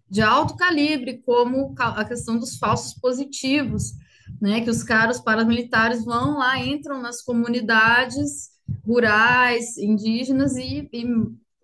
[0.08, 3.92] de alto calibre, como a questão dos falsos positivos,
[4.40, 8.49] né, que os caras paramilitares vão lá, entram nas comunidades
[8.84, 11.04] rurais, indígenas e, e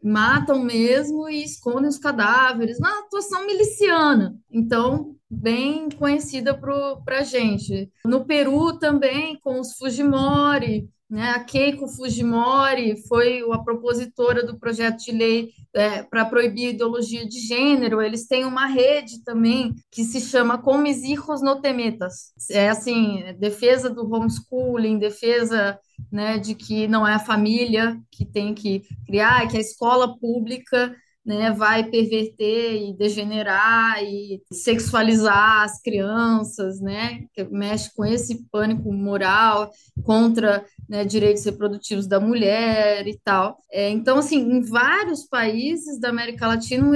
[0.03, 4.37] matam mesmo e escondem os cadáveres, uma atuação miliciana.
[4.51, 7.91] Então, bem conhecida para a gente.
[8.05, 11.31] No Peru também, com os Fujimori, né?
[11.31, 17.39] A Keiko Fujimori foi a propositora do projeto de lei é, para proibir ideologia de
[17.41, 18.03] gênero.
[18.03, 22.33] Eles têm uma rede também que se chama Comis Hijos no Temetas.
[22.51, 25.79] É assim, defesa do homeschooling, defesa
[26.11, 30.95] né, de que não é a família que tem que criar, que a escola pública
[31.27, 38.93] né, vai perverter e degenerar e sexualizar as crianças, né, que mexe com esse pânico
[38.93, 39.73] moral
[40.05, 43.59] contra né, direitos reprodutivos da mulher e tal.
[43.73, 46.87] É, então, assim, em vários países da América Latina,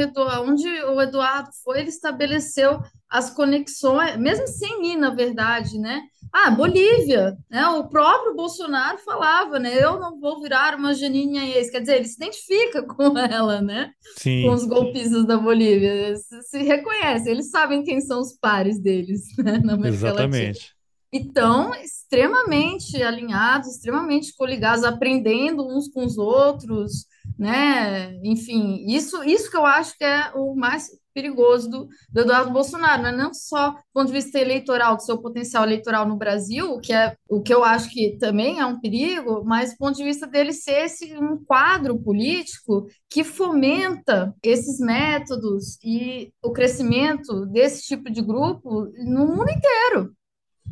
[0.47, 6.03] onde o Eduardo foi, ele estabeleceu as conexões, mesmo sem ir, na verdade, né?
[6.33, 7.67] Ah, Bolívia, né?
[7.69, 9.83] O próprio Bolsonaro falava, né?
[9.83, 11.71] Eu não vou virar uma Janine ex.
[11.71, 13.93] Quer dizer, ele se identifica com ela, né?
[14.17, 14.45] Sim.
[14.45, 16.17] Com os golpistas da Bolívia.
[16.17, 19.59] Se, se reconhece, eles sabem quem são os pares deles, né?
[19.59, 20.47] Na América Exatamente.
[20.47, 20.81] Latina.
[21.13, 27.07] Então, extremamente alinhados, extremamente coligados, aprendendo uns com os outros,
[27.37, 28.15] né?
[28.23, 33.03] Enfim, isso, isso que eu acho que é o mais perigoso do, do Eduardo Bolsonaro,
[33.03, 33.13] né?
[33.13, 37.15] não só do ponto de vista eleitoral, do seu potencial eleitoral no Brasil, que é
[37.29, 40.53] o que eu acho que também é um perigo, mas do ponto de vista dele
[40.53, 48.23] ser esse, um quadro político que fomenta esses métodos e o crescimento desse tipo de
[48.23, 50.13] grupo no mundo inteiro.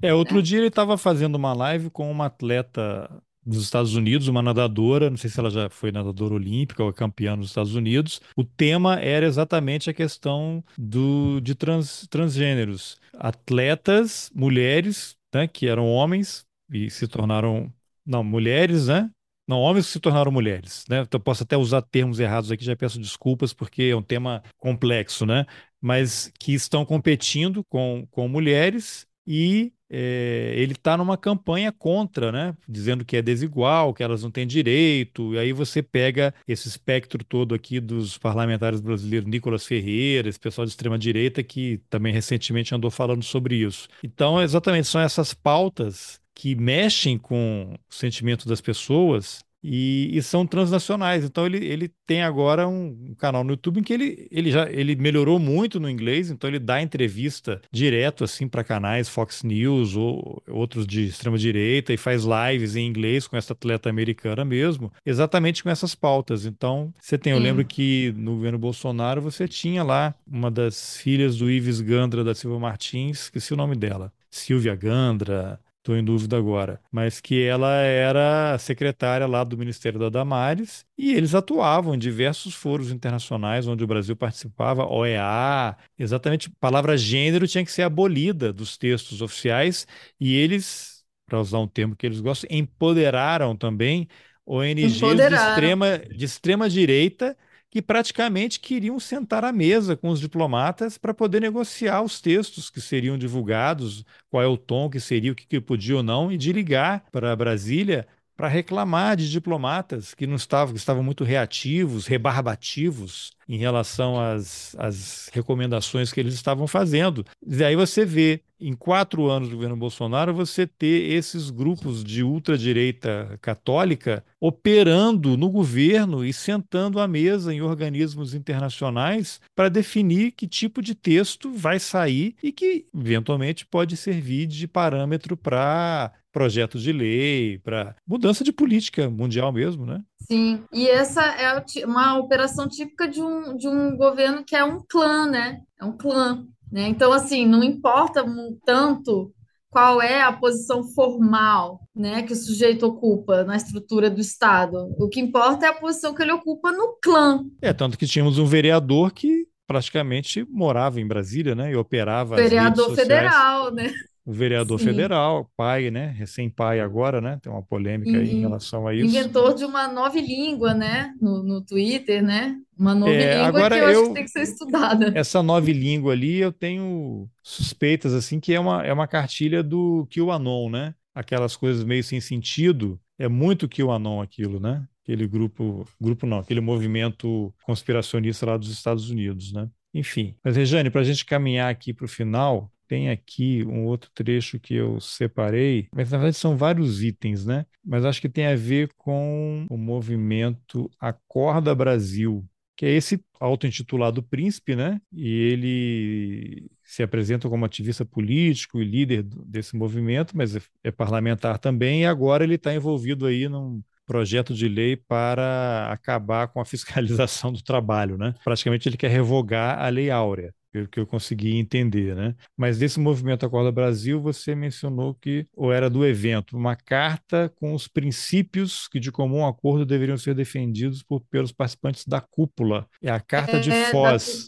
[0.00, 3.10] É, outro dia ele estava fazendo uma live com uma atleta
[3.48, 7.34] dos Estados Unidos, uma nadadora, não sei se ela já foi nadadora olímpica ou campeã
[7.34, 8.20] nos Estados Unidos.
[8.36, 12.98] O tema era exatamente a questão do, de trans, transgêneros.
[13.14, 17.72] Atletas, mulheres, né, que eram homens e se tornaram.
[18.04, 19.10] Não, mulheres, né?
[19.46, 21.00] Não, homens que se tornaram mulheres, né?
[21.00, 25.24] Então, posso até usar termos errados aqui, já peço desculpas, porque é um tema complexo,
[25.24, 25.46] né?
[25.80, 32.54] Mas que estão competindo com, com mulheres e é, ele está numa campanha contra, né?
[32.68, 35.34] Dizendo que é desigual, que elas não têm direito.
[35.34, 40.64] E aí você pega esse espectro todo aqui dos parlamentares brasileiros, Nicolas Ferreira, esse pessoal
[40.64, 43.88] de extrema direita que também recentemente andou falando sobre isso.
[44.02, 50.46] Então, exatamente, são essas pautas que mexem com o sentimento das pessoas e, e, são
[50.46, 51.24] transnacionais.
[51.24, 54.70] Então ele, ele tem agora um, um, canal no YouTube em que ele, ele já
[54.70, 59.94] ele melhorou muito no inglês, então ele dá entrevista direto assim para canais Fox News
[59.94, 64.90] ou outros de extrema direita e faz lives em inglês com essa atleta americana mesmo,
[65.04, 66.46] exatamente com essas pautas.
[66.46, 71.36] Então você tem, eu lembro que no governo Bolsonaro você tinha lá uma das filhas
[71.36, 76.36] do Ives Gandra da Silva Martins, esqueci o nome dela, Silvia Gandra, estou em dúvida
[76.36, 81.98] agora, mas que ela era secretária lá do Ministério da Damares e eles atuavam em
[81.98, 87.82] diversos foros internacionais onde o Brasil participava, OEA, exatamente, a palavra gênero tinha que ser
[87.82, 89.86] abolida dos textos oficiais
[90.20, 94.06] e eles, para usar um termo que eles gostam, empoderaram também
[94.46, 95.36] ONGs empoderaram.
[95.36, 97.36] de extrema, de extrema direita
[97.70, 102.80] que praticamente queriam sentar à mesa com os diplomatas para poder negociar os textos que
[102.80, 106.36] seriam divulgados, qual é o tom que seria, o que, que podia ou não, e
[106.38, 108.06] de ligar para Brasília
[108.36, 114.76] para reclamar de diplomatas que não estavam, que estavam muito reativos, rebarbativos em relação às,
[114.78, 117.24] às recomendações que eles estavam fazendo.
[117.46, 122.22] E aí você vê, em quatro anos do governo Bolsonaro, você ter esses grupos de
[122.22, 130.46] ultradireita católica operando no governo e sentando à mesa em organismos internacionais para definir que
[130.46, 136.92] tipo de texto vai sair e que, eventualmente, pode servir de parâmetro para projetos de
[136.92, 140.02] lei, para mudança de política mundial mesmo, né?
[140.20, 144.82] Sim, e essa é uma operação típica de um, de um governo que é um
[144.88, 145.60] clã, né?
[145.80, 146.88] É um clã, né?
[146.88, 148.24] Então, assim, não importa
[148.64, 149.32] tanto
[149.70, 154.94] qual é a posição formal, né, que o sujeito ocupa na estrutura do Estado.
[154.98, 157.44] O que importa é a posição que ele ocupa no clã.
[157.60, 162.94] É, tanto que tínhamos um vereador que praticamente morava em Brasília, né, e operava vereador
[162.94, 163.92] federal, né?
[164.28, 164.84] O vereador Sim.
[164.84, 166.08] federal, pai, né?
[166.08, 167.38] Recém-pai agora, né?
[167.40, 169.06] Tem uma polêmica aí em relação a isso.
[169.06, 171.14] Inventor de uma nova língua, né?
[171.18, 172.54] No, no Twitter, né?
[172.78, 175.12] Uma nova é, língua agora que eu, eu, acho que tem que ser estudada.
[175.16, 180.06] Essa nova língua ali, eu tenho suspeitas, assim, que é uma, é uma cartilha do
[180.14, 180.94] QAnon, né?
[181.14, 183.00] Aquelas coisas meio sem sentido.
[183.18, 184.86] É muito QAnon aquilo, né?
[185.02, 189.70] Aquele grupo, grupo não, aquele movimento conspiracionista lá dos Estados Unidos, né?
[189.94, 190.34] Enfim.
[190.44, 194.58] Mas, Rejane, para a gente caminhar aqui para o final, tem aqui um outro trecho
[194.58, 197.66] que eu separei, mas na verdade são vários itens, né?
[197.84, 202.44] Mas acho que tem a ver com o movimento Acorda Brasil,
[202.76, 205.00] que é esse auto-intitulado príncipe, né?
[205.12, 211.58] E ele se apresenta como ativista político e líder desse movimento, mas é, é parlamentar
[211.58, 216.64] também, e agora ele está envolvido aí num projeto de lei para acabar com a
[216.64, 218.34] fiscalização do trabalho, né?
[218.42, 222.34] Praticamente ele quer revogar a Lei Áurea pelo que eu consegui entender, né?
[222.56, 227.74] Mas desse movimento Acorda Brasil, você mencionou que, ou era do evento, uma carta com
[227.74, 232.86] os princípios que de comum acordo deveriam ser defendidos por, pelos participantes da cúpula.
[233.02, 234.46] É a carta é, de Foz.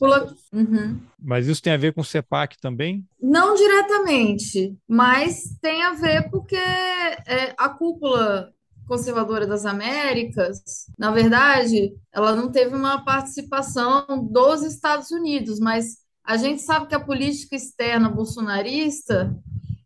[0.52, 1.00] Uhum.
[1.18, 3.04] Mas isso tem a ver com o CEPAC também?
[3.20, 8.52] Não diretamente, mas tem a ver porque é, a cúpula
[8.90, 10.60] conservadora das Américas,
[10.98, 16.94] na verdade, ela não teve uma participação dos Estados Unidos, mas a gente sabe que
[16.96, 19.32] a política externa bolsonarista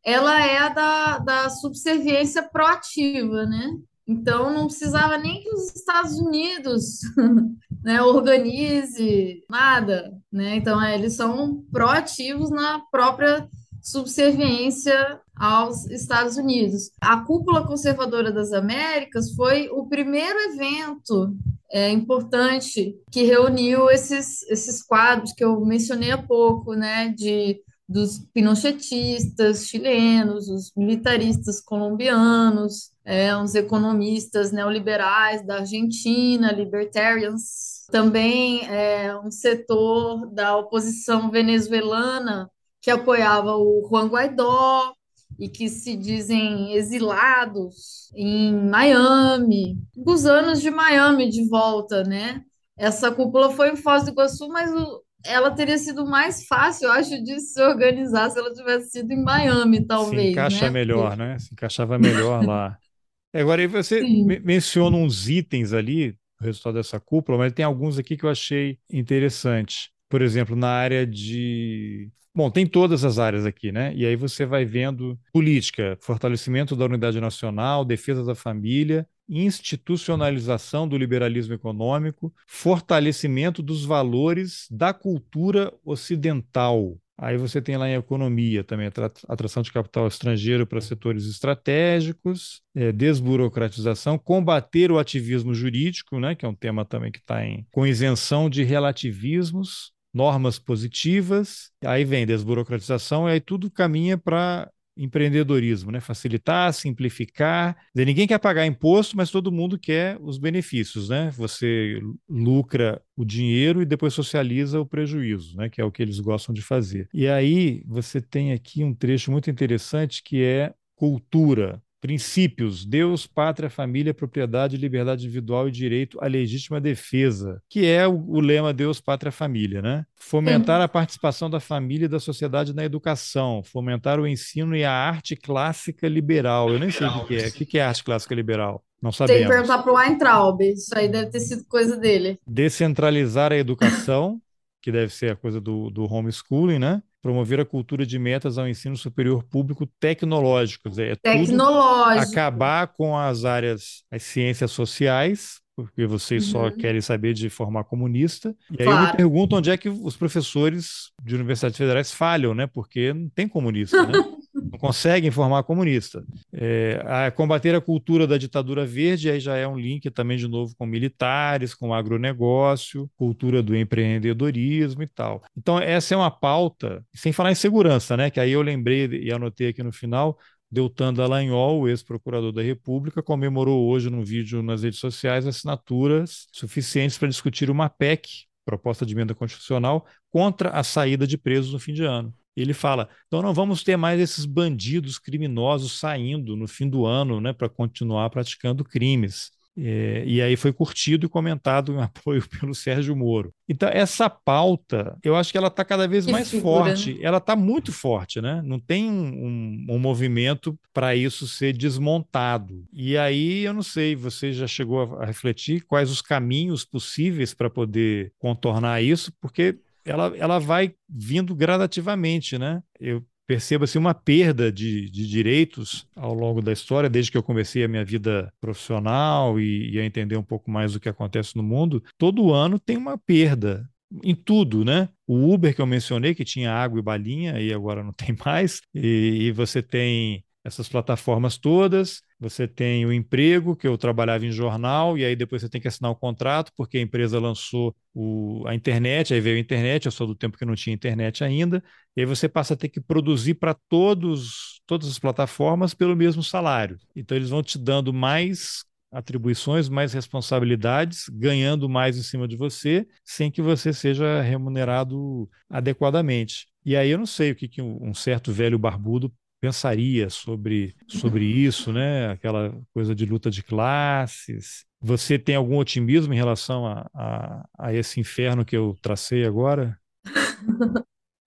[0.03, 3.71] ela é da, da subserviência proativa, né?
[4.07, 7.01] Então não precisava nem que os Estados Unidos
[7.85, 10.57] né, organize nada, né?
[10.57, 13.47] Então é, eles são proativos na própria
[13.85, 16.91] subserviência aos Estados Unidos.
[17.01, 21.37] A Cúpula Conservadora das Américas foi o primeiro evento
[21.71, 28.19] é, importante que reuniu esses, esses quadros que eu mencionei há pouco, né, de dos
[28.33, 39.31] pinochetistas chilenos, os militaristas colombianos, é, uns economistas neoliberais da Argentina, libertarians, também é, um
[39.31, 42.51] setor da oposição venezuelana
[42.85, 44.93] que apoiava o Juan Guaidó,
[45.39, 52.43] e que se dizem exilados em Miami, dos anos de Miami de volta, né?
[52.79, 56.93] Essa cúpula foi em Foz do Iguaçu, mas o, ela teria sido mais fácil, eu
[56.93, 60.23] acho, de se organizar se ela tivesse sido em Miami, talvez.
[60.23, 60.71] Se encaixa né?
[60.71, 61.39] melhor, né?
[61.39, 62.77] Se encaixava melhor lá.
[63.35, 64.27] Agora, você Sim.
[64.45, 68.79] menciona uns itens ali, o resultado dessa cúpula, mas tem alguns aqui que eu achei
[68.89, 69.91] interessante.
[70.09, 73.95] Por exemplo, na área de Bom, tem todas as áreas aqui, né?
[73.95, 80.99] E aí você vai vendo política, fortalecimento da unidade nacional, defesa da família, institucionalização do
[80.99, 86.99] liberalismo econômico, fortalecimento dos valores da cultura ocidental.
[87.17, 88.91] Aí você tem lá em economia também
[89.29, 96.45] atração de capital estrangeiro para setores estratégicos, é, desburocratização, combater o ativismo jurídico, né, que
[96.45, 102.25] é um tema também que está em com isenção de relativismos, normas positivas, aí vem
[102.25, 106.01] desburocratização, e aí tudo caminha para empreendedorismo, né?
[106.01, 107.77] Facilitar, simplificar.
[107.95, 111.31] Dizer, ninguém quer pagar imposto, mas todo mundo quer os benefícios, né?
[111.37, 115.69] Você lucra o dinheiro e depois socializa o prejuízo, né?
[115.69, 117.09] Que é o que eles gostam de fazer.
[117.13, 123.71] E aí você tem aqui um trecho muito interessante que é cultura, princípios, Deus, pátria,
[123.71, 129.01] família, propriedade, liberdade individual e direito à legítima defesa, que é o, o lema Deus,
[129.01, 130.05] pátria, família, né?
[130.15, 134.93] Fomentar a participação da família e da sociedade na educação, fomentar o ensino e a
[134.93, 136.69] arte clássica liberal.
[136.69, 137.49] Eu nem sei o que é.
[137.49, 138.85] O que é arte clássica liberal?
[139.01, 139.41] Não sabemos.
[139.41, 142.39] Tem que perguntar para o Weintraub, isso aí deve ter sido coisa dele.
[142.47, 144.39] Descentralizar a educação,
[144.83, 147.03] que deve ser a coisa do, do homeschooling, né?
[147.25, 150.91] Promover a cultura de metas ao ensino superior público tecnológico.
[151.01, 152.31] É Tecnológico.
[152.31, 156.51] acabar com as áreas, as ciências sociais, porque vocês uhum.
[156.51, 158.55] só querem saber de formar comunista.
[158.71, 159.01] E aí claro.
[159.01, 162.67] eu me pergunto onde é que os professores de universidades federais falham, né?
[162.67, 164.13] Porque não tem comunista, né?
[164.55, 166.25] não conseguem formar comunista.
[166.53, 170.47] É, a combater a cultura da ditadura verde, aí já é um link também, de
[170.47, 175.43] novo, com militares, com agronegócio, cultura do empreendedorismo e tal.
[175.57, 178.31] Então, essa é uma pauta, sem falar em segurança, né?
[178.31, 180.39] Que aí eu lembrei e anotei aqui no final,
[180.71, 187.29] Deltan Dallagnol, ex-procurador da República, comemorou hoje num vídeo nas redes sociais assinaturas suficientes para
[187.29, 192.05] discutir uma PEC, proposta de emenda constitucional, contra a saída de presos no fim de
[192.05, 192.35] ano.
[192.57, 197.41] Ele fala: então não vamos ter mais esses bandidos criminosos saindo no fim do ano
[197.41, 199.53] né, para continuar praticando crimes.
[199.77, 203.53] É, e aí foi curtido e comentado em apoio pelo Sérgio Moro.
[203.69, 206.85] Então, essa pauta, eu acho que ela está cada vez que mais figura.
[206.85, 207.19] forte.
[207.21, 208.63] Ela está muito forte, né?
[208.65, 212.85] Não tem um, um movimento para isso ser desmontado.
[212.93, 217.53] E aí, eu não sei, você já chegou a, a refletir quais os caminhos possíveis
[217.53, 222.83] para poder contornar isso, porque ela, ela vai vindo gradativamente, né?
[223.01, 227.43] Eu percebo assim, uma perda de, de direitos ao longo da história, desde que eu
[227.43, 231.57] comecei a minha vida profissional e, e a entender um pouco mais do que acontece
[231.57, 232.03] no mundo.
[232.19, 233.89] Todo ano tem uma perda
[234.23, 235.09] em tudo, né?
[235.27, 238.81] O Uber que eu mencionei, que tinha água e balinha, e agora não tem mais,
[238.95, 242.23] e, e você tem essas plataformas todas.
[242.45, 245.89] Você tem o emprego, que eu trabalhava em jornal, e aí depois você tem que
[245.89, 250.05] assinar o um contrato, porque a empresa lançou o, a internet, aí veio a internet,
[250.05, 251.83] eu sou do tempo que não tinha internet ainda,
[252.15, 256.43] e aí você passa a ter que produzir para todos todas as plataformas pelo mesmo
[256.43, 256.99] salário.
[257.17, 263.07] Então eles vão te dando mais atribuições, mais responsabilidades, ganhando mais em cima de você,
[263.25, 266.67] sem que você seja remunerado adequadamente.
[266.85, 269.33] E aí eu não sei o que, que um certo velho barbudo
[269.65, 272.31] pensaria sobre, sobre isso, né?
[272.31, 274.85] Aquela coisa de luta de classes.
[275.01, 279.99] Você tem algum otimismo em relação a, a, a esse inferno que eu tracei agora?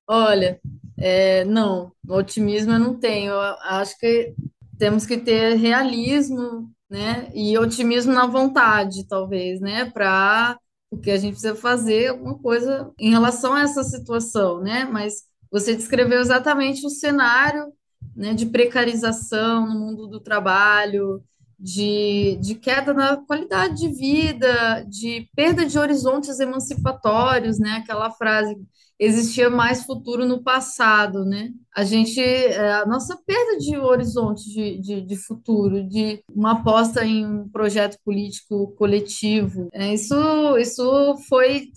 [0.09, 0.59] Olha,
[0.97, 3.33] é, não, otimismo eu não tenho.
[3.33, 4.33] Eu acho que
[4.79, 7.29] temos que ter realismo, né?
[7.35, 9.91] E otimismo na vontade, talvez, né?
[9.91, 10.57] Para
[10.89, 14.85] porque a gente precisa fazer alguma coisa em relação a essa situação, né?
[14.85, 17.73] Mas você descreveu exatamente o cenário
[18.17, 21.23] né, de precarização no mundo do trabalho,
[21.59, 27.77] de, de queda na qualidade de vida, de perda de horizontes emancipatórios, né?
[27.83, 28.55] Aquela frase
[28.99, 31.51] existia mais futuro no passado, né?
[31.75, 37.05] A gente, é, a nossa perda de horizonte de, de, de, futuro, de uma aposta
[37.05, 41.69] em um projeto político coletivo, é, isso, isso foi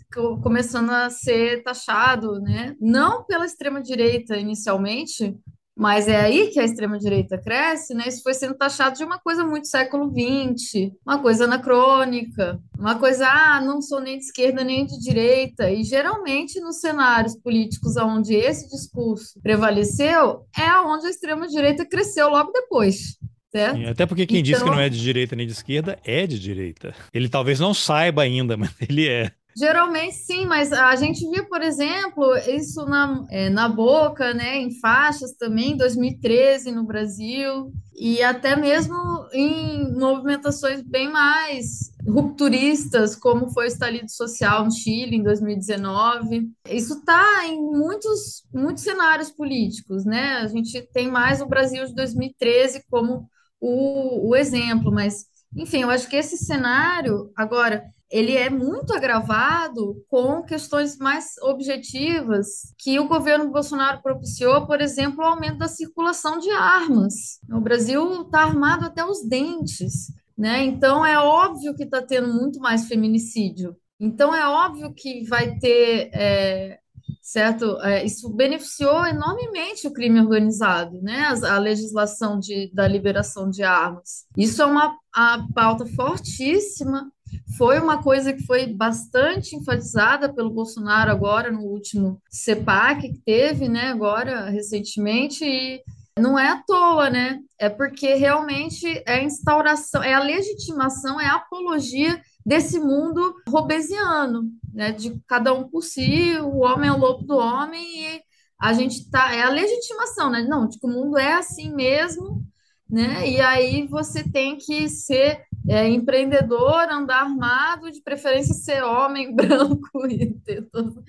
[0.43, 2.75] começando a ser taxado, né?
[2.81, 5.37] Não pela extrema direita inicialmente,
[5.81, 8.05] mas é aí que a extrema-direita cresce, né?
[8.07, 13.27] Isso foi sendo taxado de uma coisa muito século XX, uma coisa anacrônica, uma coisa,
[13.27, 15.71] ah, não sou nem de esquerda nem de direita.
[15.71, 22.53] E geralmente nos cenários políticos onde esse discurso prevaleceu, é onde a extrema-direita cresceu logo
[22.53, 23.17] depois.
[23.51, 23.77] Certo?
[23.77, 26.27] Sim, até porque quem então, diz que não é de direita nem de esquerda é
[26.27, 26.95] de direita.
[27.13, 29.33] Ele talvez não saiba ainda, mas ele é.
[29.61, 34.71] Geralmente sim, mas a gente viu, por exemplo, isso na, é, na boca, né, em
[34.81, 38.95] faixas também, em 2013 no Brasil, e até mesmo
[39.35, 46.51] em movimentações bem mais rupturistas, como foi o estalido social no Chile em 2019.
[46.67, 50.39] Isso está em muitos, muitos cenários políticos, né?
[50.39, 53.29] A gente tem mais o Brasil de 2013 como
[53.61, 60.05] o, o exemplo, mas, enfim, eu acho que esse cenário, agora ele é muito agravado
[60.09, 66.39] com questões mais objetivas que o governo Bolsonaro propiciou, por exemplo, o aumento da circulação
[66.39, 67.39] de armas.
[67.49, 70.65] O Brasil está armado até os dentes, né?
[70.65, 73.77] Então é óbvio que está tendo muito mais feminicídio.
[74.01, 76.81] Então é óbvio que vai ter é,
[77.23, 77.81] certo?
[77.83, 81.27] É, isso beneficiou enormemente o crime organizado, né?
[81.27, 84.27] A, a legislação de, da liberação de armas.
[84.37, 87.11] Isso é uma a pauta fortíssima
[87.57, 93.69] foi uma coisa que foi bastante enfatizada pelo Bolsonaro agora no último CEPAC que teve,
[93.69, 95.83] né, agora recentemente, e,
[96.19, 97.39] Não é à toa, né?
[97.59, 104.51] É porque realmente é a instauração, é a legitimação, é a apologia desse mundo robesiano,
[104.73, 104.93] né?
[104.93, 107.83] De cada um por si, o homem é o lobo do homem
[108.17, 108.23] e
[108.61, 110.43] a gente tá, é a legitimação, né?
[110.43, 112.45] Não, tipo, o mundo é assim mesmo,
[112.89, 113.29] né?
[113.29, 120.07] E aí você tem que ser é, empreendedor, andar armado, de preferência ser homem, branco
[120.09, 121.03] e ter todo...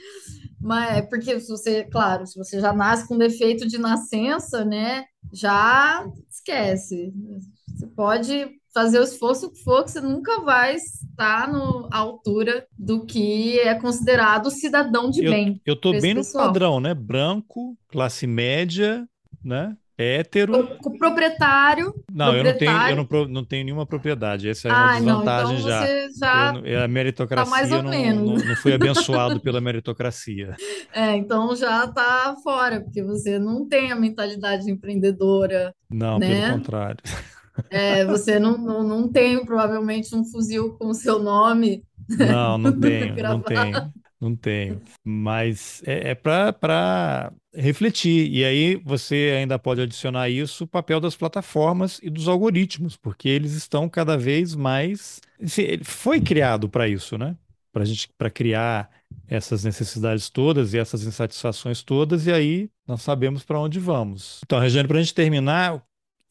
[0.60, 5.06] Mas é porque se você, claro, se você já nasce com defeito de nascença, né?
[5.34, 7.12] Já esquece.
[7.68, 12.66] Você pode fazer o esforço que for, que você nunca vai estar no, à altura
[12.78, 15.62] do que é considerado cidadão de eu, bem.
[15.66, 16.48] Eu tô bem no pessoal.
[16.48, 16.94] padrão, né?
[16.94, 19.08] Branco, classe média,
[19.44, 19.76] né?
[20.02, 20.78] Hétero.
[20.84, 21.94] O proprietário.
[22.12, 22.92] Não, proprietário.
[22.92, 24.50] eu não tenho, eu não, não tenho nenhuma propriedade.
[24.50, 25.86] Essa é uma ah, desvantagem não, então já.
[25.86, 27.46] Você já eu, é a meritocracia.
[27.46, 28.42] Tá mais ou não, menos.
[28.42, 30.56] Não, não fui abençoado pela meritocracia.
[30.94, 35.74] É, então já está fora, porque você não tem a mentalidade empreendedora.
[35.90, 36.42] Não, né?
[36.42, 37.04] pelo contrário.
[37.70, 41.84] É, você não, não, não tem provavelmente um fuzil com o seu nome.
[42.10, 43.94] Não, não tenho, não tenho.
[44.20, 44.82] Não tenho.
[45.04, 48.30] Mas é, é para refletir.
[48.32, 53.30] E aí você ainda pode adicionar isso o papel das plataformas e dos algoritmos, porque
[53.30, 55.22] eles estão cada vez mais.
[55.84, 57.36] Foi criado para isso, né?
[57.74, 58.90] Para gente, para criar
[59.28, 64.42] essas necessidades todas e essas insatisfações todas, e aí nós sabemos para onde vamos.
[64.46, 65.82] Então, Regiane, para a gente terminar,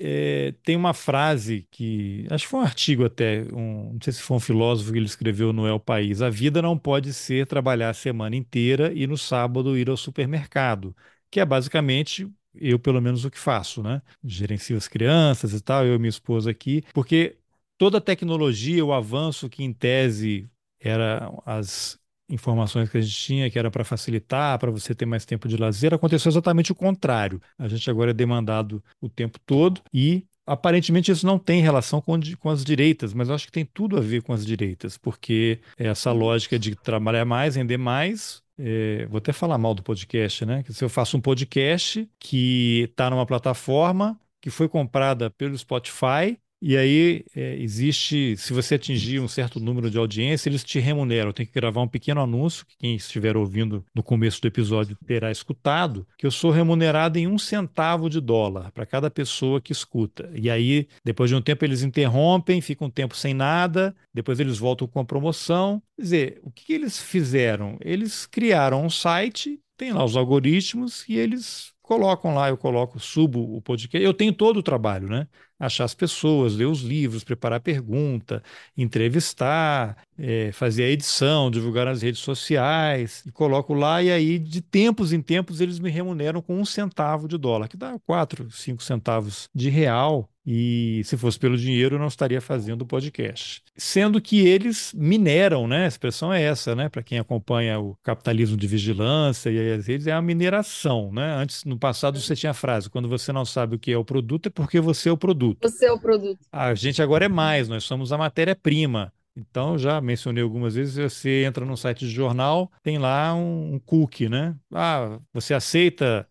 [0.02, 4.22] é, tem uma frase que, acho que foi um artigo até, um, não sei se
[4.22, 7.90] foi um filósofo que ele escreveu no El País: a vida não pode ser trabalhar
[7.90, 10.97] a semana inteira e no sábado ir ao supermercado,
[11.31, 14.02] que é basicamente eu, pelo menos, o que faço, né?
[14.24, 17.36] Gerencio as crianças e tal, eu e minha esposa aqui, porque
[17.78, 20.51] toda a tecnologia, o avanço que em tese
[20.81, 21.98] era as
[22.31, 25.57] informações que a gente tinha, que era para facilitar, para você ter mais tempo de
[25.57, 27.40] lazer, aconteceu exatamente o contrário.
[27.59, 32.19] A gente agora é demandado o tempo todo e aparentemente isso não tem relação com,
[32.39, 35.61] com as direitas, mas eu acho que tem tudo a ver com as direitas, porque
[35.77, 40.62] essa lógica de trabalhar mais, render mais, é, vou até falar mal do podcast, né?
[40.62, 46.39] Que se eu faço um podcast que está numa plataforma que foi comprada pelo Spotify
[46.62, 51.32] e aí é, existe, se você atingir um certo número de audiência, eles te remuneram.
[51.32, 55.31] Tem que gravar um pequeno anúncio, que quem estiver ouvindo no começo do episódio terá
[55.31, 60.31] escutado, que eu sou remunerado em um centavo de dólar para cada pessoa que escuta.
[60.35, 64.59] E aí, depois de um tempo, eles interrompem, ficam um tempo sem nada, depois eles
[64.59, 65.82] voltam com a promoção.
[65.97, 67.78] Quer dizer, o que, eles fizeram?
[67.81, 73.57] Eles criaram um site, tem lá os algoritmos e eles colocam lá, eu coloco, subo
[73.57, 74.05] o podcast.
[74.05, 75.27] Eu tenho todo o trabalho, né?
[75.61, 78.43] Achar as pessoas, ler os livros, preparar pergunta,
[78.77, 84.62] entrevistar, é, fazer a edição, divulgar nas redes sociais, e coloco lá, e aí, de
[84.62, 88.82] tempos em tempos, eles me remuneram com um centavo de dólar, que dá quatro, cinco
[88.82, 93.62] centavos de real e se fosse pelo dinheiro, eu não estaria fazendo o podcast.
[93.77, 95.85] Sendo que eles mineram, né?
[95.85, 96.89] A expressão é essa, né?
[96.89, 101.35] Para quem acompanha o capitalismo de vigilância e as redes, é a mineração, né?
[101.35, 104.05] Antes, no passado, você tinha a frase: quando você não sabe o que é o
[104.05, 105.49] produto, é porque você é o produto.
[105.62, 106.40] Você é o produto.
[106.52, 109.12] A gente agora é mais, nós somos a matéria-prima.
[109.36, 113.78] Então, já mencionei algumas vezes, você entra no site de jornal, tem lá um, um
[113.78, 114.56] cookie, né?
[114.72, 116.28] Ah, você aceita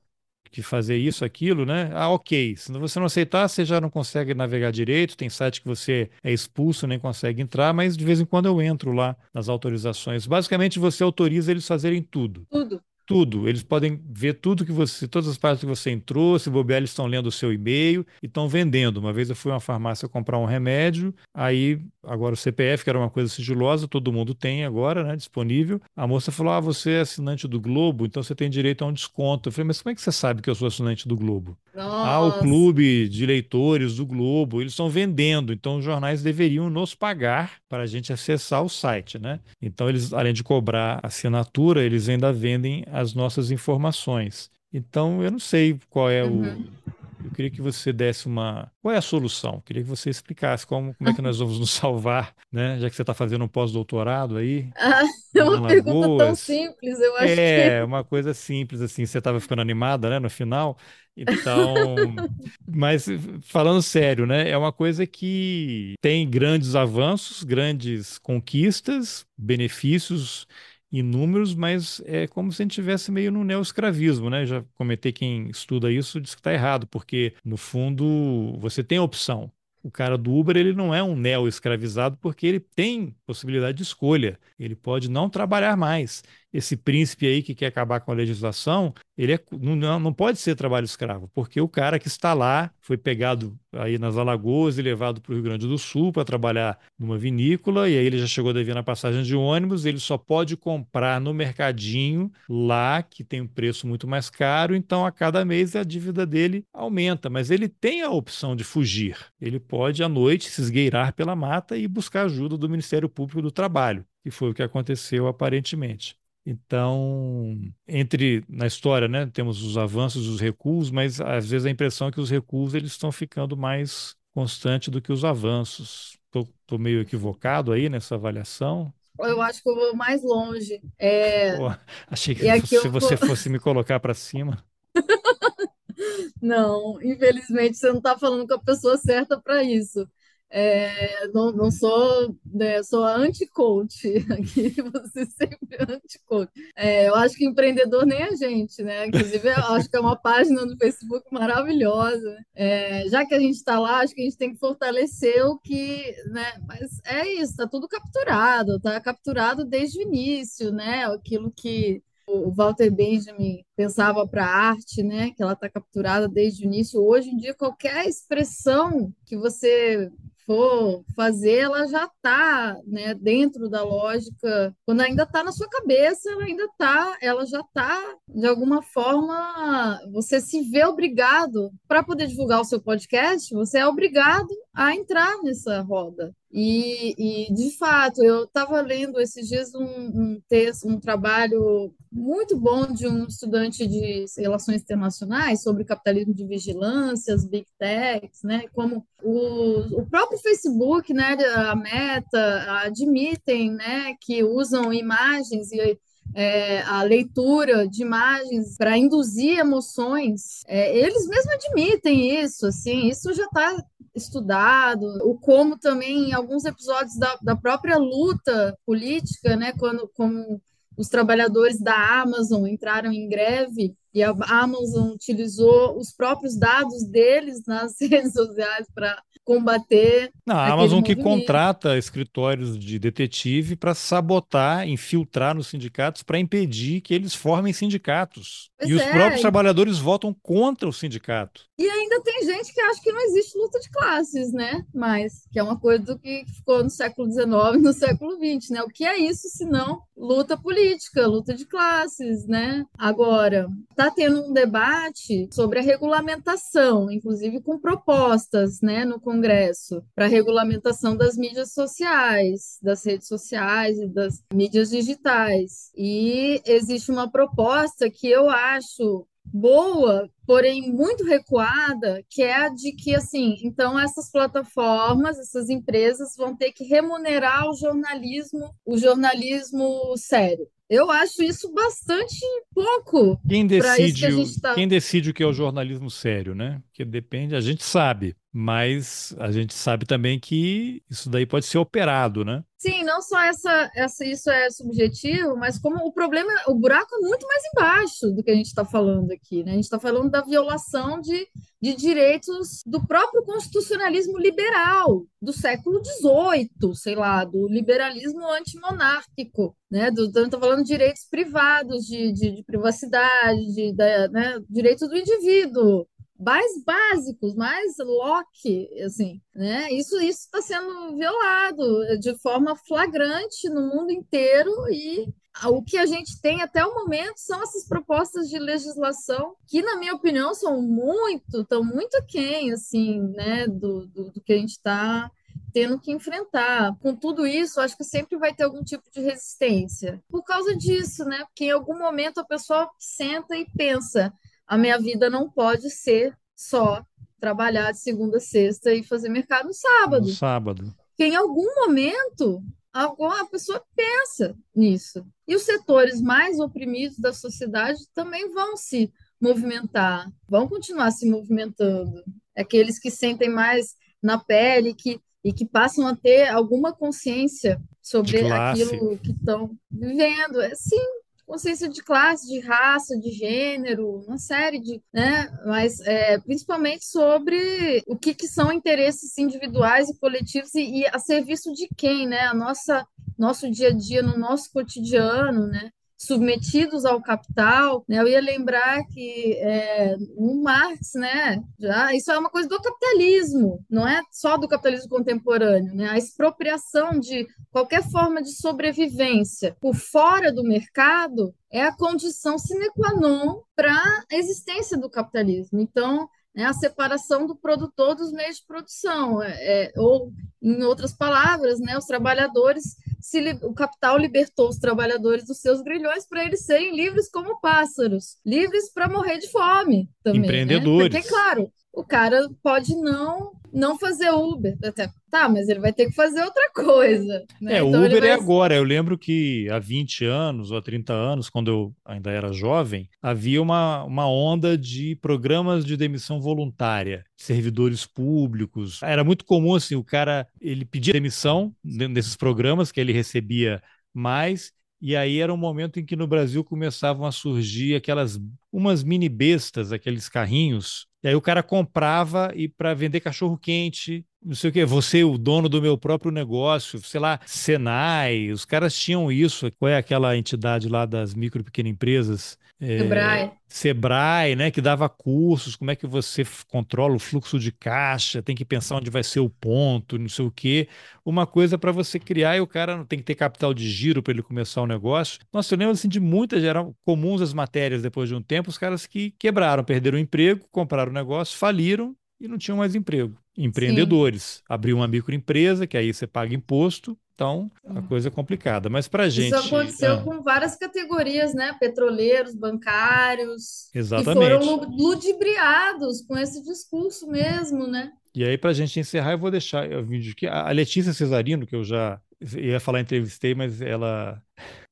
[0.51, 1.91] que fazer isso, aquilo, né?
[1.93, 2.55] Ah, ok.
[2.57, 5.15] Se você não aceitar, você já não consegue navegar direito.
[5.15, 8.61] Tem site que você é expulso, nem consegue entrar, mas de vez em quando eu
[8.61, 10.25] entro lá nas autorizações.
[10.25, 12.45] Basicamente, você autoriza eles fazerem tudo.
[12.49, 13.49] Tudo tudo.
[13.49, 16.91] Eles podem ver tudo que você, todas as partes que você entrou, se bobear, eles
[16.91, 18.98] estão lendo o seu e-mail e estão vendendo.
[18.98, 22.89] Uma vez eu fui a uma farmácia comprar um remédio, aí agora o CPF, que
[22.89, 25.81] era uma coisa sigilosa, todo mundo tem agora, né, disponível.
[25.95, 28.93] A moça falou: "Ah, você é assinante do Globo, então você tem direito a um
[28.93, 29.49] desconto".
[29.49, 31.57] Eu falei: "Mas como é que você sabe que eu sou assinante do Globo?".
[31.73, 32.07] Nossa.
[32.07, 36.95] Ah, o clube de leitores do Globo, eles estão vendendo, então os jornais deveriam nos
[36.95, 39.39] pagar para a gente acessar o site, né?
[39.61, 44.49] Então eles, além de cobrar assinatura, eles ainda vendem as nossas informações.
[44.71, 46.53] Então, eu não sei qual é uhum.
[46.53, 46.78] o.
[47.23, 48.71] Eu queria que você desse uma.
[48.81, 49.55] Qual é a solução?
[49.55, 52.79] Eu queria que você explicasse como, como é que nós vamos nos salvar, né?
[52.79, 54.69] Já que você está fazendo um pós-doutorado aí.
[54.79, 55.03] Ah,
[55.35, 57.85] é uma pergunta tão simples, eu acho É, que...
[57.85, 59.05] uma coisa simples, assim.
[59.05, 60.77] Você estava ficando animada, né, no final.
[61.15, 61.85] Então,
[62.67, 63.05] mas
[63.43, 64.49] falando sério, né?
[64.49, 70.47] É uma coisa que tem grandes avanços, grandes conquistas, benefícios
[70.91, 74.45] inúmeros, mas é como se a gente estivesse meio no neoescravismo, né?
[74.45, 79.03] Já comentei quem estuda isso diz que está errado, porque no fundo você tem a
[79.03, 79.52] opção.
[79.82, 84.38] O cara do Uber ele não é um neo-escravizado porque ele tem possibilidade de escolha.
[84.60, 86.22] Ele pode não trabalhar mais.
[86.51, 90.55] Esse príncipe aí que quer acabar com a legislação, ele é, não, não pode ser
[90.55, 95.21] trabalho escravo, porque o cara que está lá foi pegado aí nas Alagoas e levado
[95.21, 98.53] para o Rio Grande do Sul para trabalhar numa vinícola, e aí ele já chegou
[98.53, 103.47] devendo a passagem de ônibus, ele só pode comprar no mercadinho lá, que tem um
[103.47, 108.01] preço muito mais caro, então a cada mês a dívida dele aumenta, mas ele tem
[108.01, 109.17] a opção de fugir.
[109.39, 113.51] Ele pode à noite se esgueirar pela mata e buscar ajuda do Ministério Público do
[113.51, 116.18] Trabalho, que foi o que aconteceu aparentemente.
[116.45, 121.70] Então, entre na história, né, temos os avanços e os recuos, mas às vezes a
[121.70, 126.18] impressão é que os recuos eles estão ficando mais constantes do que os avanços.
[126.26, 128.94] Estou meio equivocado aí nessa avaliação.
[129.20, 130.82] Eu acho que eu vou mais longe.
[130.98, 131.57] É...
[131.57, 131.72] Pô,
[132.07, 134.64] achei que se você fosse me colocar para cima.
[136.41, 140.07] Não, infelizmente você não está falando com a pessoa certa para isso.
[140.51, 146.51] É, não, não sou, né, sou anti-coach aqui, você sempre anti-coach.
[146.76, 149.07] É, eu acho que empreendedor nem a gente, né?
[149.07, 152.38] Inclusive, eu acho que é uma página no Facebook maravilhosa.
[152.55, 155.59] É, já que a gente está lá, acho que a gente tem que fortalecer o
[155.59, 156.53] que, né?
[156.67, 161.05] Mas é isso, está tudo capturado, está capturado desde o início, né?
[161.05, 166.63] Aquilo que o Walter Benjamin pensava para a arte, né, que ela está capturada desde
[166.63, 167.01] o início.
[167.01, 170.11] Hoje em dia, qualquer expressão que você
[170.49, 174.76] for fazer, ela já está né, dentro da lógica.
[174.84, 180.01] Quando ainda está na sua cabeça, ela ainda está, ela já está, de alguma forma,
[180.11, 185.38] você se vê obrigado, para poder divulgar o seu podcast, você é obrigado a entrar
[185.43, 186.34] nessa roda.
[186.51, 192.57] E, e, de fato, eu estava lendo esses dias um, um, texto, um trabalho muito
[192.57, 198.63] bom de um estudante de relações internacionais sobre capitalismo de vigilância, as big techs, né?
[198.73, 205.99] Como o, o próprio Facebook, né, a Meta, admitem, né, que usam imagens e
[206.34, 213.34] é, a leitura de imagens para induzir emoções, é, eles mesmos admitem isso, assim, isso
[213.34, 213.84] já está
[214.15, 220.61] estudado, o como também em alguns episódios da, da própria luta política, né, quando como
[220.98, 227.64] os trabalhadores da Amazon entraram em greve e a Amazon utilizou os próprios dados deles
[227.65, 230.31] nas redes sociais para combater.
[230.45, 237.02] Não, a Amazon que contrata escritórios de detetive para sabotar, infiltrar nos sindicatos para impedir
[237.02, 238.69] que eles formem sindicatos.
[238.77, 239.11] Pois e os é.
[239.11, 241.64] próprios trabalhadores votam contra o sindicato.
[241.80, 244.84] E ainda tem gente que acha que não existe luta de classes, né?
[244.94, 248.84] Mas que é uma coisa do que ficou no século XIX no século XX, né?
[248.84, 252.86] O que é isso se não luta política, luta de classes, né?
[252.98, 253.68] Agora,
[253.99, 260.30] está tendo um debate sobre a regulamentação, inclusive com propostas, né, no Congresso, para a
[260.30, 265.91] regulamentação das mídias sociais, das redes sociais e das mídias digitais.
[265.97, 272.93] E existe uma proposta que eu acho boa, porém muito recuada, que é a de
[272.93, 280.15] que, assim, então essas plataformas, essas empresas vão ter que remunerar o jornalismo, o jornalismo
[280.15, 280.67] sério.
[280.90, 282.36] Eu acho isso bastante
[282.74, 283.40] pouco.
[283.48, 284.74] Quem decide, que tá...
[284.74, 286.82] quem decide o que é o jornalismo sério, né?
[286.91, 291.77] Que depende, a gente sabe, mas a gente sabe também que isso daí pode ser
[291.77, 292.63] operado, né?
[292.77, 297.19] Sim, não só essa, essa isso é subjetivo, mas como o problema, o buraco é
[297.19, 299.71] muito mais embaixo do que a gente está falando aqui, né?
[299.71, 301.45] A gente está falando da violação de,
[301.81, 310.09] de direitos do próprio constitucionalismo liberal do século XVIII, sei lá, do liberalismo antimonárquico, né?
[310.09, 314.57] Do, então, estou falando de direitos privados, de, de, de privacidade, de, de né?
[314.69, 316.07] direitos do indivíduo,
[316.40, 319.91] mais básicos, mais Locke, assim, né?
[319.91, 325.28] Isso isso está sendo violado de forma flagrante no mundo inteiro e
[325.68, 329.98] o que a gente tem até o momento são essas propostas de legislação que, na
[329.98, 334.72] minha opinião, são muito, estão muito aquém, assim, né, do, do, do que a gente
[334.72, 335.30] está
[335.74, 336.95] tendo que enfrentar.
[336.99, 340.24] Com tudo isso, acho que sempre vai ter algum tipo de resistência.
[340.30, 341.44] Por causa disso, né?
[341.45, 344.34] Porque em algum momento a pessoa senta e pensa:
[344.69, 347.03] a minha vida não pode ser só
[347.39, 350.27] trabalhar de segunda a sexta e fazer mercado no sábado.
[350.27, 350.95] No sábado.
[351.09, 352.63] Porque em algum momento
[352.93, 355.25] a pessoa pensa nisso.
[355.47, 362.23] E os setores mais oprimidos da sociedade também vão se movimentar, vão continuar se movimentando.
[362.55, 368.51] Aqueles que sentem mais na pele que, e que passam a ter alguma consciência sobre
[368.51, 370.61] aquilo que estão vivendo.
[370.61, 371.07] É, sim,
[371.49, 375.49] consciência de classe, de raça, de gênero, uma série de, né?
[375.65, 381.17] Mas é, principalmente sobre o que, que são interesses individuais e coletivos e, e, a
[381.17, 382.41] serviço de quem, né?
[382.41, 383.03] A nossa
[383.35, 385.89] nosso dia a dia, no nosso cotidiano, né?
[386.19, 388.19] Submetidos ao capital, né?
[388.19, 391.63] Eu ia lembrar que é, o Marx, né?
[391.79, 396.09] Já isso é uma coisa do capitalismo, não é só do capitalismo contemporâneo, né?
[396.09, 402.89] A expropriação de qualquer forma de sobrevivência por fora do mercado é a condição sine
[402.91, 405.79] qua non para a existência do capitalismo.
[405.79, 406.27] Então,
[406.60, 410.30] né, a separação do produtor dos meios de produção, é, é ou,
[410.61, 416.27] em outras palavras, né, os trabalhadores se, o capital libertou os trabalhadores dos seus grilhões
[416.27, 420.41] para eles serem livres como pássaros, livres para morrer de fome também.
[420.41, 421.14] Empreendedores.
[421.14, 421.22] Né?
[421.22, 424.76] Porque, claro, o cara pode não não fazer Uber.
[424.84, 427.45] Até, tá, mas ele vai ter que fazer outra coisa.
[427.61, 427.76] Né?
[427.76, 428.30] É, então, o Uber é vai...
[428.30, 428.76] é agora.
[428.76, 433.07] Eu lembro que há 20 anos ou há 30 anos, quando eu ainda era jovem,
[433.22, 439.03] havia uma, uma onda de programas de demissão voluntária, servidores públicos.
[439.03, 443.82] Era muito comum assim, o cara ele pedia demissão dentro desses programas que ele recebia
[444.14, 444.72] mais
[445.02, 448.38] e aí era um momento em que no Brasil começavam a surgir aquelas
[448.72, 451.07] umas mini bestas, aqueles carrinhos.
[451.23, 455.23] E aí o cara comprava e para vender cachorro quente, não sei o que, você
[455.23, 459.69] o dono do meu próprio negócio, sei lá, Senai, os caras tinham isso.
[459.77, 462.57] Qual é aquela entidade lá das micro e pequenas empresas?
[462.81, 463.51] É, Sebrae.
[463.68, 468.56] Sebrae, né, que dava cursos, como é que você controla o fluxo de caixa, tem
[468.56, 470.88] que pensar onde vai ser o ponto, não sei o quê.
[471.26, 474.23] Uma coisa para você criar e o cara não tem que ter capital de giro
[474.23, 475.39] para ele começar o negócio.
[475.53, 478.77] Nossa, eu lembro assim, de muitas, eram comuns as matérias depois de um tempo, os
[478.77, 483.38] caras que quebraram, perderam o emprego, compraram o negócio, faliram e não tinham mais emprego.
[483.57, 484.44] Empreendedores.
[484.44, 484.64] Sim.
[484.70, 488.90] Abriu uma microempresa, que aí você paga imposto, então, a coisa é complicada.
[488.90, 489.56] Mas para a gente.
[489.56, 491.74] Isso aconteceu ah, com várias categorias, né?
[491.80, 493.90] Petroleiros, bancários.
[493.95, 494.60] Exatamente.
[494.60, 498.11] Que foram ludibriados com esse discurso mesmo, né?
[498.36, 500.48] E aí, para a gente encerrar, eu vou deixar o vídeo aqui.
[500.48, 502.20] A Letícia Cesarino, que eu já
[502.57, 504.44] ia falar entrevistei, mas ela.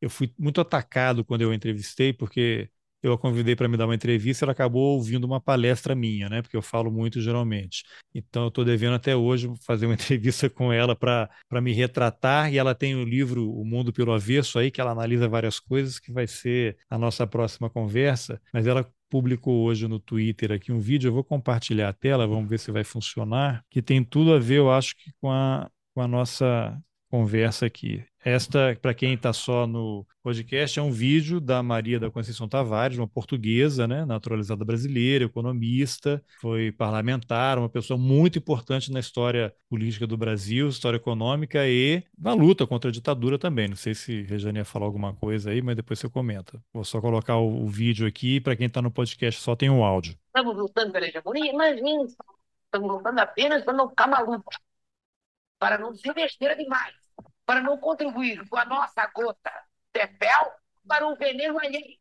[0.02, 2.69] Eu fui muito atacado quando eu entrevistei, porque
[3.02, 6.41] eu a convidei para me dar uma entrevista, ela acabou ouvindo uma palestra minha, né?
[6.41, 7.84] Porque eu falo muito geralmente.
[8.14, 11.30] Então eu estou devendo até hoje fazer uma entrevista com ela para
[11.61, 12.52] me retratar.
[12.52, 15.99] E ela tem o livro O Mundo pelo Avesso aí, que ela analisa várias coisas,
[15.99, 18.41] que vai ser a nossa próxima conversa.
[18.53, 22.49] Mas ela publicou hoje no Twitter aqui um vídeo, eu vou compartilhar a tela, vamos
[22.49, 26.02] ver se vai funcionar, que tem tudo a ver, eu acho que com a, com
[26.02, 26.78] a nossa
[27.09, 28.03] conversa aqui.
[28.23, 32.97] Esta, para quem está só no podcast, é um vídeo da Maria da Conceição Tavares,
[32.97, 40.05] uma portuguesa, né, naturalizada brasileira, economista, foi parlamentar, uma pessoa muito importante na história política
[40.05, 43.69] do Brasil, história econômica e na luta contra a ditadura também.
[43.69, 46.61] Não sei se Rejane ia falar alguma coisa aí, mas depois você comenta.
[46.73, 49.85] Vou só colocar o, o vídeo aqui, para quem está no podcast só tem o
[49.85, 50.17] áudio.
[50.27, 51.53] Estamos lutando pela hegemonia?
[51.53, 54.51] Imagina, estamos lutando apenas para não ficar maluco,
[55.59, 57.07] para não ser besteira demais
[57.47, 59.51] para não contribuir com a nossa gota
[59.95, 60.51] de fel
[60.85, 61.97] para o veneno alheio.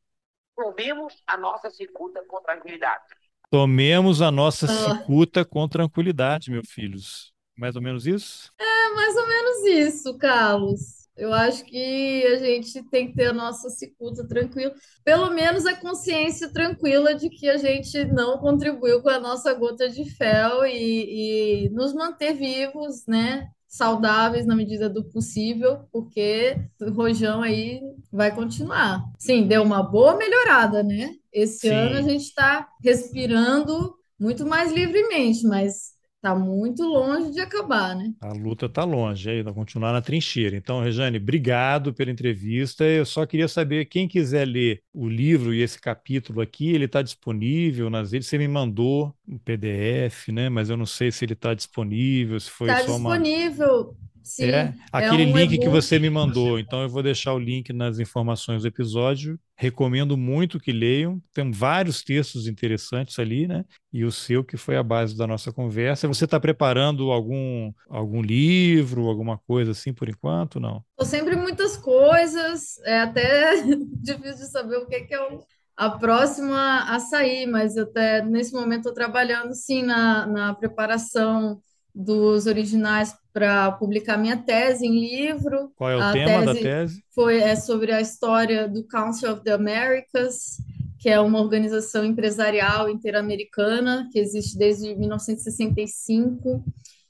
[0.57, 3.05] Tomemos a nossa cicuta com tranquilidade.
[3.49, 4.69] Tomemos a nossa ah.
[4.69, 7.33] cicuta com tranquilidade, meus filhos.
[7.57, 8.51] Mais ou menos isso?
[8.59, 10.96] É, mais ou menos isso, Carlos.
[11.17, 15.75] Eu acho que a gente tem que ter a nossa cicuta tranquila, pelo menos a
[15.75, 21.67] consciência tranquila de que a gente não contribuiu com a nossa gota de fel e,
[21.67, 23.49] e nos manter vivos, né?
[23.69, 29.05] saudáveis na medida do possível, porque o rojão aí vai continuar.
[29.19, 31.15] Sim, deu uma boa melhorada, né?
[31.33, 31.75] Esse Sim.
[31.75, 35.96] ano a gente está respirando muito mais livremente, mas
[36.27, 38.13] Está muito longe de acabar, né?
[38.21, 40.57] A luta está longe, ainda continuar na trincheira.
[40.57, 42.83] Então, Rejane, obrigado pela entrevista.
[42.83, 47.01] Eu só queria saber, quem quiser ler o livro e esse capítulo aqui, ele está
[47.01, 48.27] disponível nas redes.
[48.27, 50.49] Você me mandou um PDF, né?
[50.49, 53.17] Mas eu não sei se ele está disponível, se foi tá só uma...
[53.17, 53.97] disponível.
[54.27, 56.59] Sim, é aquele é um link que você me mandou.
[56.59, 59.39] Então eu vou deixar o link nas informações do episódio.
[59.57, 61.23] Recomendo muito que leiam.
[61.33, 63.65] Tem vários textos interessantes ali, né?
[63.93, 66.09] E o seu que foi a base da nossa conversa.
[66.09, 70.59] Você está preparando algum algum livro, alguma coisa assim por enquanto?
[70.59, 70.83] Não?
[70.91, 72.79] Estou sempre muitas coisas.
[72.85, 73.63] É até
[74.03, 75.39] difícil de saber o que, que é
[75.77, 81.61] a próxima a sair, mas até nesse momento estou trabalhando sim na, na preparação
[81.97, 85.73] dos originais para publicar minha tese em livro.
[85.75, 87.05] Qual é o a tema tese da tese?
[87.15, 90.59] Foi é sobre a história do Council of the Americas,
[90.99, 96.63] que é uma organização empresarial interamericana que existe desde 1965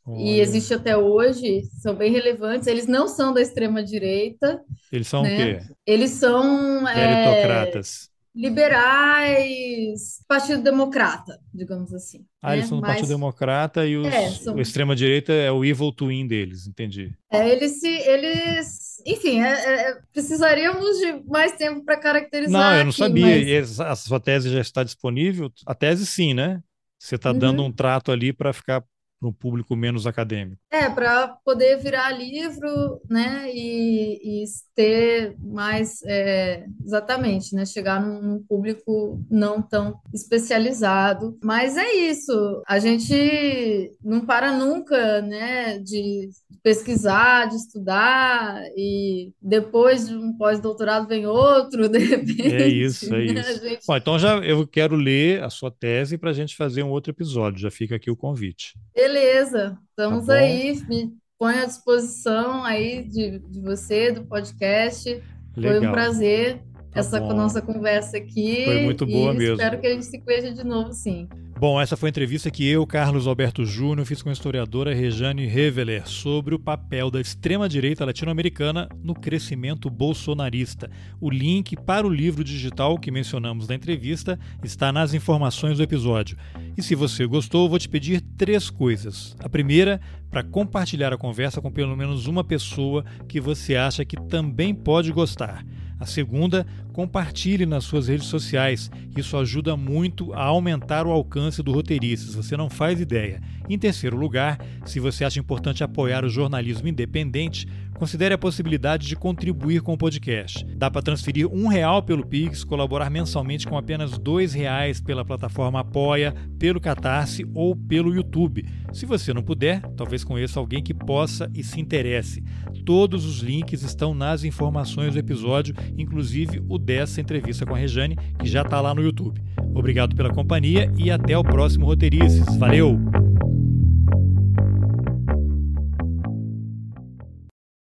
[0.06, 0.20] Olha.
[0.20, 1.62] e existe até hoje.
[1.80, 2.68] São bem relevantes.
[2.68, 4.60] Eles não são da extrema direita.
[4.92, 5.34] Eles são né?
[5.34, 5.74] o quê?
[5.84, 8.08] Eles são meritocratas.
[8.12, 12.26] É liberais, Partido Democrata, digamos assim.
[12.42, 12.58] Ah, né?
[12.58, 14.54] eles são do Partido Democrata e os, é, são...
[14.54, 17.14] o extrema-direita é o evil twin deles, entendi.
[17.32, 22.60] É, eles se, eles enfim, é, é, precisaríamos de mais tempo para caracterizar.
[22.60, 23.60] Não, eu não aqui, sabia.
[23.60, 23.80] mas...
[23.80, 25.50] A sua tese já está disponível?
[25.64, 26.60] A tese sim, né?
[26.98, 27.38] Você está uhum.
[27.38, 28.84] dando um trato ali para ficar
[29.18, 30.60] para um público menos acadêmico.
[30.70, 34.44] É, para poder virar livro, né, e, e
[34.74, 41.38] ter mais, é, exatamente, né, chegar num, num, público não tão especializado.
[41.42, 46.28] Mas é isso, a gente não para nunca, né, de
[46.62, 52.54] pesquisar, de estudar, e depois de um pós-doutorado vem outro, de repente.
[52.54, 53.62] É isso, é né, isso.
[53.62, 53.86] Gente...
[53.86, 57.12] Bom, então já eu quero ler a sua tese para a gente fazer um outro
[57.12, 58.74] episódio, já fica aqui o convite.
[59.06, 60.82] Beleza, estamos tá aí.
[60.88, 65.08] Me ponho à disposição aí de, de você, do podcast.
[65.56, 65.78] Legal.
[65.78, 66.56] Foi um prazer
[66.90, 67.32] tá essa bom.
[67.32, 68.64] nossa conversa aqui.
[68.64, 69.54] Foi muito boa mesmo.
[69.54, 71.28] Espero que a gente se veja de novo, sim.
[71.58, 75.46] Bom, essa foi a entrevista que eu, Carlos Alberto Júnior, fiz com a historiadora Rejane
[75.46, 80.90] Reveler sobre o papel da extrema-direita latino-americana no crescimento bolsonarista.
[81.18, 86.36] O link para o livro digital que mencionamos na entrevista está nas informações do episódio.
[86.76, 89.34] E se você gostou, vou te pedir três coisas.
[89.42, 89.98] A primeira,
[90.30, 95.10] para compartilhar a conversa com pelo menos uma pessoa que você acha que também pode
[95.10, 95.64] gostar.
[95.98, 98.90] A segunda, compartilhe nas suas redes sociais.
[99.16, 103.40] Isso ajuda muito a aumentar o alcance do Roteiristas, você não faz ideia.
[103.68, 107.66] Em terceiro lugar, se você acha importante apoiar o jornalismo independente,
[107.96, 110.64] considere a possibilidade de contribuir com o podcast.
[110.76, 115.80] Dá para transferir um real pelo Pix, colaborar mensalmente com apenas dois reais pela plataforma
[115.80, 118.64] Apoia, pelo Catarse ou pelo YouTube.
[118.92, 122.42] Se você não puder, talvez conheça alguém que possa e se interesse.
[122.84, 128.16] Todos os links estão nas informações do episódio, inclusive o dessa entrevista com a Rejane,
[128.38, 129.40] que já está lá no YouTube.
[129.74, 132.56] Obrigado pela companhia e até o próximo Roteirices.
[132.56, 133.45] Valeu!